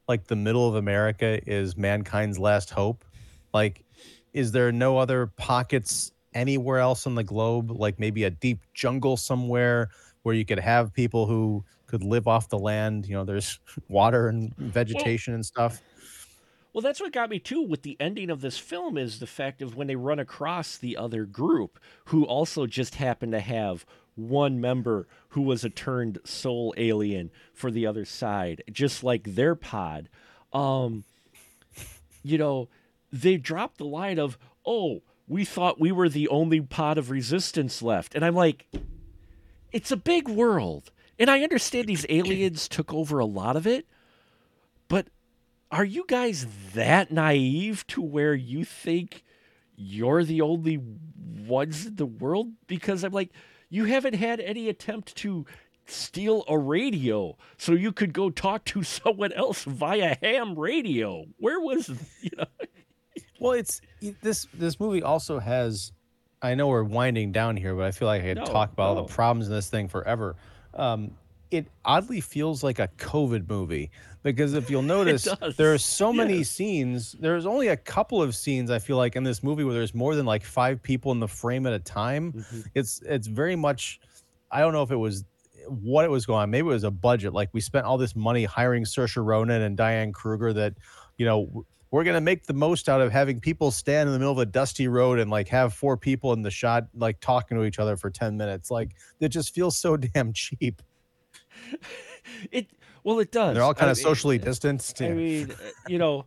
like 0.08 0.26
the 0.26 0.36
middle 0.36 0.68
of 0.68 0.76
America 0.76 1.40
is 1.48 1.78
mankind's 1.78 2.40
last 2.40 2.70
hope. 2.70 3.06
Like 3.54 3.84
is 4.34 4.52
there 4.52 4.72
no 4.72 4.98
other 4.98 5.28
pockets 5.28 6.12
anywhere 6.34 6.80
else 6.80 7.06
on 7.06 7.16
the 7.16 7.24
globe 7.24 7.72
like 7.72 8.00
maybe 8.00 8.24
a 8.24 8.30
deep 8.30 8.60
jungle 8.74 9.18
somewhere 9.18 9.90
where 10.24 10.34
you 10.36 10.46
could 10.46 10.60
have 10.60 10.94
people 10.94 11.26
who 11.28 11.64
could 11.88 12.04
live 12.04 12.28
off 12.28 12.48
the 12.48 12.58
land, 12.58 13.06
you 13.06 13.14
know, 13.14 13.26
there's 13.26 13.60
water 13.90 14.30
and 14.30 14.56
vegetation 14.58 15.34
and 15.34 15.46
stuff. 15.46 15.82
Well, 16.74 16.82
that's 16.82 17.02
what 17.02 17.12
got 17.12 17.30
me 17.30 17.40
too 17.40 17.62
with 17.62 17.82
the 17.82 17.98
ending 18.00 18.30
of 18.30 18.42
this 18.42 18.58
film 18.58 18.98
is 18.98 19.20
the 19.20 19.28
fact 19.28 19.62
of 19.62 19.76
when 19.76 19.88
they 19.88 19.96
run 19.96 20.20
across 20.20 20.78
the 20.78 20.96
other 20.96 21.26
group 21.26 21.80
who 22.06 22.24
also 22.24 22.66
just 22.66 22.96
happened 22.96 23.34
to 23.34 23.42
have 23.42 23.86
one 24.16 24.62
member 24.62 25.08
who 25.30 25.42
was 25.42 25.64
a 25.64 25.70
turned 25.70 26.20
soul 26.24 26.74
alien 26.78 27.30
for 27.54 27.72
the 27.72 27.86
other 27.86 28.06
side, 28.06 28.64
just 28.72 29.04
like 29.04 29.36
their 29.36 29.56
pod. 29.56 30.10
Um, 30.54 31.04
you 32.24 32.38
know, 32.38 32.70
they 33.12 33.38
dropped 33.38 33.78
the 33.78 33.86
line 33.86 34.20
of, 34.20 34.38
"Oh, 34.66 35.02
we 35.28 35.44
thought 35.44 35.80
we 35.80 35.92
were 35.92 36.10
the 36.10 36.28
only 36.28 36.62
pod 36.62 36.98
of 36.98 37.10
resistance 37.10 37.82
left," 37.82 38.16
and 38.16 38.24
I'm 38.24 38.36
like, 38.36 38.68
"It's 39.72 39.92
a 39.92 39.98
big 39.98 40.30
world." 40.30 40.92
And 41.20 41.30
I 41.30 41.42
understand 41.42 41.88
these 41.88 42.06
aliens 42.10 42.68
took 42.68 42.94
over 42.94 43.20
a 43.20 43.26
lot 43.26 43.56
of 43.56 43.68
it, 43.68 43.86
are 45.72 45.86
you 45.86 46.06
guys 46.08 46.48
that 46.74 47.12
naive 47.12 47.88
to 47.88 48.02
where 48.02 48.34
you 48.34 48.66
think 48.66 49.24
you're 49.76 50.24
the 50.24 50.42
only 50.42 50.80
ones 51.48 51.86
in 51.86 51.96
the 51.96 52.06
world? 52.06 52.52
Because 52.68 53.04
I'm 53.04 53.14
like, 53.14 53.32
you 53.70 53.86
haven't 53.86 54.16
had 54.16 54.40
any 54.42 54.68
attempt 54.68 55.16
to 55.18 55.46
steal 55.88 56.44
a 56.48 56.58
radio 56.58 57.38
so 57.58 57.74
you 57.74 57.92
could 57.92 58.14
go 58.14 58.30
talk 58.30 58.66
to 58.66 58.84
someone 58.84 59.32
else 59.34 59.64
via 59.64 60.18
ham 60.22 60.60
radio. 60.60 61.26
Where 61.38 61.60
was 61.60 61.90
you 62.22 62.32
know? 62.38 62.46
well, 63.40 63.54
it's 63.54 63.82
this 64.22 64.48
this 64.54 64.80
movie 64.80 65.02
also 65.02 65.40
has. 65.40 65.94
I 66.44 66.56
know 66.56 66.70
we're 66.70 66.84
winding 66.84 67.32
down 67.32 67.56
here, 67.56 67.76
but 67.76 67.86
I 67.86 67.92
feel 67.92 68.08
like 68.08 68.24
I 68.24 68.30
could 68.30 68.38
no, 68.38 68.46
talk 68.46 68.74
about 68.74 68.96
no. 68.96 69.02
all 69.02 69.08
the 69.08 69.14
problems 69.14 69.48
in 69.48 69.54
this 69.54 69.70
thing 69.70 69.88
forever. 69.88 70.36
Um, 70.74 71.12
it 71.52 71.68
oddly 71.86 72.20
feels 72.20 72.64
like 72.64 72.80
a 72.80 72.88
COVID 72.98 73.48
movie 73.48 73.92
because 74.24 74.54
if 74.54 74.70
you'll 74.70 74.82
notice, 74.98 75.28
there 75.58 75.74
are 75.74 75.78
so 75.78 76.12
many 76.14 76.44
scenes. 76.44 77.14
There's 77.20 77.46
only 77.46 77.70
a 77.70 77.78
couple 77.78 78.22
of 78.22 78.36
scenes 78.36 78.72
I 78.72 78.80
feel 78.80 78.98
like 78.98 79.16
in 79.16 79.24
this 79.24 79.44
movie 79.44 79.64
where 79.64 79.74
there's 79.74 79.94
more 79.94 80.16
than 80.16 80.26
like 80.26 80.44
five 80.44 80.82
people 80.82 81.12
in 81.12 81.20
the 81.20 81.28
frame 81.28 81.66
at 81.66 81.74
a 81.74 81.80
time. 81.80 82.34
Mm-hmm. 82.34 82.62
It's 82.76 83.02
it's 83.06 83.28
very 83.28 83.56
much. 83.56 84.00
I 84.52 84.60
don't 84.60 84.74
know 84.74 84.84
if 84.84 84.92
it 84.92 84.98
was 84.98 85.24
what 85.68 86.06
it 86.06 86.12
was 86.12 86.26
going 86.26 86.42
on. 86.42 86.50
Maybe 86.50 86.68
it 86.68 86.72
was 86.72 86.84
a 86.84 86.92
budget. 86.92 87.34
Like 87.34 87.50
we 87.54 87.62
spent 87.62 87.86
all 87.86 87.98
this 87.98 88.16
money 88.16 88.44
hiring 88.44 88.84
Saoirse 88.84 89.24
Ronan 89.24 89.62
and 89.62 89.78
Diane 89.78 90.12
Kruger 90.12 90.54
that, 90.54 90.74
you 91.18 91.26
know, 91.26 91.66
we're 91.92 92.04
gonna 92.06 92.22
make 92.22 92.46
the 92.46 92.54
most 92.54 92.88
out 92.88 93.02
of 93.02 93.12
having 93.12 93.40
people 93.40 93.70
stand 93.70 94.08
in 94.08 94.14
the 94.14 94.20
middle 94.20 94.32
of 94.32 94.40
a 94.40 94.46
dusty 94.46 94.88
road 94.88 95.20
and 95.20 95.30
like 95.30 95.48
have 95.50 95.74
four 95.74 95.98
people 95.98 96.32
in 96.34 96.42
the 96.42 96.52
shot 96.52 96.88
like 96.96 97.20
talking 97.20 97.58
to 97.58 97.66
each 97.66 97.80
other 97.80 97.98
for 97.98 98.10
10 98.10 98.38
minutes. 98.38 98.72
Like 98.72 98.92
it 99.20 99.30
just 99.30 99.54
feels 99.54 99.78
so 99.78 99.98
damn 100.16 100.34
cheap. 100.34 100.82
it 102.52 102.68
well, 103.04 103.20
it 103.20 103.32
does. 103.32 103.56
They're 103.56 103.64
all 103.64 103.74
kind 103.74 103.90
I 103.90 103.92
of 103.92 103.98
mean, 103.98 104.04
socially 104.04 104.38
distanced. 104.38 105.02
I 105.02 105.10
mean, 105.10 105.52
uh, 105.52 105.56
you 105.88 105.98
know, 105.98 106.26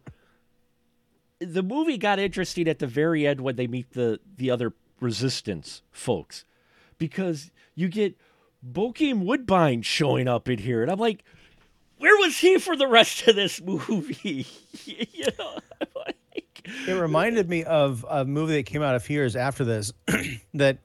the 1.40 1.62
movie 1.62 1.98
got 1.98 2.18
interesting 2.18 2.68
at 2.68 2.78
the 2.78 2.86
very 2.86 3.26
end 3.26 3.40
when 3.40 3.56
they 3.56 3.66
meet 3.66 3.92
the 3.92 4.20
the 4.36 4.50
other 4.50 4.72
resistance 5.00 5.82
folks, 5.92 6.44
because 6.98 7.50
you 7.74 7.88
get 7.88 8.16
Bokeem 8.64 9.24
Woodbine 9.24 9.82
showing 9.82 10.28
up 10.28 10.48
in 10.48 10.58
here, 10.58 10.82
and 10.82 10.90
I'm 10.90 10.98
like, 10.98 11.24
where 11.98 12.16
was 12.18 12.38
he 12.38 12.58
for 12.58 12.76
the 12.76 12.86
rest 12.86 13.26
of 13.28 13.36
this 13.36 13.60
movie? 13.60 14.46
you 14.84 15.26
know, 15.38 15.58
like... 15.96 16.68
it 16.86 16.92
reminded 16.92 17.48
me 17.48 17.64
of 17.64 18.04
a 18.08 18.24
movie 18.24 18.54
that 18.54 18.66
came 18.66 18.82
out 18.82 18.94
a 18.94 19.00
few 19.00 19.14
years 19.14 19.36
after 19.36 19.64
this 19.64 19.92
that 20.54 20.78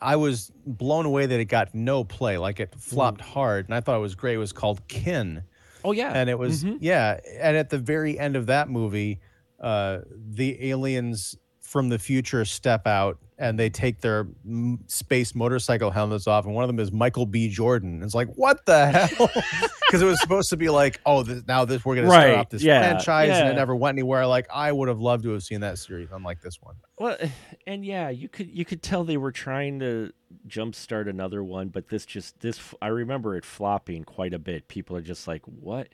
I 0.00 0.16
was 0.16 0.50
blown 0.66 1.06
away 1.06 1.26
that 1.26 1.40
it 1.40 1.46
got 1.46 1.74
no 1.74 2.04
play. 2.04 2.38
Like 2.38 2.60
it 2.60 2.74
flopped 2.78 3.20
mm. 3.20 3.24
hard, 3.24 3.66
and 3.66 3.74
I 3.74 3.80
thought 3.80 3.96
it 3.96 4.00
was 4.00 4.14
great. 4.14 4.34
It 4.34 4.38
was 4.38 4.52
called 4.52 4.86
Kin. 4.88 5.42
Oh 5.84 5.92
yeah, 5.92 6.12
and 6.12 6.28
it 6.28 6.38
was 6.38 6.64
mm-hmm. 6.64 6.78
yeah. 6.80 7.18
And 7.40 7.56
at 7.56 7.70
the 7.70 7.78
very 7.78 8.18
end 8.18 8.36
of 8.36 8.46
that 8.46 8.68
movie, 8.68 9.20
uh, 9.60 10.00
the 10.10 10.70
aliens 10.70 11.36
from 11.66 11.88
the 11.88 11.98
future 11.98 12.44
step 12.44 12.86
out 12.86 13.18
and 13.38 13.58
they 13.58 13.68
take 13.68 14.00
their 14.00 14.26
m- 14.46 14.78
space 14.86 15.34
motorcycle 15.34 15.90
helmets 15.90 16.26
off, 16.26 16.46
and 16.46 16.54
one 16.54 16.64
of 16.64 16.68
them 16.68 16.80
is 16.80 16.90
Michael 16.90 17.26
B. 17.26 17.48
Jordan. 17.48 18.02
It's 18.02 18.14
like, 18.14 18.28
what 18.34 18.64
the 18.66 18.86
hell? 18.86 19.30
Because 19.86 20.02
it 20.02 20.06
was 20.06 20.20
supposed 20.20 20.50
to 20.50 20.56
be 20.56 20.68
like, 20.68 21.00
oh, 21.06 21.22
this, 21.22 21.44
now 21.46 21.64
this 21.64 21.84
we're 21.84 21.94
going 21.94 22.08
to 22.08 22.12
start 22.12 22.30
off 22.30 22.50
this 22.50 22.60
yeah, 22.60 22.80
franchise, 22.80 23.30
and 23.30 23.48
it 23.50 23.54
never 23.54 23.76
went 23.76 23.94
anywhere. 23.94 24.26
Like, 24.26 24.48
I 24.52 24.72
would 24.72 24.88
have 24.88 24.98
loved 24.98 25.22
to 25.22 25.30
have 25.30 25.44
seen 25.44 25.60
that 25.60 25.78
series, 25.78 26.08
unlike 26.10 26.40
this 26.40 26.60
one. 26.60 26.74
Well, 26.98 27.16
and 27.68 27.86
yeah, 27.86 28.08
you 28.08 28.28
could 28.28 28.50
you 28.50 28.64
could 28.64 28.82
tell 28.82 29.04
they 29.04 29.16
were 29.16 29.30
trying 29.30 29.78
to 29.78 30.12
jumpstart 30.48 31.08
another 31.08 31.44
one, 31.44 31.68
but 31.68 31.86
this 31.86 32.04
just 32.04 32.40
this 32.40 32.58
I 32.82 32.88
remember 32.88 33.36
it 33.36 33.44
flopping 33.44 34.02
quite 34.02 34.34
a 34.34 34.40
bit. 34.40 34.66
People 34.66 34.96
are 34.96 35.02
just 35.02 35.28
like, 35.28 35.42
"What?" 35.44 35.90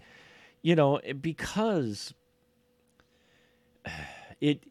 You 0.63 0.75
know, 0.75 0.97
eh, 0.97 1.13
because 1.13 2.15
it 4.41 4.65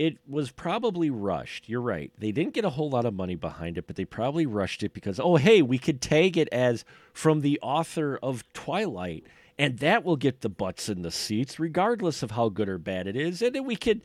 it 0.00 0.16
was 0.26 0.50
probably 0.50 1.10
rushed. 1.10 1.68
You're 1.68 1.82
right. 1.82 2.10
They 2.16 2.32
didn't 2.32 2.54
get 2.54 2.64
a 2.64 2.70
whole 2.70 2.88
lot 2.88 3.04
of 3.04 3.12
money 3.12 3.34
behind 3.34 3.76
it, 3.76 3.86
but 3.86 3.96
they 3.96 4.06
probably 4.06 4.46
rushed 4.46 4.82
it 4.82 4.94
because 4.94 5.20
oh, 5.20 5.36
hey, 5.36 5.60
we 5.60 5.76
could 5.76 6.00
tag 6.00 6.38
it 6.38 6.48
as 6.50 6.86
from 7.12 7.42
the 7.42 7.58
author 7.60 8.18
of 8.22 8.50
Twilight. 8.54 9.24
And 9.58 9.78
that 9.80 10.02
will 10.02 10.16
get 10.16 10.40
the 10.40 10.48
butts 10.48 10.88
in 10.88 11.02
the 11.02 11.10
seats, 11.10 11.60
regardless 11.60 12.22
of 12.22 12.30
how 12.30 12.48
good 12.48 12.66
or 12.66 12.78
bad 12.78 13.08
it 13.08 13.14
is. 13.14 13.42
And 13.42 13.54
then 13.54 13.66
we 13.66 13.76
could 13.76 14.00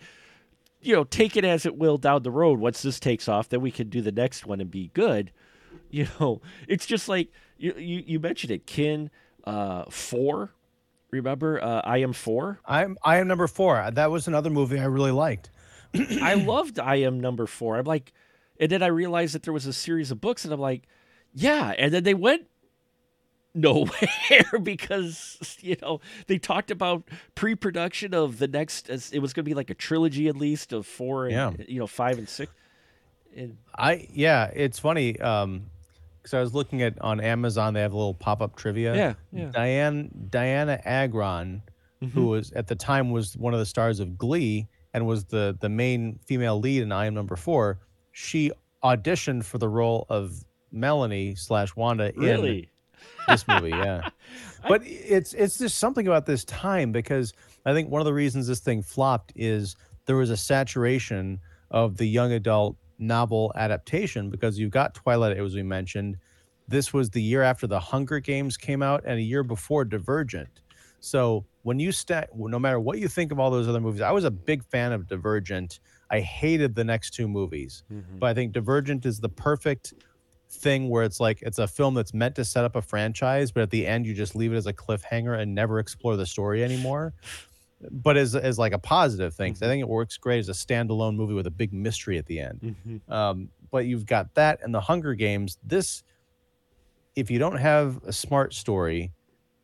you 0.82 0.94
know, 0.94 1.06
take 1.06 1.38
it 1.38 1.46
as 1.46 1.66
it 1.66 1.78
will 1.78 1.98
down 1.98 2.24
the 2.24 2.30
road. 2.30 2.60
Once 2.60 2.82
this 2.82 3.00
takes 3.00 3.30
off, 3.30 3.48
then 3.48 3.62
we 3.62 3.72
can 3.72 3.88
do 3.88 4.02
the 4.02 4.12
next 4.12 4.46
one 4.46 4.60
and 4.60 4.70
be 4.70 4.92
good. 4.94 5.32
You 5.92 6.08
know, 6.20 6.42
it's 6.68 6.86
just 6.86 7.08
like 7.08 7.30
you 7.58 7.74
you, 7.78 8.04
you 8.06 8.20
mentioned 8.20 8.52
it, 8.52 8.66
Kin 8.66 9.12
uh, 9.46 9.84
four. 9.90 10.52
Remember, 11.12 11.64
uh, 11.64 11.82
I 11.86 12.00
am 12.00 12.12
four. 12.12 12.60
I'm 12.66 12.98
I 13.04 13.18
am 13.18 13.28
number 13.28 13.48
four. 13.48 13.90
That 13.94 14.10
was 14.10 14.28
another 14.28 14.50
movie 14.50 14.80
I 14.80 14.86
really 14.86 15.12
liked. 15.12 15.52
I 16.22 16.34
loved 16.36 16.80
I 16.80 16.96
am 16.98 17.20
number 17.20 17.46
four. 17.48 17.78
I'm 17.78 17.86
like, 17.86 18.14
and 18.60 18.72
then 18.72 18.82
I 18.84 18.88
realized 18.88 19.36
that 19.36 19.44
there 19.44 19.54
was 19.54 19.66
a 19.66 19.74
series 19.74 20.12
of 20.12 20.22
books, 20.22 20.46
and 20.46 20.54
I'm 20.54 20.60
like, 20.60 20.84
yeah. 21.34 21.74
And 21.78 21.94
then 21.94 22.04
they 22.04 22.14
went 22.14 22.48
nowhere 23.54 23.90
because 24.64 25.58
you 25.62 25.76
know 25.82 26.02
they 26.28 26.38
talked 26.38 26.72
about 26.72 27.04
pre-production 27.36 28.14
of 28.14 28.38
the 28.40 28.48
next. 28.48 28.90
It 28.90 29.20
was 29.20 29.34
going 29.34 29.44
to 29.46 29.50
be 29.50 29.54
like 29.56 29.70
a 29.70 29.74
trilogy 29.76 30.28
at 30.28 30.36
least 30.36 30.74
of 30.74 30.86
four, 30.86 31.26
and, 31.26 31.34
Yeah. 31.34 31.52
you 31.68 31.80
know, 31.80 31.88
five 31.88 32.18
and 32.18 32.28
six. 32.30 32.52
And 33.36 33.58
I 33.78 34.08
yeah, 34.12 34.52
it's 34.54 34.80
funny. 34.80 35.20
Um, 35.20 35.68
because 36.22 36.34
I 36.34 36.40
was 36.40 36.56
looking 36.56 36.82
at 36.82 37.00
on 37.02 37.20
Amazon, 37.22 37.76
they 37.76 37.82
have 37.82 37.94
a 37.94 37.98
little 37.98 38.16
pop 38.16 38.42
up 38.42 38.56
trivia. 38.56 38.96
Yeah, 38.96 39.14
yeah. 39.32 39.52
Diane 39.52 40.10
Dianna 40.32 40.82
Agron, 40.84 41.62
who 42.14 42.28
was 42.28 42.52
at 42.54 42.66
the 42.68 42.74
time 42.76 43.12
was 43.12 43.38
one 43.38 43.54
of 43.54 43.60
the 43.60 43.66
stars 43.66 44.00
of 44.00 44.18
Glee 44.18 44.68
and 44.96 45.06
was 45.06 45.26
the 45.26 45.58
the 45.60 45.70
main 45.70 46.18
female 46.26 46.58
lead 46.60 46.82
in 46.82 46.92
I 46.92 47.06
Am 47.06 47.14
Number 47.14 47.36
Four. 47.36 47.80
She 48.14 48.52
auditioned 48.82 49.44
for 49.44 49.58
the 49.58 49.68
role 49.68 50.06
of 50.10 50.46
Melanie 50.72 51.36
slash 51.36 51.76
Wanda 51.76 52.14
in 52.16 52.68
this 53.28 53.48
movie 53.48 53.70
yeah. 53.70 54.10
But 54.68 54.82
it's 54.86 55.34
it's 55.34 55.58
just 55.58 55.78
something 55.78 56.08
about 56.08 56.26
this 56.26 56.44
time 56.46 56.92
because 56.92 57.34
i 57.66 57.74
think 57.74 57.90
one 57.90 58.02
of 58.02 58.06
the 58.06 58.14
reasons 58.14 58.48
this 58.48 58.60
thing 58.60 58.82
flopped 58.82 59.34
is 59.36 59.76
there 60.06 60.16
was 60.16 60.30
a 60.30 60.38
saturation 60.38 61.40
of 61.72 61.98
the 61.98 62.06
young 62.06 62.32
adult 62.32 62.78
novel 62.98 63.52
adaptation 63.56 64.30
because 64.30 64.58
you've 64.58 64.72
got 64.72 64.94
twilight 64.94 65.38
as 65.38 65.56
we 65.56 65.64
mentioned. 65.64 66.18
This 66.68 66.94
was 66.94 67.10
the 67.10 67.22
year 67.22 67.44
after 67.44 67.68
the 67.68 67.80
hunger 67.80 68.20
games 68.20 68.58
came 68.58 68.82
out 68.82 69.04
and 69.06 69.20
a 69.20 69.22
year 69.22 69.44
before 69.44 69.86
divergent 69.86 70.62
so 71.06 71.46
when 71.64 71.80
you 71.80 71.92
stack 71.92 72.30
no 72.36 72.60
matter 72.60 72.80
what 72.80 73.00
you 73.00 73.08
think 73.08 73.32
of 73.32 73.40
all 73.40 73.52
those 73.52 73.68
other 73.68 73.82
movies 73.82 74.02
i 74.02 74.12
was 74.12 74.24
a 74.24 74.32
big 74.32 74.64
fan 74.64 74.92
of 74.92 75.08
divergent 75.08 75.80
i 76.10 76.20
hated 76.20 76.76
the 76.76 76.84
next 76.84 77.12
two 77.12 77.28
movies 77.28 77.84
mm-hmm. 77.92 78.18
but 78.20 78.28
i 78.28 78.34
think 78.34 78.52
divergent 78.52 79.06
is 79.06 79.20
the 79.20 79.30
perfect 79.30 79.94
thing 80.50 80.90
where 80.90 81.04
it's 81.04 81.20
like 81.20 81.42
it's 81.42 81.60
a 81.60 81.68
film 81.68 81.94
that's 81.94 82.14
meant 82.14 82.36
to 82.36 82.46
set 82.46 82.66
up 82.66 82.76
a 82.76 82.82
franchise, 82.82 83.52
but 83.52 83.64
at 83.64 83.70
the 83.70 83.86
end 83.86 84.06
you 84.06 84.14
just 84.14 84.36
leave 84.36 84.54
it 84.54 84.58
as 84.58 84.68
a 84.68 84.74
cliffhanger 84.74 85.40
and 85.40 85.54
never 85.54 85.80
explore 85.80 86.16
the 86.16 86.26
story 86.26 86.64
anymore. 86.64 87.14
But 87.92 88.18
as 88.18 88.36
as 88.36 88.58
like 88.58 88.74
a 88.74 88.80
positive 88.80 89.34
thing, 89.34 89.54
'cause 89.54 89.62
I 89.62 89.66
mm-hmm. 89.66 89.72
think 89.72 89.82
it 89.82 89.90
works 89.90 90.18
great 90.18 90.40
as 90.40 90.50
a 90.50 90.54
standalone 90.54 91.16
movie 91.16 91.34
with 91.34 91.48
a 91.48 91.52
big 91.52 91.74
mystery 91.74 92.18
at 92.18 92.26
the 92.26 92.40
end. 92.40 92.62
Mm-hmm. 92.64 93.12
Um, 93.12 93.50
but 93.70 93.86
you've 93.86 94.06
got 94.06 94.34
that 94.36 94.60
and 94.64 94.74
the 94.74 94.82
Hunger 94.82 95.14
Games. 95.14 95.58
This, 95.64 96.04
if 97.16 97.30
you 97.30 97.38
don't 97.38 97.58
have 97.58 98.02
a 98.06 98.14
smart 98.14 98.54
story 98.54 99.12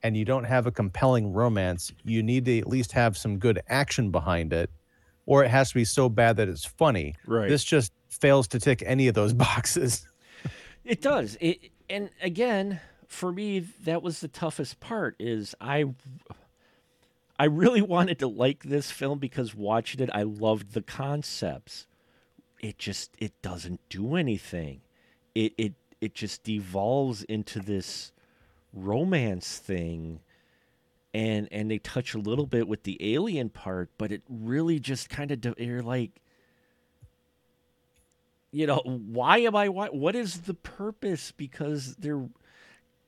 and 0.04 0.18
you 0.18 0.26
don't 0.26 0.46
have 0.46 0.68
a 0.68 0.72
compelling 0.72 1.34
romance, 1.34 1.92
you 2.04 2.24
need 2.24 2.46
to 2.46 2.60
at 2.60 2.68
least 2.68 2.92
have 2.94 3.18
some 3.18 3.38
good 3.38 3.62
action 3.68 4.12
behind 4.12 4.54
it, 4.54 4.70
or 5.26 5.44
it 5.44 5.50
has 5.50 5.70
to 5.70 5.76
be 5.76 5.86
so 5.86 6.10
bad 6.10 6.38
that 6.38 6.50
it's 6.50 6.66
funny. 6.66 7.16
Right. 7.26 7.50
This 7.50 7.64
just 7.64 7.94
fails 8.10 8.48
to 8.50 8.60
tick 8.60 8.84
any 8.86 9.08
of 9.08 9.14
those 9.14 9.34
boxes. 9.48 10.08
It 10.84 11.02
does. 11.02 11.38
It 11.40 11.72
and 11.90 12.10
again, 12.22 12.80
for 13.08 13.32
me, 13.32 13.60
that 13.60 14.02
was 14.02 14.22
the 14.22 14.28
toughest 14.28 14.80
part. 14.80 15.16
Is 15.20 15.54
I, 15.62 15.86
I 17.38 17.46
really 17.46 17.82
wanted 17.96 18.20
to 18.20 18.28
like 18.28 18.64
this 18.64 18.90
film 18.92 19.20
because 19.20 19.54
watching 19.54 20.02
it, 20.02 20.10
I 20.14 20.24
loved 20.24 20.74
the 20.74 20.82
concepts. 20.82 21.86
It 22.62 22.78
just 22.78 23.12
it 23.20 23.34
doesn't 23.42 23.82
do 23.90 24.16
anything. 24.16 24.82
It 25.36 25.54
it 25.58 25.74
it 26.00 26.16
just 26.16 26.44
devolves 26.44 27.24
into 27.24 27.60
this 27.60 28.12
romance 28.74 29.58
thing. 29.58 30.20
And, 31.14 31.50
and 31.52 31.70
they 31.70 31.78
touch 31.78 32.14
a 32.14 32.20
little 32.20 32.46
bit 32.46 32.70
with 32.70 32.84
the 32.84 32.98
alien 33.14 33.50
part, 33.50 33.90
but 33.98 34.14
it 34.14 34.22
really 34.30 34.80
just 34.80 35.10
kind 35.10 35.30
of 35.32 35.60
you're 35.60 35.82
like, 35.82 36.22
you 38.52 38.68
know 38.68 38.82
why 38.86 39.40
am 39.40 39.56
i 39.56 39.70
why, 39.70 39.88
what 39.88 40.16
is 40.16 40.42
the 40.42 40.54
purpose 40.54 41.32
because 41.32 41.96
there 41.96 42.28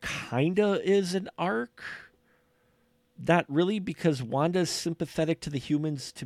kinda 0.02 0.82
is 0.84 1.14
an 1.14 1.30
arc 1.38 1.84
not 3.26 3.46
really 3.48 3.80
because 3.80 4.24
wanda's 4.24 4.70
sympathetic 4.70 5.40
to 5.42 5.50
the 5.50 5.60
humans 5.60 6.12
to 6.12 6.26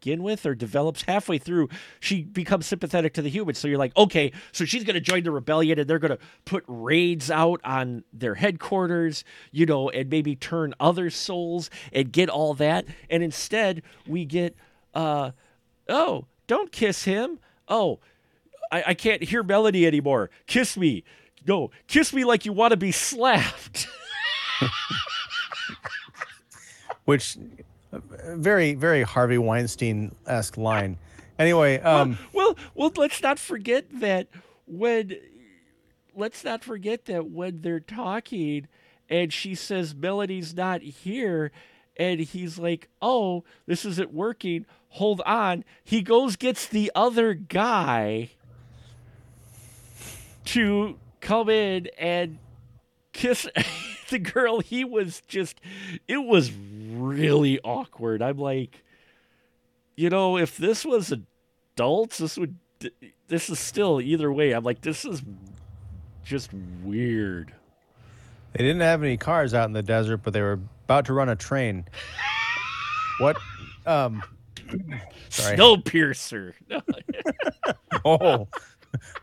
begin 0.00 0.22
with 0.22 0.46
or 0.46 0.54
develops 0.54 1.02
halfway 1.02 1.36
through 1.36 1.68
she 2.00 2.22
becomes 2.22 2.66
sympathetic 2.66 3.12
to 3.12 3.22
the 3.22 3.28
humans 3.28 3.58
so 3.58 3.68
you're 3.68 3.78
like 3.78 3.94
okay 3.96 4.32
so 4.50 4.64
she's 4.64 4.82
going 4.82 4.94
to 4.94 5.00
join 5.00 5.22
the 5.22 5.30
rebellion 5.30 5.78
and 5.78 5.88
they're 5.88 5.98
going 5.98 6.16
to 6.16 6.18
put 6.44 6.64
raids 6.66 7.30
out 7.30 7.60
on 7.64 8.02
their 8.12 8.34
headquarters 8.34 9.24
you 9.52 9.66
know 9.66 9.90
and 9.90 10.08
maybe 10.08 10.34
turn 10.34 10.74
other 10.80 11.10
souls 11.10 11.68
and 11.92 12.12
get 12.12 12.28
all 12.30 12.54
that 12.54 12.86
and 13.10 13.22
instead 13.22 13.82
we 14.06 14.24
get 14.24 14.56
uh 14.94 15.30
oh 15.88 16.24
don't 16.46 16.72
kiss 16.72 17.04
him 17.04 17.38
oh 17.68 17.98
I, 18.72 18.84
I 18.88 18.94
can't 18.94 19.22
hear 19.22 19.42
Melody 19.42 19.84
anymore. 19.84 20.30
Kiss 20.46 20.76
me. 20.76 21.02
No, 21.44 21.70
kiss 21.88 22.12
me 22.12 22.24
like 22.24 22.44
you 22.44 22.52
want 22.52 22.70
to 22.70 22.76
be 22.76 22.92
slapped. 22.92 23.88
which 27.04 27.36
very 27.92 28.74
very 28.74 29.02
Harvey 29.02 29.38
Weinstein 29.38 30.14
esque 30.26 30.56
line. 30.56 30.98
Anyway, 31.38 31.80
um, 31.80 32.18
well, 32.32 32.56
well, 32.74 32.92
let's 32.96 33.22
not 33.22 33.38
forget 33.38 33.86
that 34.00 34.28
when 34.66 35.16
let's 36.14 36.44
not 36.44 36.62
forget 36.62 37.06
that 37.06 37.30
when 37.30 37.62
they're 37.62 37.80
talking 37.80 38.68
and 39.08 39.32
she 39.32 39.54
says 39.54 39.94
Melody's 39.94 40.54
not 40.54 40.82
here 40.82 41.50
and 41.96 42.20
he's 42.20 42.58
like, 42.58 42.88
"Oh, 43.02 43.44
this 43.66 43.84
isn't 43.84 44.12
working. 44.12 44.66
Hold 44.90 45.20
on." 45.26 45.64
He 45.82 46.02
goes 46.02 46.36
gets 46.36 46.66
the 46.66 46.92
other 46.94 47.34
guy 47.34 48.30
to 50.46 50.98
come 51.20 51.48
in 51.48 51.88
and 51.98 52.38
kiss 53.12 53.46
the 54.10 54.18
girl. 54.18 54.60
He 54.60 54.84
was 54.84 55.22
just 55.26 55.60
it 56.06 56.18
was 56.18 56.52
really 56.52 57.58
awkward. 57.60 58.22
I'm 58.22 58.38
like, 58.38 58.82
you 59.96 60.10
know, 60.10 60.36
if 60.36 60.56
this 60.56 60.84
was 60.84 61.12
adults, 61.74 62.18
this 62.18 62.36
would 62.36 62.56
this 63.28 63.48
is 63.50 63.58
still 63.58 64.00
either 64.00 64.32
way. 64.32 64.52
I'm 64.52 64.64
like, 64.64 64.80
this 64.82 65.04
is 65.04 65.22
just 66.24 66.50
weird. 66.84 67.52
they 68.52 68.64
didn't 68.64 68.82
have 68.82 69.02
any 69.02 69.16
cars 69.16 69.54
out 69.54 69.66
in 69.66 69.72
the 69.72 69.82
desert, 69.82 70.18
but 70.18 70.32
they 70.32 70.40
were 70.42 70.60
about 70.84 71.06
to 71.06 71.12
run 71.12 71.28
a 71.28 71.36
train. 71.36 71.84
what? 73.20 73.36
Um, 73.86 74.22
sorry. 75.28 75.56
Snowpiercer. 75.56 76.52
No. 76.68 76.80
Oh, 78.02 78.48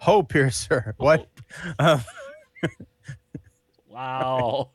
Ho 0.01 0.21
Piercer. 0.21 0.93
What? 0.97 1.27
Um, 1.79 2.01
wow. 3.89 4.69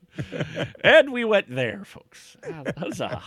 And 0.82 1.12
we 1.12 1.24
went 1.24 1.54
there, 1.54 1.84
folks. 1.84 2.36
Ah, 2.46 2.64
Huzzah. 2.76 3.22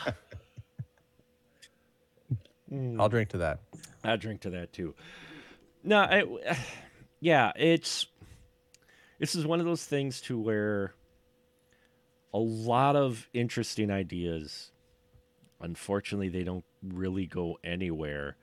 I'll 3.00 3.10
drink 3.10 3.30
to 3.30 3.38
that. 3.40 3.60
I'll 4.04 4.18
drink 4.18 4.42
to 4.42 4.50
that 4.52 4.74
too. 4.74 4.96
No, 5.84 6.00
I, 6.00 6.24
yeah, 7.20 7.52
it's 7.56 8.08
this 9.20 9.36
is 9.36 9.46
one 9.46 9.60
of 9.60 9.66
those 9.66 9.86
things 9.86 10.22
to 10.22 10.40
where 10.40 10.94
a 12.34 12.40
lot 12.40 12.96
of 12.96 13.30
interesting 13.34 13.90
ideas, 13.90 14.72
unfortunately, 15.62 16.30
they 16.30 16.44
don't 16.44 16.66
really 16.84 17.26
go 17.26 17.58
anywhere, 17.64 18.36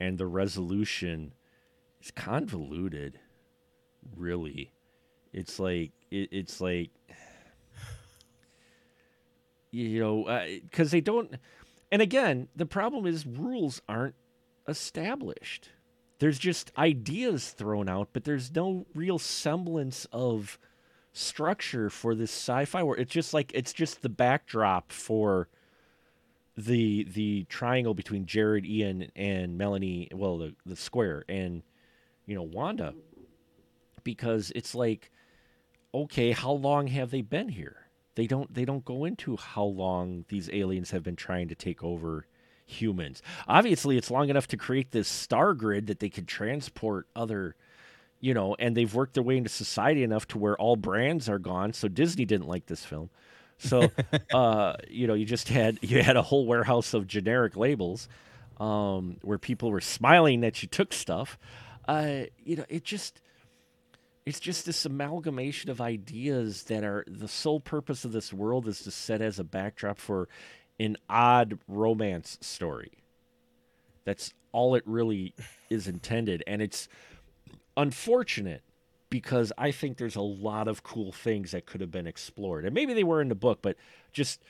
and 0.00 0.16
the 0.16 0.26
resolution 0.26 1.34
is 2.02 2.10
convoluted. 2.10 3.18
Really, 4.16 4.72
it's 5.32 5.58
like 5.58 5.92
it, 6.10 6.28
it's 6.32 6.60
like 6.60 6.90
you 9.78 10.00
know 10.00 10.24
uh, 10.24 10.46
because 10.62 10.90
they 10.90 11.00
don't. 11.00 11.34
And 11.90 12.02
again, 12.02 12.48
the 12.54 12.66
problem 12.66 13.06
is 13.06 13.26
rules 13.26 13.80
aren't 13.88 14.14
established. 14.66 15.70
There's 16.18 16.38
just 16.38 16.72
ideas 16.76 17.50
thrown 17.50 17.88
out, 17.88 18.08
but 18.12 18.24
there's 18.24 18.54
no 18.54 18.86
real 18.94 19.18
semblance 19.18 20.06
of 20.12 20.58
structure 21.12 21.90
for 21.90 22.14
this 22.14 22.30
sci-fi 22.30 22.82
world. 22.82 23.00
It's 23.00 23.12
just 23.12 23.32
like 23.32 23.52
it's 23.54 23.72
just 23.72 24.02
the 24.02 24.08
backdrop 24.08 24.92
for 24.92 25.48
the 26.56 27.04
the 27.04 27.44
triangle 27.44 27.94
between 27.94 28.26
Jared, 28.26 28.66
Ian, 28.66 29.10
and 29.14 29.56
Melanie. 29.56 30.08
Well, 30.12 30.38
the 30.38 30.54
the 30.66 30.76
square 30.76 31.24
and 31.28 31.62
you 32.26 32.34
know 32.34 32.42
Wanda, 32.42 32.94
because 34.04 34.52
it's 34.54 34.74
like, 34.74 35.10
okay, 35.94 36.32
how 36.32 36.52
long 36.52 36.88
have 36.88 37.10
they 37.10 37.22
been 37.22 37.48
here? 37.48 37.87
They 38.18 38.26
don't 38.26 38.52
they 38.52 38.64
don't 38.64 38.84
go 38.84 39.04
into 39.04 39.36
how 39.36 39.62
long 39.64 40.24
these 40.26 40.50
aliens 40.52 40.90
have 40.90 41.04
been 41.04 41.14
trying 41.14 41.46
to 41.50 41.54
take 41.54 41.84
over 41.84 42.26
humans. 42.66 43.22
Obviously, 43.46 43.96
it's 43.96 44.10
long 44.10 44.28
enough 44.28 44.48
to 44.48 44.56
create 44.56 44.90
this 44.90 45.06
star 45.06 45.54
grid 45.54 45.86
that 45.86 46.00
they 46.00 46.10
could 46.10 46.26
transport 46.26 47.06
other 47.14 47.54
you 48.20 48.34
know, 48.34 48.56
and 48.58 48.76
they've 48.76 48.92
worked 48.92 49.14
their 49.14 49.22
way 49.22 49.36
into 49.36 49.48
society 49.48 50.02
enough 50.02 50.26
to 50.28 50.38
where 50.38 50.56
all 50.56 50.74
brands 50.74 51.28
are 51.28 51.38
gone. 51.38 51.72
So 51.72 51.86
Disney 51.86 52.24
didn't 52.24 52.48
like 52.48 52.66
this 52.66 52.84
film. 52.84 53.10
So, 53.58 53.92
uh, 54.34 54.74
you 54.88 55.06
know, 55.06 55.14
you 55.14 55.24
just 55.24 55.48
had 55.48 55.78
you 55.82 56.02
had 56.02 56.16
a 56.16 56.22
whole 56.22 56.46
warehouse 56.46 56.94
of 56.94 57.06
generic 57.06 57.56
labels 57.56 58.08
um, 58.58 59.18
where 59.22 59.38
people 59.38 59.70
were 59.70 59.80
smiling 59.80 60.40
that 60.40 60.62
you 60.62 60.68
took 60.68 60.92
stuff. 60.92 61.38
Uh, 61.86 62.22
you 62.44 62.56
know, 62.56 62.64
it 62.68 62.84
just 62.84 63.20
it's 64.28 64.40
just 64.40 64.66
this 64.66 64.84
amalgamation 64.84 65.70
of 65.70 65.80
ideas 65.80 66.64
that 66.64 66.84
are 66.84 67.02
the 67.08 67.26
sole 67.26 67.60
purpose 67.60 68.04
of 68.04 68.12
this 68.12 68.30
world 68.30 68.68
is 68.68 68.82
to 68.82 68.90
set 68.90 69.22
as 69.22 69.38
a 69.38 69.44
backdrop 69.44 69.98
for 69.98 70.28
an 70.78 70.98
odd 71.08 71.58
romance 71.66 72.36
story. 72.42 72.92
That's 74.04 74.34
all 74.52 74.74
it 74.74 74.82
really 74.84 75.34
is 75.70 75.88
intended, 75.88 76.44
and 76.46 76.60
it's 76.60 76.88
unfortunate 77.74 78.62
because 79.08 79.50
I 79.56 79.70
think 79.70 79.96
there's 79.96 80.16
a 80.16 80.20
lot 80.20 80.68
of 80.68 80.82
cool 80.82 81.10
things 81.10 81.52
that 81.52 81.64
could 81.64 81.80
have 81.80 81.90
been 81.90 82.06
explored. 82.06 82.66
And 82.66 82.74
maybe 82.74 82.92
they 82.92 83.04
were 83.04 83.22
in 83.22 83.30
the 83.30 83.34
book, 83.34 83.60
but 83.62 83.76
just 84.12 84.42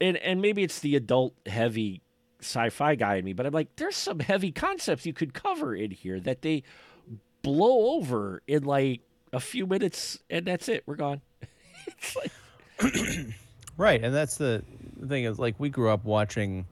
and 0.00 0.16
and 0.16 0.42
maybe 0.42 0.64
it's 0.64 0.80
the 0.80 0.96
adult 0.96 1.34
heavy 1.46 2.02
sci-fi 2.40 2.96
guy 2.96 3.14
in 3.14 3.24
me, 3.24 3.32
but 3.32 3.46
I'm 3.46 3.52
like 3.52 3.76
there's 3.76 3.94
some 3.94 4.18
heavy 4.18 4.50
concepts 4.50 5.06
you 5.06 5.12
could 5.12 5.34
cover 5.34 5.72
in 5.72 5.92
here 5.92 6.18
that 6.18 6.42
they 6.42 6.64
blow 7.42 7.96
over 7.96 8.42
in 8.46 8.64
like 8.64 9.00
a 9.32 9.40
few 9.40 9.66
minutes 9.66 10.18
and 10.30 10.46
that's 10.46 10.68
it. 10.68 10.84
We're 10.86 10.96
gone. 10.96 11.20
like... 12.16 12.32
right, 13.76 14.02
and 14.02 14.14
that's 14.14 14.36
the 14.36 14.62
thing 15.08 15.24
is 15.24 15.38
like 15.38 15.58
we 15.58 15.68
grew 15.68 15.90
up 15.90 16.04
watching 16.04 16.64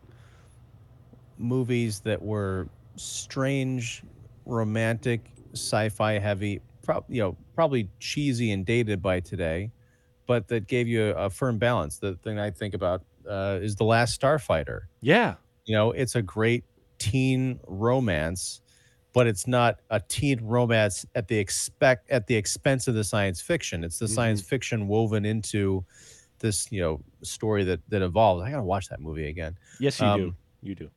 movies 1.39 2.01
that 2.01 2.21
were 2.21 2.69
strange, 2.97 4.03
romantic, 4.47 5.31
sci-fi 5.53 6.19
heavy, 6.19 6.61
pro- 6.83 7.05
you 7.09 7.21
know, 7.23 7.37
probably 7.55 7.89
cheesy 7.99 8.53
and 8.53 8.67
dated 8.67 9.03
by 9.03 9.21
today, 9.21 9.71
but 10.27 10.49
that 10.49 10.67
gave 10.67 10.87
you 10.87 11.11
a, 11.11 11.27
a 11.27 11.31
firm 11.31 11.59
balance. 11.59 11.99
The 11.99 12.15
thing 12.17 12.39
I 12.39 12.51
think 12.51 12.75
about 12.75 13.03
uh, 13.29 13.59
is 13.61 13.77
the 13.77 13.85
Last 13.85 14.21
Starfighter. 14.21 14.83
Yeah, 15.01 15.35
you 15.65 15.75
know, 15.75 15.93
it's 15.93 16.15
a 16.15 16.23
great 16.23 16.65
teen 16.99 17.61
romance, 17.67 18.61
but 19.13 19.27
it's 19.27 19.47
not 19.47 19.81
a 19.91 20.01
teen 20.01 20.41
romance 20.45 21.05
at 21.15 21.29
the 21.29 21.37
expect 21.37 22.11
at 22.11 22.27
the 22.27 22.35
expense 22.35 22.89
of 22.89 22.95
the 22.95 23.05
science 23.05 23.41
fiction. 23.41 23.85
It's 23.85 23.99
the 23.99 24.07
mm-hmm. 24.07 24.15
science 24.15 24.41
fiction 24.41 24.89
woven 24.89 25.25
into 25.25 25.85
this, 26.39 26.71
you 26.71 26.81
know, 26.81 27.01
story 27.23 27.65
that 27.65 27.81
that 27.89 28.03
evolves. 28.03 28.43
I 28.43 28.51
gotta 28.51 28.63
watch 28.63 28.89
that 28.89 29.01
movie 29.01 29.29
again. 29.29 29.57
Yes, 29.79 30.01
you 30.01 30.07
um, 30.07 30.21
do. 30.21 30.35
You 30.63 30.75
do. 30.75 30.91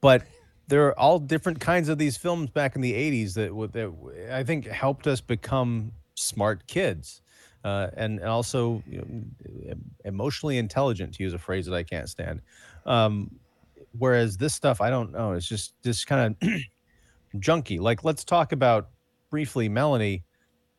But 0.00 0.22
there 0.68 0.86
are 0.86 0.98
all 0.98 1.18
different 1.18 1.60
kinds 1.60 1.88
of 1.88 1.98
these 1.98 2.16
films 2.16 2.50
back 2.50 2.74
in 2.74 2.82
the 2.82 2.92
80s 2.92 3.34
that, 3.34 3.72
that 3.72 4.32
I 4.32 4.42
think 4.42 4.66
helped 4.66 5.06
us 5.06 5.20
become 5.20 5.92
smart 6.14 6.66
kids. 6.66 7.22
Uh, 7.64 7.90
and, 7.96 8.20
and 8.20 8.28
also 8.28 8.82
you 8.88 8.98
know, 8.98 9.74
emotionally 10.04 10.58
intelligent, 10.58 11.14
to 11.14 11.22
use 11.24 11.34
a 11.34 11.38
phrase 11.38 11.66
that 11.66 11.74
I 11.74 11.82
can't 11.82 12.08
stand. 12.08 12.40
Um, 12.84 13.30
whereas 13.98 14.36
this 14.36 14.54
stuff, 14.54 14.80
I 14.80 14.88
don't 14.88 15.12
know. 15.12 15.32
It's 15.32 15.48
just 15.48 15.74
just 15.82 16.06
kind 16.06 16.36
of 16.40 16.48
junky. 17.36 17.80
Like, 17.80 18.04
let's 18.04 18.24
talk 18.24 18.52
about 18.52 18.90
briefly, 19.30 19.68
Melanie. 19.68 20.24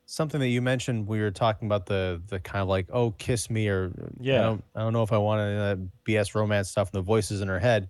Something 0.05 0.39
that 0.39 0.47
you 0.47 0.61
mentioned, 0.61 1.05
we 1.07 1.19
were 1.19 1.31
talking 1.31 1.67
about 1.67 1.85
the 1.85 2.21
the 2.27 2.39
kind 2.39 2.61
of 2.61 2.69
like, 2.69 2.87
oh, 2.91 3.11
kiss 3.11 3.49
me, 3.49 3.67
or 3.67 3.91
yeah, 4.19 4.39
I 4.39 4.43
don't, 4.43 4.63
I 4.75 4.79
don't 4.79 4.93
know 4.93 5.03
if 5.03 5.11
I 5.11 5.17
want 5.17 5.39
to 5.39 5.61
uh, 5.61 5.75
BS 6.07 6.33
romance 6.33 6.69
stuff. 6.69 6.89
And 6.93 6.99
the 6.99 7.05
voices 7.05 7.41
in 7.41 7.47
her 7.49 7.59
head 7.59 7.89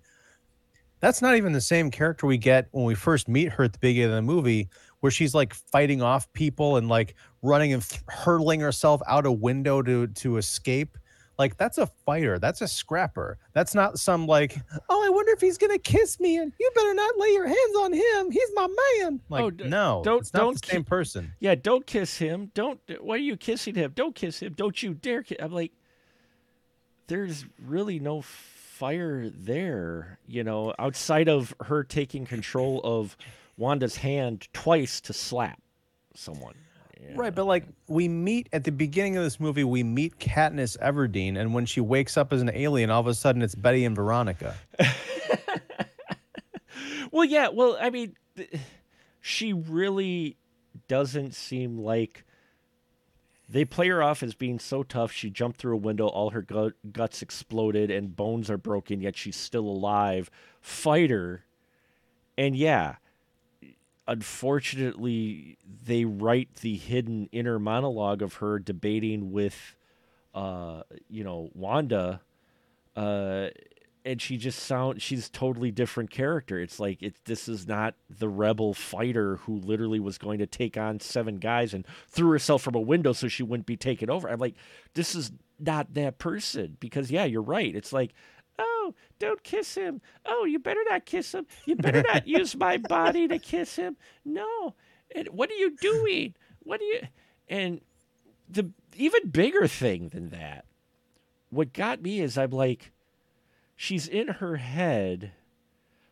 that's 1.00 1.22
not 1.22 1.36
even 1.36 1.52
the 1.52 1.60
same 1.60 1.90
character 1.90 2.26
we 2.26 2.38
get 2.38 2.68
when 2.72 2.84
we 2.84 2.94
first 2.94 3.28
meet 3.28 3.52
her 3.52 3.64
at 3.64 3.72
the 3.72 3.78
beginning 3.78 4.10
of 4.10 4.16
the 4.16 4.22
movie, 4.22 4.68
where 5.00 5.12
she's 5.12 5.34
like 5.34 5.54
fighting 5.54 6.02
off 6.02 6.32
people 6.32 6.76
and 6.76 6.88
like 6.88 7.14
running 7.42 7.72
and 7.72 7.82
th- 7.82 8.02
hurling 8.08 8.60
herself 8.60 9.00
out 9.06 9.26
a 9.26 9.32
window 9.32 9.82
to 9.82 10.08
to 10.08 10.36
escape. 10.36 10.98
Like 11.38 11.56
that's 11.56 11.78
a 11.78 11.86
fighter. 11.86 12.38
That's 12.38 12.62
a 12.62 12.68
scrapper. 12.68 13.38
That's 13.52 13.74
not 13.74 13.98
some 13.98 14.26
like, 14.26 14.56
oh, 14.88 15.04
I 15.04 15.08
wonder 15.08 15.32
if 15.32 15.40
he's 15.40 15.56
gonna 15.56 15.78
kiss 15.78 16.18
me, 16.18 16.36
and 16.36 16.52
you 16.58 16.70
better 16.74 16.94
not 16.94 17.16
lay 17.16 17.28
your 17.28 17.46
hands 17.46 17.76
on 17.78 17.92
him. 17.92 18.30
He's 18.30 18.50
my 18.54 18.66
man. 19.00 19.20
Like, 19.28 19.44
oh, 19.44 19.50
d- 19.50 19.64
no, 19.68 20.02
don't 20.04 20.20
it's 20.20 20.34
not 20.34 20.40
don't 20.40 20.60
the 20.60 20.66
same 20.66 20.82
ki- 20.82 20.88
person. 20.88 21.32
Yeah, 21.38 21.54
don't 21.54 21.86
kiss 21.86 22.18
him. 22.18 22.50
Don't. 22.54 22.80
Why 23.00 23.14
are 23.14 23.18
you 23.18 23.36
kissing 23.36 23.76
him? 23.76 23.92
Don't 23.94 24.14
kiss 24.14 24.40
him. 24.40 24.54
Don't 24.54 24.82
you 24.82 24.94
dare. 24.94 25.22
Kiss. 25.22 25.38
I'm 25.40 25.52
like, 25.52 25.72
there's 27.06 27.44
really 27.64 28.00
no 28.00 28.22
fire 28.22 29.28
there, 29.30 30.18
you 30.26 30.44
know, 30.44 30.74
outside 30.78 31.28
of 31.28 31.54
her 31.64 31.84
taking 31.84 32.24
control 32.26 32.80
of 32.84 33.16
Wanda's 33.56 33.96
hand 33.96 34.48
twice 34.52 35.00
to 35.02 35.12
slap 35.12 35.60
someone. 36.14 36.54
Yeah. 37.00 37.12
Right, 37.14 37.34
but 37.34 37.44
like 37.44 37.64
we 37.86 38.08
meet 38.08 38.48
at 38.52 38.64
the 38.64 38.72
beginning 38.72 39.16
of 39.16 39.22
this 39.22 39.38
movie, 39.38 39.64
we 39.64 39.82
meet 39.82 40.18
Katniss 40.18 40.76
Everdeen, 40.78 41.38
and 41.38 41.54
when 41.54 41.64
she 41.64 41.80
wakes 41.80 42.16
up 42.16 42.32
as 42.32 42.42
an 42.42 42.50
alien, 42.52 42.90
all 42.90 43.00
of 43.00 43.06
a 43.06 43.14
sudden 43.14 43.42
it's 43.42 43.54
Betty 43.54 43.84
and 43.84 43.94
Veronica. 43.94 44.56
well, 47.12 47.24
yeah, 47.24 47.48
well, 47.48 47.78
I 47.80 47.90
mean, 47.90 48.16
she 49.20 49.52
really 49.52 50.36
doesn't 50.88 51.34
seem 51.34 51.78
like 51.78 52.24
they 53.48 53.64
play 53.64 53.88
her 53.88 54.02
off 54.02 54.22
as 54.22 54.34
being 54.34 54.58
so 54.58 54.82
tough. 54.82 55.10
She 55.12 55.30
jumped 55.30 55.58
through 55.58 55.74
a 55.74 55.78
window, 55.78 56.06
all 56.06 56.30
her 56.30 56.42
gut, 56.42 56.74
guts 56.92 57.22
exploded, 57.22 57.90
and 57.90 58.14
bones 58.14 58.50
are 58.50 58.58
broken, 58.58 59.00
yet 59.00 59.16
she's 59.16 59.36
still 59.36 59.66
alive. 59.66 60.30
Fighter. 60.60 61.44
And 62.36 62.54
yeah, 62.54 62.96
unfortunately, 64.08 65.58
they 65.84 66.04
write 66.04 66.56
the 66.56 66.76
hidden 66.76 67.28
inner 67.30 67.58
monologue 67.58 68.22
of 68.22 68.34
her 68.34 68.58
debating 68.58 69.30
with, 69.30 69.76
uh, 70.34 70.82
you 71.08 71.22
know, 71.22 71.50
Wanda. 71.54 72.22
Uh, 72.96 73.48
and 74.04 74.22
she 74.22 74.38
just 74.38 74.60
sound 74.60 75.02
she's 75.02 75.28
totally 75.28 75.70
different 75.70 76.10
character. 76.10 76.58
It's 76.58 76.80
like 76.80 77.02
it 77.02 77.16
this 77.26 77.46
is 77.46 77.68
not 77.68 77.94
the 78.08 78.28
rebel 78.28 78.72
fighter 78.72 79.36
who 79.36 79.56
literally 79.56 80.00
was 80.00 80.16
going 80.16 80.38
to 80.38 80.46
take 80.46 80.78
on 80.78 80.98
seven 80.98 81.36
guys 81.36 81.74
and 81.74 81.86
threw 82.08 82.30
herself 82.30 82.62
from 82.62 82.74
a 82.74 82.80
window 82.80 83.12
so 83.12 83.28
she 83.28 83.42
wouldn't 83.42 83.66
be 83.66 83.76
taken 83.76 84.08
over. 84.08 84.28
I'm 84.28 84.38
like, 84.38 84.54
this 84.94 85.14
is 85.14 85.30
not 85.60 85.92
that 85.92 86.18
person 86.18 86.78
because 86.80 87.10
yeah, 87.10 87.24
you're 87.24 87.42
right. 87.42 87.74
It's 87.74 87.92
like, 87.92 88.14
don't 89.18 89.42
kiss 89.42 89.74
him. 89.74 90.00
Oh, 90.26 90.44
you 90.44 90.58
better 90.58 90.82
not 90.88 91.04
kiss 91.04 91.34
him. 91.34 91.46
You 91.64 91.76
better 91.76 92.02
not 92.02 92.26
use 92.26 92.56
my 92.56 92.76
body 92.76 93.28
to 93.28 93.38
kiss 93.38 93.76
him. 93.76 93.96
No. 94.24 94.74
And 95.14 95.28
what 95.28 95.50
are 95.50 95.54
you 95.54 95.76
doing? 95.76 96.34
What 96.62 96.80
are 96.80 96.84
you 96.84 97.00
and 97.48 97.80
the 98.48 98.70
even 98.96 99.30
bigger 99.30 99.66
thing 99.66 100.08
than 100.08 100.30
that, 100.30 100.64
what 101.50 101.72
got 101.72 102.02
me 102.02 102.20
is 102.20 102.36
I'm 102.36 102.50
like 102.50 102.92
she's 103.76 104.08
in 104.08 104.28
her 104.28 104.56
head 104.56 105.32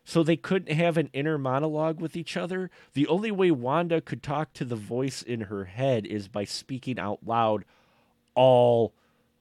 so 0.03 0.23
they 0.23 0.37
couldn't 0.37 0.73
have 0.73 0.95
an 0.95 1.09
inner 1.11 1.37
monologue 1.37 1.99
with 1.99 2.15
each 2.15 2.37
other. 2.37 2.71
The 2.93 3.07
only 3.07 3.29
way 3.29 3.51
Wanda 3.51 3.99
could 3.99 4.23
talk 4.23 4.53
to 4.53 4.63
the 4.63 4.77
voice 4.77 5.21
in 5.21 5.41
her 5.41 5.65
head 5.65 6.05
is 6.05 6.29
by 6.29 6.45
speaking 6.45 6.97
out 6.97 7.19
loud 7.25 7.65
all 8.33 8.93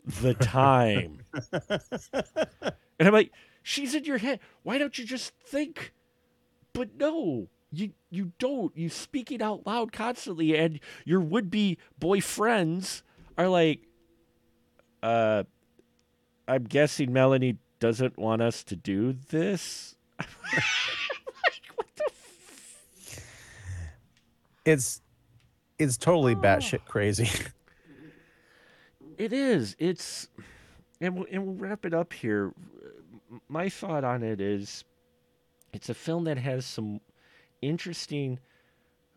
the 0.05 0.35
time. 0.35 1.21
and 1.53 2.73
I'm 2.99 3.13
like, 3.13 3.31
she's 3.67 3.97
in 3.97 4.05
your 4.05 4.19
head. 4.19 4.39
Why 4.63 4.79
don't 4.79 4.97
you 4.97 5.05
just 5.05 5.33
think? 5.45 5.93
But 6.73 6.97
no, 6.97 7.49
you 7.73 7.91
you 8.11 8.33
don't. 8.39 8.77
You 8.77 8.89
speak 8.89 9.33
it 9.33 9.43
out 9.43 9.67
loud 9.67 9.93
constantly, 9.93 10.57
and 10.57 10.79
your 11.05 11.21
would 11.21 11.51
be 11.51 11.79
boyfriends 12.01 13.03
are 13.37 13.49
like, 13.49 13.81
uh, 15.03 15.43
I'm 16.47 16.65
guessing 16.65 17.13
Melanie 17.13 17.59
doesn't 17.81 18.17
want 18.17 18.41
us 18.41 18.63
to 18.65 18.77
do 18.77 19.15
this. 19.29 19.97
like, 20.19 20.29
what 21.75 21.87
it's 24.65 25.03
it's 25.79 25.97
totally 25.97 26.37
batshit 26.37 26.85
crazy. 26.87 27.29
It 29.19 29.33
is. 29.33 29.77
It's, 29.79 30.29
and 31.01 31.17
we'll, 31.17 31.27
and 31.31 31.47
we'll 31.47 31.55
wrap 31.55 31.87
it 31.87 31.95
up 31.95 32.13
here. 32.13 32.53
My 33.49 33.69
thought 33.69 34.05
on 34.05 34.23
it 34.23 34.41
is, 34.41 34.85
it's 35.73 35.89
a 35.89 35.95
film 35.95 36.25
that 36.25 36.39
has 36.39 36.65
some 36.65 37.01
interesting, 37.61 38.39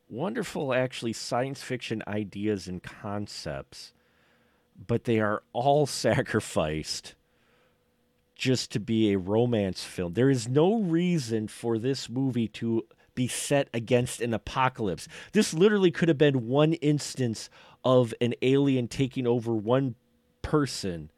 wonderful, 0.09 0.73
actually 0.73 1.13
science 1.13 1.61
fiction 1.61 2.03
ideas 2.07 2.67
and 2.67 2.81
concepts, 2.81 3.93
but 4.87 5.03
they 5.03 5.19
are 5.19 5.43
all 5.53 5.85
sacrificed 5.85 7.15
just 8.35 8.71
to 8.71 8.79
be 8.79 9.11
a 9.11 9.17
romance 9.17 9.83
film. 9.83 10.13
There 10.13 10.29
is 10.29 10.47
no 10.47 10.79
reason 10.79 11.47
for 11.47 11.77
this 11.77 12.09
movie 12.09 12.47
to 12.47 12.85
be 13.13 13.27
set 13.27 13.67
against 13.73 14.21
an 14.21 14.33
apocalypse. 14.33 15.09
This 15.33 15.53
literally 15.53 15.91
could 15.91 16.07
have 16.07 16.17
been 16.17 16.47
one 16.47 16.73
instance 16.73 17.49
of 17.83 18.13
an 18.21 18.33
alien 18.41 18.87
taking 18.87 19.27
over 19.27 19.53
one 19.53 19.95
person 20.41 21.11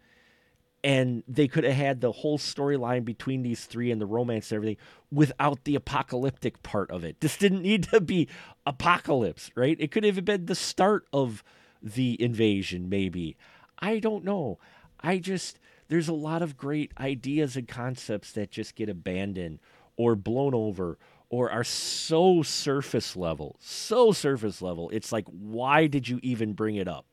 and 0.84 1.24
they 1.28 1.48
could 1.48 1.64
have 1.64 1.76
had 1.76 2.02
the 2.02 2.12
whole 2.12 2.38
storyline 2.38 3.06
between 3.06 3.44
these 3.44 3.66
three 3.66 3.92
and 3.92 4.02
the 4.02 4.06
romance 4.06 4.52
and 4.52 4.58
everything 4.58 4.78
without 5.12 5.64
the 5.64 5.76
apocalyptic 5.76 6.64
part 6.64 6.90
of 6.90 7.04
it. 7.04 7.20
This 7.20 7.38
didn't 7.38 7.62
need 7.64 7.84
to 7.86 8.02
be 8.02 8.28
apocalypse, 8.66 9.52
right? 9.56 9.78
It 9.80 9.92
could 9.92 10.04
have 10.04 10.24
been 10.26 10.46
the 10.46 10.56
start 10.56 11.06
of 11.14 11.44
the 11.82 12.22
invasion, 12.22 12.90
maybe. 12.90 13.38
I 13.80 14.00
don't 14.00 14.24
know. 14.24 14.60
I 15.00 15.18
just, 15.18 15.60
there's 15.88 16.08
a 16.08 16.14
lot 16.14 16.42
of 16.42 16.58
great 16.58 16.92
ideas 17.00 17.56
and 17.56 17.68
concepts 17.68 18.32
that 18.34 18.52
just 18.52 18.76
get 18.76 18.90
abandoned 18.90 19.60
or 19.98 20.16
blown 20.16 20.54
over 20.54 20.98
or 21.30 21.50
are 21.50 21.64
so 21.64 22.44
surface 22.44 23.16
level, 23.16 23.56
so 23.60 24.12
surface 24.12 24.62
level. 24.62 24.90
It's 24.92 25.12
like, 25.12 25.26
why 25.28 25.88
did 25.88 26.08
you 26.08 26.20
even 26.22 26.54
bring 26.54 26.76
it 26.76 26.88
up? 26.88 27.06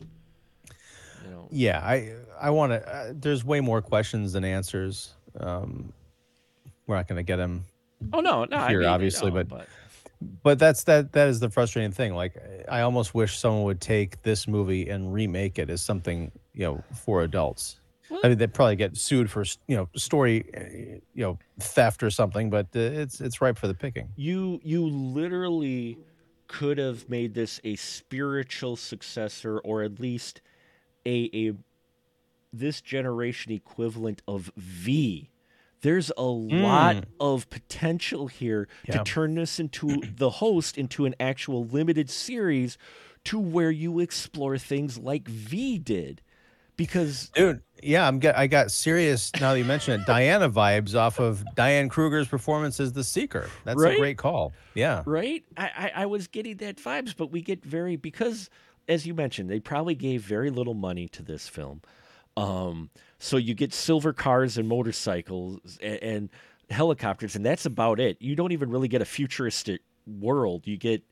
You 0.00 1.30
know, 1.30 1.48
yeah, 1.50 1.80
I 1.82 2.14
I 2.40 2.50
want 2.50 2.72
to. 2.72 2.88
Uh, 2.88 3.12
there's 3.14 3.44
way 3.44 3.60
more 3.60 3.82
questions 3.82 4.32
than 4.32 4.44
answers. 4.44 5.14
Um, 5.38 5.92
we're 6.86 6.96
not 6.96 7.08
going 7.08 7.16
to 7.16 7.22
get 7.22 7.36
them 7.36 7.64
oh 8.12 8.20
no, 8.20 8.44
no, 8.44 8.56
I 8.56 8.68
here, 8.68 8.80
mean, 8.80 8.88
obviously, 8.88 9.30
no, 9.30 9.44
but 9.44 9.66
but 10.42 10.58
that's 10.58 10.84
that 10.84 11.12
that 11.12 11.28
is 11.28 11.40
the 11.40 11.50
frustrating 11.50 11.92
thing. 11.92 12.14
Like 12.14 12.36
I 12.68 12.80
almost 12.82 13.14
wish 13.14 13.38
someone 13.38 13.64
would 13.64 13.80
take 13.80 14.22
this 14.22 14.48
movie 14.48 14.88
and 14.88 15.12
remake 15.12 15.58
it 15.58 15.70
as 15.70 15.82
something 15.82 16.30
you 16.54 16.64
know 16.64 16.84
for 16.94 17.22
adults. 17.22 17.80
I 18.22 18.28
mean, 18.28 18.38
they'd 18.38 18.54
probably 18.54 18.76
get 18.76 18.96
sued 18.96 19.30
for 19.30 19.44
you 19.66 19.76
know 19.76 19.88
story, 19.96 20.44
uh, 20.56 21.00
you 21.14 21.22
know, 21.24 21.38
theft 21.58 22.02
or 22.02 22.10
something. 22.10 22.50
But 22.50 22.66
uh, 22.74 22.80
it's 22.80 23.20
it's 23.20 23.40
ripe 23.40 23.58
for 23.58 23.66
the 23.66 23.74
picking. 23.74 24.08
you 24.16 24.60
you 24.62 24.86
literally 24.86 25.98
could 26.48 26.78
have 26.78 27.08
made 27.08 27.34
this 27.34 27.60
a 27.64 27.74
spiritual 27.74 28.76
successor 28.76 29.58
or 29.58 29.82
at 29.82 29.98
least 29.98 30.40
a 31.04 31.28
a 31.34 31.52
this 32.58 32.80
generation 32.80 33.52
equivalent 33.52 34.22
of 34.26 34.50
V. 34.56 35.30
There's 35.82 36.10
a 36.16 36.22
hmm. 36.22 36.62
lot 36.62 37.04
of 37.20 37.48
potential 37.50 38.26
here. 38.26 38.68
Yeah. 38.88 38.98
to 38.98 39.04
turn 39.04 39.34
this 39.34 39.60
into 39.60 40.02
the 40.16 40.30
host 40.30 40.78
into 40.78 41.04
an 41.04 41.14
actual 41.20 41.64
limited 41.64 42.10
series 42.10 42.78
to 43.24 43.38
where 43.38 43.70
you 43.70 44.00
explore 44.00 44.56
things 44.58 44.98
like 44.98 45.28
V 45.28 45.78
did. 45.78 46.22
Because 46.76 47.30
Dude, 47.34 47.62
yeah, 47.82 48.06
I'm 48.06 48.18
get 48.18 48.36
I 48.36 48.46
got 48.46 48.70
serious 48.70 49.30
now 49.40 49.52
that 49.52 49.58
you 49.58 49.64
mention 49.64 49.98
it. 49.98 50.06
Diana 50.06 50.50
vibes 50.50 50.94
off 50.94 51.18
of 51.18 51.42
Diane 51.54 51.88
Kruger's 51.88 52.28
performance 52.28 52.80
as 52.80 52.92
the 52.92 53.02
Seeker. 53.02 53.48
That's 53.64 53.80
Right? 53.80 53.94
a 53.94 53.98
great 53.98 54.18
call. 54.18 54.52
Yeah. 54.74 55.02
right? 55.06 55.42
I, 55.56 55.70
I, 55.76 56.02
I 56.02 56.06
was 56.06 56.26
getting 56.26 56.58
that 56.58 56.76
vibes, 56.76 57.16
but 57.16 57.30
we 57.30 57.40
get 57.40 57.64
very 57.64 57.96
because, 57.96 58.50
as 58.88 59.06
you 59.06 59.14
mentioned, 59.14 59.48
they 59.48 59.58
probably 59.58 59.94
gave 59.94 60.22
very 60.22 60.50
little 60.50 60.74
money 60.74 61.08
to 61.08 61.22
this 61.22 61.48
film. 61.48 61.80
Um, 62.36 62.90
so 63.18 63.36
you 63.36 63.54
get 63.54 63.72
silver 63.72 64.12
cars 64.12 64.58
and 64.58 64.68
motorcycles 64.68 65.78
and, 65.82 66.02
and 66.02 66.30
helicopters, 66.70 67.34
and 67.36 67.44
that's 67.44 67.66
about 67.66 68.00
it. 68.00 68.16
You 68.20 68.36
don't 68.36 68.52
even 68.52 68.70
really 68.70 68.88
get 68.88 69.02
a 69.02 69.06
futuristic 69.06 69.80
world. 70.06 70.66
You 70.66 70.76
get, 70.76 71.02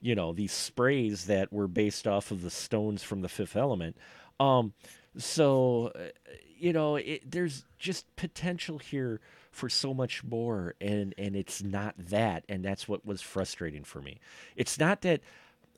you 0.00 0.14
know, 0.14 0.32
these 0.32 0.52
sprays 0.52 1.26
that 1.26 1.52
were 1.52 1.68
based 1.68 2.06
off 2.06 2.30
of 2.30 2.42
the 2.42 2.50
stones 2.50 3.02
from 3.02 3.20
the 3.20 3.28
Fifth 3.28 3.56
Element. 3.56 3.96
Um, 4.38 4.72
so, 5.16 5.92
uh, 5.94 6.32
you 6.58 6.72
know, 6.72 6.96
it, 6.96 7.30
there's 7.30 7.64
just 7.78 8.04
potential 8.16 8.78
here 8.78 9.20
for 9.50 9.68
so 9.68 9.92
much 9.92 10.22
more, 10.22 10.74
and 10.80 11.14
and 11.18 11.34
it's 11.34 11.62
not 11.62 11.94
that, 11.98 12.44
and 12.48 12.64
that's 12.64 12.86
what 12.86 13.04
was 13.04 13.20
frustrating 13.20 13.82
for 13.82 14.00
me. 14.00 14.20
It's 14.56 14.78
not 14.78 15.02
that 15.02 15.20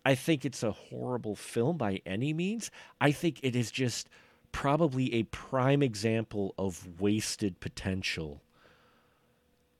I 0.05 0.15
think 0.15 0.45
it's 0.45 0.63
a 0.63 0.73
horrible 0.73 1.37
film 1.37 1.77
by 1.77 2.01
any 2.05 2.33
means. 2.33 2.71
I 3.01 3.13
think 3.13 3.41
it 3.43 3.57
is 3.57 3.71
just 3.71 4.09
probably 4.53 5.15
a 5.15 5.23
prime 5.25 5.83
example 5.83 6.55
of 6.59 7.01
wasted 7.01 7.59
potential 7.61 8.43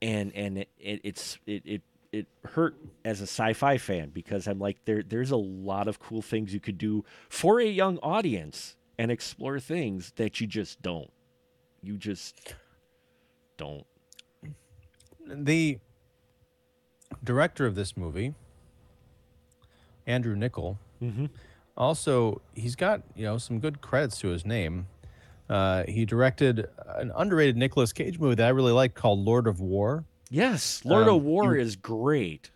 and 0.01 0.35
and 0.35 0.57
it, 0.57 0.69
it 0.79 1.01
it's 1.03 1.37
it, 1.47 1.61
it 1.65 1.81
it 2.11 2.27
hurt 2.45 2.75
as 3.05 3.21
a 3.21 3.23
sci-fi 3.23 3.77
fan 3.77 4.09
because 4.09 4.47
I'm 4.47 4.59
like 4.59 4.77
there 4.85 5.01
there's 5.01 5.31
a 5.31 5.37
lot 5.37 5.87
of 5.87 5.99
cool 5.99 6.21
things 6.21 6.53
you 6.53 6.59
could 6.59 6.77
do 6.77 7.05
for 7.29 7.59
a 7.59 7.65
young 7.65 7.97
audience 7.99 8.75
and 8.97 9.09
explore 9.09 9.59
things 9.59 10.13
that 10.17 10.39
you 10.39 10.47
just 10.47 10.81
don't. 10.81 11.11
You 11.81 11.97
just 11.97 12.53
don't. 13.57 13.85
The 15.25 15.79
director 17.23 17.65
of 17.65 17.75
this 17.75 17.97
movie, 17.97 18.35
Andrew 20.05 20.35
Niccol, 20.35 20.77
mm-hmm. 21.01 21.25
Also 21.77 22.41
he's 22.53 22.75
got 22.75 23.01
you 23.15 23.23
know 23.25 23.37
some 23.37 23.59
good 23.59 23.81
credits 23.81 24.19
to 24.19 24.29
his 24.29 24.45
name. 24.45 24.87
Uh, 25.49 25.83
he 25.87 26.05
directed 26.05 26.67
an 26.95 27.11
underrated 27.15 27.57
Nicolas 27.57 27.91
Cage 27.93 28.17
movie 28.19 28.35
that 28.35 28.45
I 28.45 28.49
really 28.49 28.71
like 28.71 28.93
called 28.95 29.19
Lord 29.19 29.45
of 29.47 29.59
War. 29.59 30.05
Yes, 30.29 30.83
Lord 30.85 31.07
Um, 31.07 31.15
of 31.17 31.23
War 31.23 31.55
is 31.55 31.75
great. 31.75 32.49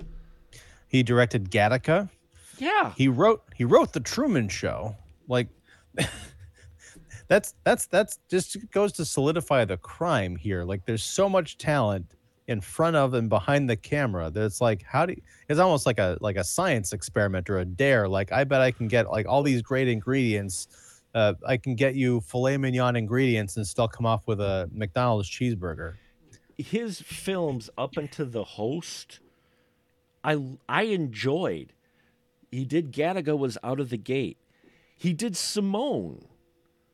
He 0.87 1.03
directed 1.03 1.51
Gattaca. 1.51 2.09
Yeah. 2.57 2.93
He 2.95 3.07
wrote 3.07 3.43
he 3.55 3.65
wrote 3.65 3.93
the 3.93 3.99
Truman 3.99 4.49
Show. 4.49 4.95
Like 5.27 5.47
that's 7.27 7.53
that's 7.63 7.85
that's 7.87 8.19
just 8.29 8.57
goes 8.71 8.93
to 8.93 9.05
solidify 9.05 9.65
the 9.65 9.77
crime 9.77 10.35
here. 10.35 10.63
Like 10.63 10.85
there's 10.85 11.03
so 11.03 11.27
much 11.27 11.57
talent 11.57 12.05
in 12.47 12.61
front 12.61 12.95
of 12.95 13.13
and 13.13 13.29
behind 13.29 13.69
the 13.69 13.75
camera 13.75 14.29
that 14.31 14.43
it's 14.45 14.61
like 14.61 14.83
how 14.83 15.05
do 15.05 15.13
you, 15.13 15.21
it's 15.49 15.59
almost 15.59 15.85
like 15.85 15.99
a 15.99 16.17
like 16.21 16.37
a 16.37 16.43
science 16.43 16.93
experiment 16.93 17.49
or 17.49 17.59
a 17.59 17.65
dare. 17.65 18.07
Like 18.07 18.31
I 18.31 18.43
bet 18.43 18.61
I 18.61 18.71
can 18.71 18.87
get 18.87 19.09
like 19.09 19.27
all 19.27 19.43
these 19.43 19.61
great 19.61 19.87
ingredients. 19.87 20.67
Uh, 21.13 21.33
I 21.47 21.57
can 21.57 21.75
get 21.75 21.95
you 21.95 22.21
filet 22.21 22.57
mignon 22.57 22.95
ingredients 22.95 23.57
and 23.57 23.65
still 23.65 23.87
come 23.87 24.05
off 24.05 24.27
with 24.27 24.39
a 24.39 24.69
McDonald's 24.73 25.29
cheeseburger. 25.29 25.95
his 26.57 27.01
films 27.01 27.69
up 27.77 27.97
into 27.97 28.25
the 28.25 28.43
host 28.43 29.19
i 30.23 30.37
i 30.67 30.83
enjoyed 30.83 31.73
he 32.51 32.65
did 32.65 32.91
gattaca 32.91 33.37
was 33.37 33.57
out 33.63 33.79
of 33.79 33.89
the 33.89 33.97
gate 33.97 34.37
he 34.95 35.13
did 35.13 35.37
simone 35.37 36.25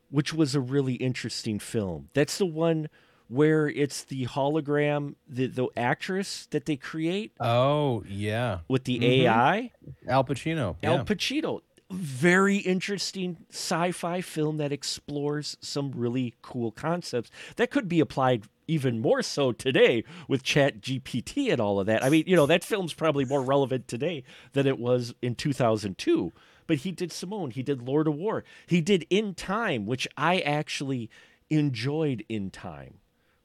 which 0.10 0.34
was 0.34 0.54
a 0.54 0.60
really 0.60 0.96
interesting 0.96 1.60
film 1.60 2.10
that's 2.14 2.38
the 2.38 2.46
one 2.46 2.90
where 3.28 3.68
it's 3.70 4.04
the 4.04 4.26
hologram 4.26 5.16
the, 5.28 5.48
the 5.48 5.68
actress 5.78 6.48
that 6.52 6.66
they 6.66 6.76
create 6.76 7.32
Oh 7.40 8.04
yeah, 8.08 8.60
with 8.68 8.84
the 8.84 9.00
Mhm. 9.00 9.24
ai 9.26 9.72
Al 10.08 10.24
Pacino. 10.24 10.76
Yeah. 10.84 11.04
Pacino. 11.04 11.62
Very 11.92 12.58
interesting 12.58 13.46
sci 13.52 13.92
fi 13.92 14.22
film 14.22 14.58
that 14.58 14.72
explores 14.72 15.58
some 15.62 15.92
really 15.92 16.34
cool 16.42 16.72
concepts 16.72 17.30
that 17.58 17.70
could 17.72 17.88
be 17.88 18.00
applied 18.00 18.44
even 18.68 19.00
more 19.00 19.22
so 19.22 19.52
today 19.52 20.04
with 20.28 20.42
Chat 20.42 20.80
GPT 20.82 21.52
and 21.52 21.60
all 21.62 21.80
of 21.80 21.86
that. 21.88 22.04
I 22.04 22.10
mean, 22.10 22.24
you 22.26 22.36
know, 22.36 22.46
that 22.46 22.64
film's 22.64 22.94
probably 22.94 23.26
more 23.26 23.42
relevant 23.44 23.88
today 23.90 24.24
than 24.54 24.66
it 24.66 24.80
was 24.80 25.14
in 25.22 25.36
2002. 25.36 26.32
But 26.66 26.78
he 26.78 26.92
did 26.94 27.12
Simone, 27.12 27.52
he 27.52 27.62
did 27.62 27.82
Lord 27.82 28.08
of 28.08 28.16
War, 28.16 28.44
he 28.66 28.80
did 28.80 29.06
In 29.10 29.36
Time, 29.36 29.86
which 29.86 30.08
I 30.18 30.40
actually 30.40 31.10
enjoyed 31.50 32.24
In 32.30 32.50
Time 32.50 32.96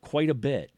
quite 0.08 0.30
a 0.30 0.34
bit. 0.34 0.70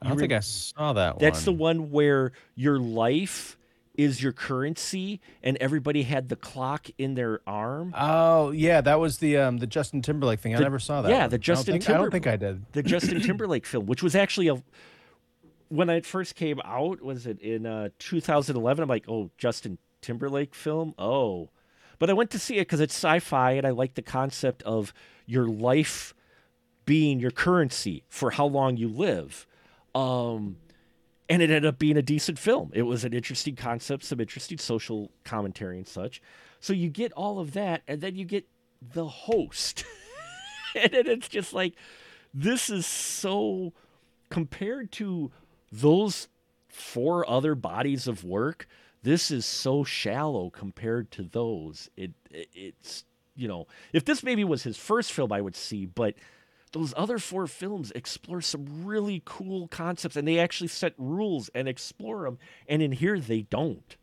I 0.00 0.06
don't 0.08 0.14
You 0.14 0.20
think 0.20 0.32
I 0.32 0.40
saw 0.40 0.92
that 0.92 1.16
one. 1.16 1.20
That's 1.20 1.44
the 1.44 1.52
one 1.52 1.90
where 1.90 2.32
your 2.54 2.78
life 2.78 3.58
is 3.94 4.22
your 4.22 4.32
currency 4.32 5.20
and 5.42 5.56
everybody 5.58 6.04
had 6.04 6.28
the 6.28 6.36
clock 6.36 6.86
in 6.96 7.14
their 7.14 7.40
arm. 7.46 7.92
Oh 7.98 8.50
yeah, 8.52 8.80
that 8.80 9.00
was 9.00 9.18
the 9.18 9.36
um 9.38 9.58
the 9.58 9.66
Justin 9.66 10.00
Timberlake 10.02 10.40
thing. 10.40 10.54
I 10.54 10.60
never 10.60 10.78
saw 10.78 11.02
that. 11.02 11.10
yeah, 11.10 11.22
one. 11.22 11.30
the 11.30 11.38
Justin 11.38 11.74
I 11.74 11.78
don't 11.78 11.82
think, 11.82 11.96
I 11.96 12.00
don't 12.00 12.10
think 12.10 12.26
I 12.26 12.36
did. 12.36 12.72
the 12.72 12.82
Justin 12.82 13.20
Timberlake 13.26 13.66
film, 13.66 13.86
which 13.86 14.02
was 14.02 14.14
actually 14.14 14.48
a 14.48 14.62
when 15.68 15.88
it 15.88 16.06
first 16.06 16.34
came 16.34 16.60
out, 16.64 17.00
was 17.00 17.26
it 17.26 17.40
in 17.40 17.64
uh, 17.64 17.90
2011? 17.98 18.82
I'm 18.82 18.88
like, 18.88 19.04
oh, 19.08 19.30
Justin 19.38 19.78
Timberlake 20.00 20.54
film, 20.54 20.94
oh. 20.98 21.50
But 21.98 22.10
I 22.10 22.12
went 22.12 22.30
to 22.30 22.38
see 22.38 22.56
it 22.56 22.62
because 22.62 22.80
it's 22.80 22.94
sci-fi, 22.94 23.52
and 23.52 23.66
I 23.66 23.70
like 23.70 23.94
the 23.94 24.02
concept 24.02 24.62
of 24.64 24.92
your 25.26 25.46
life 25.46 26.12
being 26.86 27.20
your 27.20 27.30
currency 27.30 28.04
for 28.08 28.30
how 28.30 28.46
long 28.46 28.76
you 28.76 28.88
live. 28.88 29.46
Um, 29.94 30.56
and 31.28 31.42
it 31.42 31.50
ended 31.50 31.66
up 31.66 31.78
being 31.78 31.96
a 31.96 32.02
decent 32.02 32.38
film. 32.38 32.70
It 32.74 32.82
was 32.82 33.04
an 33.04 33.12
interesting 33.12 33.54
concept, 33.54 34.04
some 34.04 34.20
interesting 34.20 34.58
social 34.58 35.12
commentary 35.24 35.78
and 35.78 35.86
such. 35.86 36.20
So 36.58 36.72
you 36.72 36.90
get 36.90 37.12
all 37.12 37.38
of 37.38 37.52
that, 37.52 37.82
and 37.86 38.00
then 38.00 38.16
you 38.16 38.24
get 38.24 38.46
the 38.82 39.06
host, 39.06 39.84
and 40.74 40.92
it's 40.92 41.28
just 41.28 41.52
like 41.52 41.74
this 42.34 42.68
is 42.68 42.86
so 42.86 43.72
compared 44.28 44.92
to 44.92 45.30
those 45.70 46.28
four 46.68 47.28
other 47.28 47.54
bodies 47.54 48.06
of 48.06 48.24
work. 48.24 48.66
This 49.02 49.30
is 49.30 49.46
so 49.46 49.84
shallow 49.84 50.50
compared 50.50 51.10
to 51.12 51.22
those. 51.22 51.88
It, 51.96 52.12
it 52.30 52.48
it's 52.52 53.04
you 53.36 53.48
know 53.48 53.66
if 53.92 54.04
this 54.04 54.22
maybe 54.22 54.44
was 54.44 54.64
his 54.64 54.76
first 54.76 55.12
film, 55.12 55.32
I 55.32 55.40
would 55.40 55.56
see, 55.56 55.86
but 55.86 56.14
those 56.72 56.94
other 56.96 57.18
four 57.18 57.46
films 57.46 57.90
explore 57.94 58.40
some 58.40 58.84
really 58.86 59.22
cool 59.24 59.66
concepts 59.68 60.16
and 60.16 60.26
they 60.28 60.38
actually 60.38 60.68
set 60.68 60.94
rules 60.98 61.48
and 61.54 61.66
explore 61.68 62.24
them 62.24 62.38
and 62.68 62.80
in 62.82 62.92
here 62.92 63.18
they 63.18 63.42
don't 63.42 63.96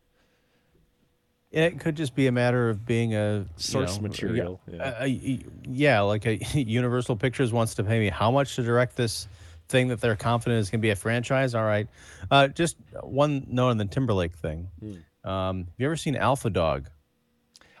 It 1.50 1.80
could 1.80 1.96
just 1.96 2.14
be 2.14 2.26
a 2.26 2.32
matter 2.32 2.68
of 2.68 2.84
being 2.84 3.14
a 3.14 3.38
you 3.38 3.46
Source 3.56 3.96
know, 3.96 4.02
material, 4.02 4.60
Yeah, 4.66 4.76
yeah. 4.76 5.02
a- 5.04 5.06
a- 5.08 5.44
yeah, 5.66 6.00
like 6.00 6.26
a 6.26 6.36
Universal 6.54 7.16
Pictures 7.16 7.52
wants 7.52 7.74
to 7.76 7.84
pay 7.84 7.98
me 7.98 8.10
how 8.10 8.30
much 8.30 8.56
to 8.56 8.62
direct 8.62 8.96
this 8.96 9.28
thing 9.70 9.88
that 9.88 10.00
they're 10.00 10.16
confident 10.16 10.60
is 10.60 10.68
going 10.70 10.80
to 10.80 10.82
be 10.82 10.90
a 10.90 10.96
franchise. 10.96 11.54
All 11.54 11.64
right. 11.64 11.88
Uh, 12.30 12.48
just 12.48 12.76
one 13.02 13.46
note 13.48 13.68
on 13.70 13.76
the 13.78 13.84
Timberlake 13.86 14.34
thing. 14.34 14.68
Hmm. 14.80 15.28
Um, 15.30 15.58
have 15.64 15.74
you 15.78 15.86
ever 15.86 15.96
seen 15.96 16.16
Alpha 16.16 16.50
Dog? 16.50 16.88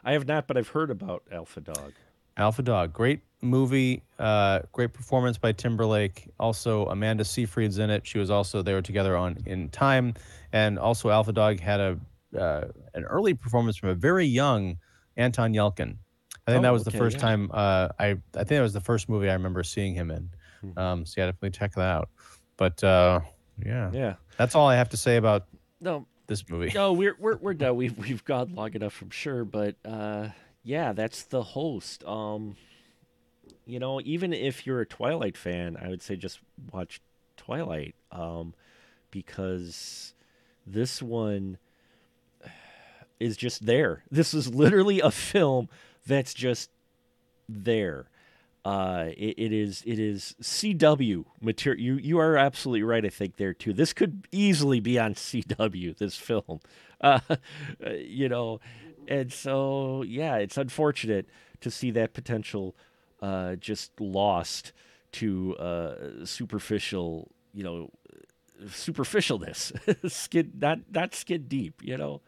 i 0.04 0.12
have 0.12 0.26
not 0.26 0.46
but 0.46 0.56
i've 0.56 0.68
heard 0.68 0.90
about 0.90 1.22
alpha 1.30 1.60
dog 1.60 1.92
Alpha 2.38 2.62
Dog, 2.62 2.92
great 2.92 3.20
movie, 3.42 4.02
uh, 4.18 4.60
great 4.72 4.92
performance 4.92 5.36
by 5.38 5.52
Timberlake. 5.52 6.28
Also, 6.40 6.86
Amanda 6.86 7.24
Seyfried's 7.24 7.78
in 7.78 7.90
it. 7.90 8.06
She 8.06 8.18
was 8.18 8.30
also 8.30 8.62
they 8.62 8.72
were 8.72 8.82
together 8.82 9.16
on 9.16 9.36
In 9.46 9.68
Time, 9.68 10.14
and 10.52 10.78
also 10.78 11.10
Alpha 11.10 11.32
Dog 11.32 11.60
had 11.60 11.80
a 11.80 11.98
uh, 12.38 12.68
an 12.94 13.04
early 13.04 13.34
performance 13.34 13.76
from 13.76 13.88
a 13.90 13.94
very 13.94 14.26
young 14.26 14.78
Anton 15.16 15.52
Yelchin. 15.52 15.96
I 16.46 16.52
think 16.52 16.62
that 16.62 16.70
Oh, 16.70 16.72
was 16.72 16.84
the 16.84 16.90
first 16.90 17.16
yeah. 17.16 17.22
time 17.22 17.50
uh, 17.52 17.88
I 17.98 18.06
I 18.10 18.16
think 18.34 18.48
that 18.48 18.60
was 18.62 18.72
the 18.72 18.80
first 18.80 19.08
movie 19.08 19.28
I 19.28 19.34
remember 19.34 19.62
seeing 19.62 19.94
him 19.94 20.10
in. 20.10 20.30
Hmm. 20.60 20.78
Um, 20.78 21.06
so 21.06 21.20
yeah, 21.20 21.26
definitely 21.26 21.50
check 21.50 21.72
that 21.74 21.80
out. 21.82 22.08
But 22.56 22.82
uh, 22.84 23.20
yeah, 23.64 23.90
yeah 23.92 24.14
that's 24.36 24.54
all 24.54 24.68
I 24.68 24.76
have 24.76 24.88
to 24.90 24.96
say 24.96 25.16
about 25.16 25.46
no 25.80 26.06
this 26.26 26.48
movie. 26.48 26.70
no 26.74 26.92
we're 26.92 27.16
we're, 27.18 27.36
we're 27.36 27.54
done 27.64 27.76
we've 27.76 27.96
we've 27.96 28.24
gone 28.24 28.54
long 28.54 28.72
enough 28.74 29.00
i'm 29.00 29.08
sure 29.08 29.44
but 29.46 29.76
uh 29.86 30.28
yeah 30.62 30.92
that's 30.92 31.22
the 31.24 31.42
host. 31.42 32.04
Um 32.04 32.56
you 33.66 33.78
know 33.78 34.00
even 34.04 34.32
if 34.32 34.66
you're 34.66 34.80
a 34.80 34.86
twilight 34.86 35.36
fan 35.36 35.76
i 35.76 35.88
would 35.88 36.02
say 36.02 36.16
just 36.16 36.40
watch 36.72 37.00
twilight 37.36 37.94
um 38.10 38.54
because 39.10 40.14
this 40.66 41.02
one 41.02 41.58
is 43.20 43.36
just 43.36 43.66
there. 43.66 44.04
This 44.10 44.34
is 44.34 44.54
literally 44.54 45.00
a 45.00 45.10
film 45.10 45.68
that's 46.06 46.34
just 46.34 46.70
there. 47.48 48.08
Uh 48.64 49.06
it, 49.16 49.34
it 49.38 49.52
is 49.52 49.82
it 49.86 49.98
is 49.98 50.34
cw 50.42 51.24
material 51.40 51.80
you 51.82 51.94
you 51.96 52.18
are 52.18 52.36
absolutely 52.36 52.82
right 52.82 53.04
i 53.04 53.08
think 53.08 53.36
there 53.36 53.54
too. 53.54 53.72
This 53.72 53.92
could 53.92 54.26
easily 54.32 54.80
be 54.80 54.98
on 54.98 55.14
cw 55.16 55.96
this 55.96 56.16
film. 56.16 56.60
Uh 57.00 57.20
you 57.98 58.28
know 58.28 58.60
and 59.08 59.32
so 59.32 60.04
yeah 60.06 60.36
it's 60.36 60.56
unfortunate 60.56 61.26
to 61.60 61.70
see 61.70 61.90
that 61.90 62.12
potential 62.14 62.76
uh 63.22 63.56
just 63.56 63.90
lost 64.00 64.72
to 65.12 65.56
uh 65.56 66.24
superficial 66.24 67.30
you 67.52 67.64
know 67.64 67.90
superficialness 68.66 69.72
skin 70.10 70.52
not 70.58 70.78
not 70.92 71.14
skin 71.14 71.44
deep 71.48 71.80
you 71.82 71.96
know? 71.96 72.20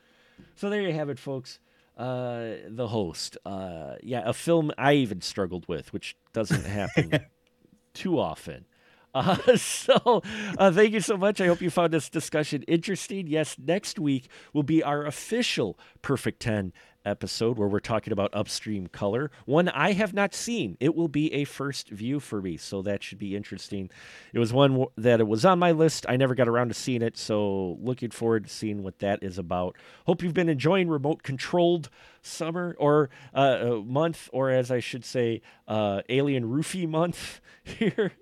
So 0.57 0.71
there 0.71 0.83
you 0.83 0.93
have 0.93 1.09
it 1.11 1.19
folks. 1.19 1.59
Uh 1.97 2.55
the 2.69 2.89
host 2.89 3.37
uh 3.45 3.97
yeah 4.03 4.23
a 4.25 4.33
film 4.33 4.73
i 4.79 4.95
even 4.95 5.21
struggled 5.21 5.69
with 5.69 5.93
which 5.93 6.17
doesn't 6.33 6.65
happen 6.65 7.13
too 7.95 8.19
often 8.19 8.65
uh, 9.15 9.37
so 9.57 10.23
uh, 10.59 10.71
thank 10.71 10.93
you 10.93 11.01
so 11.01 11.17
much. 11.17 11.41
I 11.41 11.47
hope 11.47 11.61
you 11.61 11.71
found 11.71 11.93
this 11.93 12.09
discussion 12.09 12.63
interesting. 12.63 13.27
Yes 13.27 13.57
next 13.59 13.99
week 13.99 14.29
will 14.53 14.63
be 14.63 14.83
our 14.83 15.05
official 15.05 15.79
perfect 16.03 16.41
10 16.41 16.73
episode 17.05 17.57
where 17.57 17.69
we're 17.69 17.81
talking 17.81 18.13
about 18.13 18.31
upstream 18.35 18.87
color. 18.87 19.31
One 19.47 19.69
i 19.71 19.93
have 19.93 20.13
not 20.13 20.35
seen. 20.35 20.77
It 20.81 20.95
will 20.95 21.09
be 21.09 21.33
a 21.33 21.45
first 21.45 21.89
view 21.89 22.21
for 22.21 22.43
me 22.43 22.57
so 22.57 22.83
that 22.83 23.03
should 23.03 23.19
be 23.19 23.37
interesting. 23.37 23.91
It 24.33 24.39
was 24.39 24.53
one 24.53 24.87
that 24.97 25.21
it 25.21 25.27
was 25.27 25.45
on 25.45 25.59
my 25.59 25.73
list. 25.73 26.07
I 26.09 26.17
never 26.17 26.35
got 26.35 26.49
around 26.49 26.69
to 26.69 26.75
seeing 26.75 27.03
it 27.03 27.17
so 27.17 27.79
looking 27.81 28.11
forward 28.11 28.45
to 28.45 28.51
seeing 28.51 28.83
what 28.83 28.99
that 28.99 29.23
is 29.23 29.39
about. 29.39 29.77
Hope 30.07 30.23
you've 30.23 30.35
been 30.35 30.49
enjoying 30.49 30.89
remote 30.89 31.23
controlled 31.23 31.89
summer 32.23 32.77
or 32.79 33.09
uh, 33.35 33.39
uh, 33.39 33.83
month 33.85 34.29
or 34.31 34.51
as 34.51 34.71
i 34.71 34.79
should 34.79 35.05
say 35.07 35.41
uh, 35.67 36.03
alien 36.11 36.45
roofie 36.45 36.87
month 36.87 37.41
here 37.65 38.13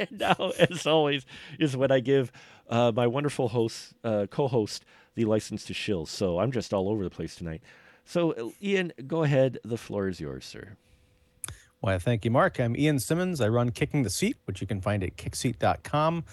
and 0.00 0.10
now 0.18 0.52
as 0.58 0.86
always 0.86 1.24
is 1.58 1.76
when 1.76 1.92
i 1.92 2.00
give 2.00 2.32
uh, 2.68 2.90
my 2.94 3.06
wonderful 3.06 3.48
host 3.48 3.92
uh, 4.04 4.26
co-host 4.30 4.84
the 5.14 5.24
license 5.24 5.64
to 5.64 5.74
shill 5.74 6.06
so 6.06 6.40
i'm 6.40 6.50
just 6.50 6.74
all 6.74 6.88
over 6.88 7.04
the 7.04 7.10
place 7.10 7.34
tonight 7.36 7.62
so, 8.10 8.32
uh, 8.32 8.50
Ian, 8.60 8.92
go 9.06 9.22
ahead. 9.22 9.58
The 9.62 9.76
floor 9.76 10.08
is 10.08 10.18
yours, 10.18 10.44
sir. 10.44 10.76
Why, 11.78 11.96
thank 11.98 12.24
you, 12.24 12.32
Mark. 12.32 12.58
I'm 12.58 12.76
Ian 12.76 12.98
Simmons. 12.98 13.40
I 13.40 13.46
run 13.46 13.70
Kicking 13.70 14.02
the 14.02 14.10
Seat, 14.10 14.36
which 14.46 14.60
you 14.60 14.66
can 14.66 14.80
find 14.80 15.04
at 15.04 15.16
kickseat.com. 15.16 16.24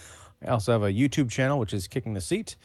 I 0.43 0.49
also 0.49 0.71
have 0.71 0.81
a 0.81 0.91
YouTube 0.91 1.29
channel, 1.29 1.59
which 1.59 1.75
is 1.75 1.87
Kicking 1.87 2.15
the 2.15 2.21
Seat. 2.21 2.55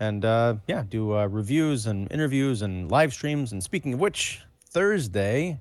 And 0.00 0.24
uh, 0.24 0.54
yeah, 0.66 0.84
do 0.88 1.14
uh, 1.14 1.26
reviews 1.26 1.86
and 1.86 2.10
interviews 2.10 2.62
and 2.62 2.90
live 2.90 3.12
streams. 3.12 3.52
And 3.52 3.62
speaking 3.62 3.92
of 3.92 4.00
which, 4.00 4.40
Thursday 4.64 5.60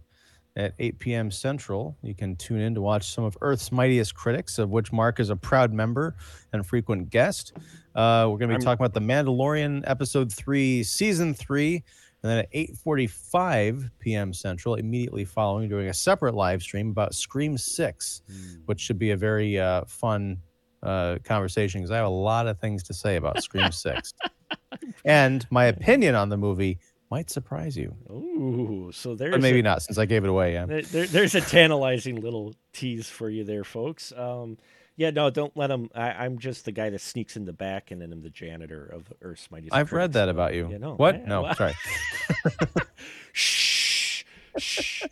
at 0.56 0.73
8 0.80 0.99
p.m. 0.99 1.32
Central, 1.32 1.98
you 2.02 2.14
can 2.14 2.36
tune 2.36 2.60
in 2.60 2.76
to 2.76 2.82
watch 2.82 3.14
some 3.14 3.23
of 3.23 3.38
Earth's 3.41 3.72
Mightiest 3.72 4.15
Critics, 4.15 4.60
of 4.60 4.69
which 4.69 4.91
Mark 4.91 5.19
is 5.19 5.30
a 5.30 5.36
proud 5.36 5.72
member 5.72 6.15
and 6.53 6.65
frequent 6.65 7.10
guest. 7.10 7.53
Uh, 7.95 8.28
we're 8.30 8.38
going 8.38 8.41
to 8.41 8.48
be 8.48 8.53
I'm- 8.53 8.61
talking 8.61 8.86
about 8.86 8.94
The 8.94 8.99
Mandalorian, 8.99 9.84
Episode 9.88 10.32
3, 10.32 10.84
Season 10.84 11.34
3. 11.34 11.84
And 12.23 12.30
then 12.30 12.38
at 12.38 12.52
8:45 12.53 13.90
p.m. 13.98 14.32
Central, 14.32 14.76
immediately 14.76 15.26
following, 15.26 15.68
doing 15.68 15.88
a 15.88 15.94
separate 15.94 16.36
live 16.36 16.61
stream 16.61 16.91
about 16.91 17.15
Scream 17.15 17.57
Six, 17.57 18.22
which 18.65 18.80
should 18.80 18.99
be 18.99 19.10
a 19.10 19.18
very 19.18 19.60
uh, 19.60 19.86
fun 19.88 20.38
uh, 20.84 21.18
conversation 21.23 21.82
because 21.82 21.90
I 21.90 21.98
have 21.98 22.06
a 22.06 22.10
lot 22.10 22.45
of 22.45 22.60
things 22.60 22.84
to 22.84 22.94
say 22.94 23.15
about 23.15 23.41
Scream 23.41 23.72
Six, 23.72 24.14
and 25.06 25.48
my 25.49 25.65
opinion 25.65 26.14
on 26.14 26.30
the 26.30 26.38
movie 26.38 26.78
might 27.12 27.30
surprise 27.30 27.76
you, 27.78 27.94
Ooh, 28.10 28.90
so 28.94 29.14
there's 29.16 29.32
but 29.32 29.42
maybe 29.42 29.60
a, 29.60 29.64
not 29.64 29.84
since 29.84 29.98
I 29.98 30.06
gave 30.06 30.24
it 30.24 30.30
away. 30.30 30.54
Yeah. 30.54 30.66
There, 30.66 30.82
there- 30.82 31.08
there's 31.08 31.36
a 31.36 31.42
tantalizing 31.42 32.22
little 32.22 32.56
tease 32.74 33.08
for 33.10 33.30
you 33.30 33.44
there, 33.44 33.64
folks. 33.66 34.12
Um, 34.16 34.58
yeah, 34.96 35.10
no, 35.10 35.30
don't 35.30 35.56
let 35.58 35.68
them. 35.68 35.90
I, 35.96 36.12
I'm 36.12 36.38
just 36.40 36.66
the 36.66 36.72
guy 36.72 36.90
that 36.90 37.02
sneaks 37.02 37.36
in 37.36 37.46
the 37.46 37.54
back, 37.54 37.92
and 37.92 38.02
then 38.02 38.12
I'm 38.12 38.22
the 38.22 38.30
janitor 38.30 38.86
of 38.86 39.12
Earth's 39.22 39.50
Mightiest. 39.52 39.74
I've 39.74 39.92
read 39.94 40.14
that 40.14 40.30
about 40.30 40.54
you. 40.54 40.70
You 40.70 40.80
know, 40.80 40.96
what? 40.96 41.20
yeah, 41.20 41.26
no, 41.28 41.42
well- 41.44 41.56
sorry. 41.56 41.74
Shh, 43.34 44.24
shh. 44.58 45.04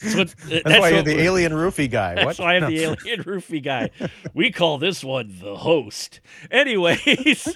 That's, 0.00 0.14
what, 0.14 0.34
That's, 0.48 0.62
that's 0.64 0.78
why 0.80 0.88
you're 0.90 1.02
the 1.02 1.18
alien 1.20 1.50
roofie 1.52 1.90
guy. 1.90 2.14
That's 2.14 2.38
what? 2.38 2.44
why 2.44 2.54
I'm 2.54 2.62
No. 2.62 2.68
the 2.70 2.78
alien 2.82 3.24
roofie 3.24 3.62
guy. 3.62 3.90
We 4.32 4.52
call 4.52 4.78
this 4.78 5.02
one 5.02 5.36
the 5.42 5.56
host. 5.56 6.20
Anyway, 6.52 6.96
so 7.34 7.50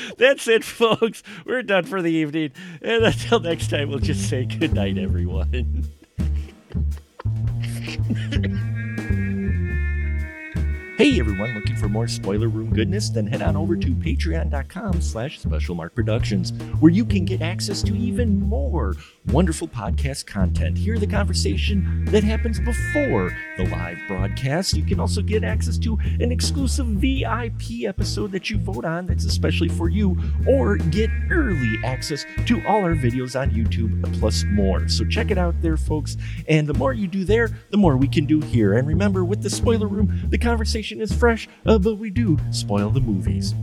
that's 0.18 0.48
it, 0.48 0.64
folks. 0.64 1.22
We're 1.44 1.62
done 1.62 1.84
for 1.84 2.02
the 2.02 2.12
evening. 2.12 2.52
And 2.82 3.04
until 3.04 3.40
next 3.40 3.70
time, 3.70 3.88
we'll 3.88 3.98
just 3.98 4.28
say 4.28 4.44
good 4.44 4.72
night, 4.72 4.98
everyone. 4.98 5.88
Hey 10.96 11.20
everyone, 11.20 11.54
looking 11.54 11.76
for 11.76 11.90
more 11.90 12.08
spoiler 12.08 12.48
room 12.48 12.72
goodness? 12.72 13.10
Then 13.10 13.26
head 13.26 13.42
on 13.42 13.54
over 13.54 13.76
to 13.76 13.88
patreon.com 13.88 15.02
slash 15.02 15.42
specialmark 15.42 15.94
productions, 15.94 16.54
where 16.80 16.90
you 16.90 17.04
can 17.04 17.26
get 17.26 17.42
access 17.42 17.82
to 17.82 17.94
even 17.94 18.40
more 18.40 18.94
wonderful 19.32 19.68
podcast 19.68 20.26
content. 20.26 20.78
Hear 20.78 20.98
the 20.98 21.06
conversation 21.06 22.04
that 22.06 22.22
happens 22.22 22.60
before 22.60 23.36
the 23.56 23.64
live 23.68 23.98
broadcast. 24.06 24.74
You 24.74 24.84
can 24.84 25.00
also 25.00 25.22
get 25.22 25.44
access 25.44 25.78
to 25.78 25.98
an 26.20 26.30
exclusive 26.30 26.86
VIP 26.86 27.84
episode 27.86 28.32
that 28.32 28.50
you 28.50 28.58
vote 28.58 28.84
on 28.84 29.06
that's 29.06 29.24
especially 29.24 29.68
for 29.68 29.88
you, 29.88 30.16
or 30.48 30.76
get 30.76 31.10
early 31.30 31.76
access 31.84 32.24
to 32.46 32.64
all 32.66 32.82
our 32.82 32.94
videos 32.94 33.40
on 33.40 33.50
YouTube, 33.50 34.18
plus 34.18 34.44
more. 34.44 34.88
So 34.88 35.04
check 35.04 35.30
it 35.30 35.38
out 35.38 35.60
there, 35.60 35.76
folks. 35.76 36.16
And 36.48 36.66
the 36.66 36.74
more 36.74 36.92
you 36.92 37.06
do 37.06 37.24
there, 37.24 37.50
the 37.70 37.76
more 37.76 37.96
we 37.96 38.08
can 38.08 38.26
do 38.26 38.40
here. 38.40 38.74
And 38.74 38.86
remember, 38.86 39.24
with 39.24 39.42
the 39.42 39.50
spoiler 39.50 39.88
room, 39.88 40.28
the 40.28 40.38
conversation 40.38 41.00
is 41.00 41.12
fresh, 41.12 41.48
uh, 41.64 41.78
but 41.78 41.96
we 41.96 42.10
do 42.10 42.38
spoil 42.50 42.90
the 42.90 43.00
movies. 43.00 43.54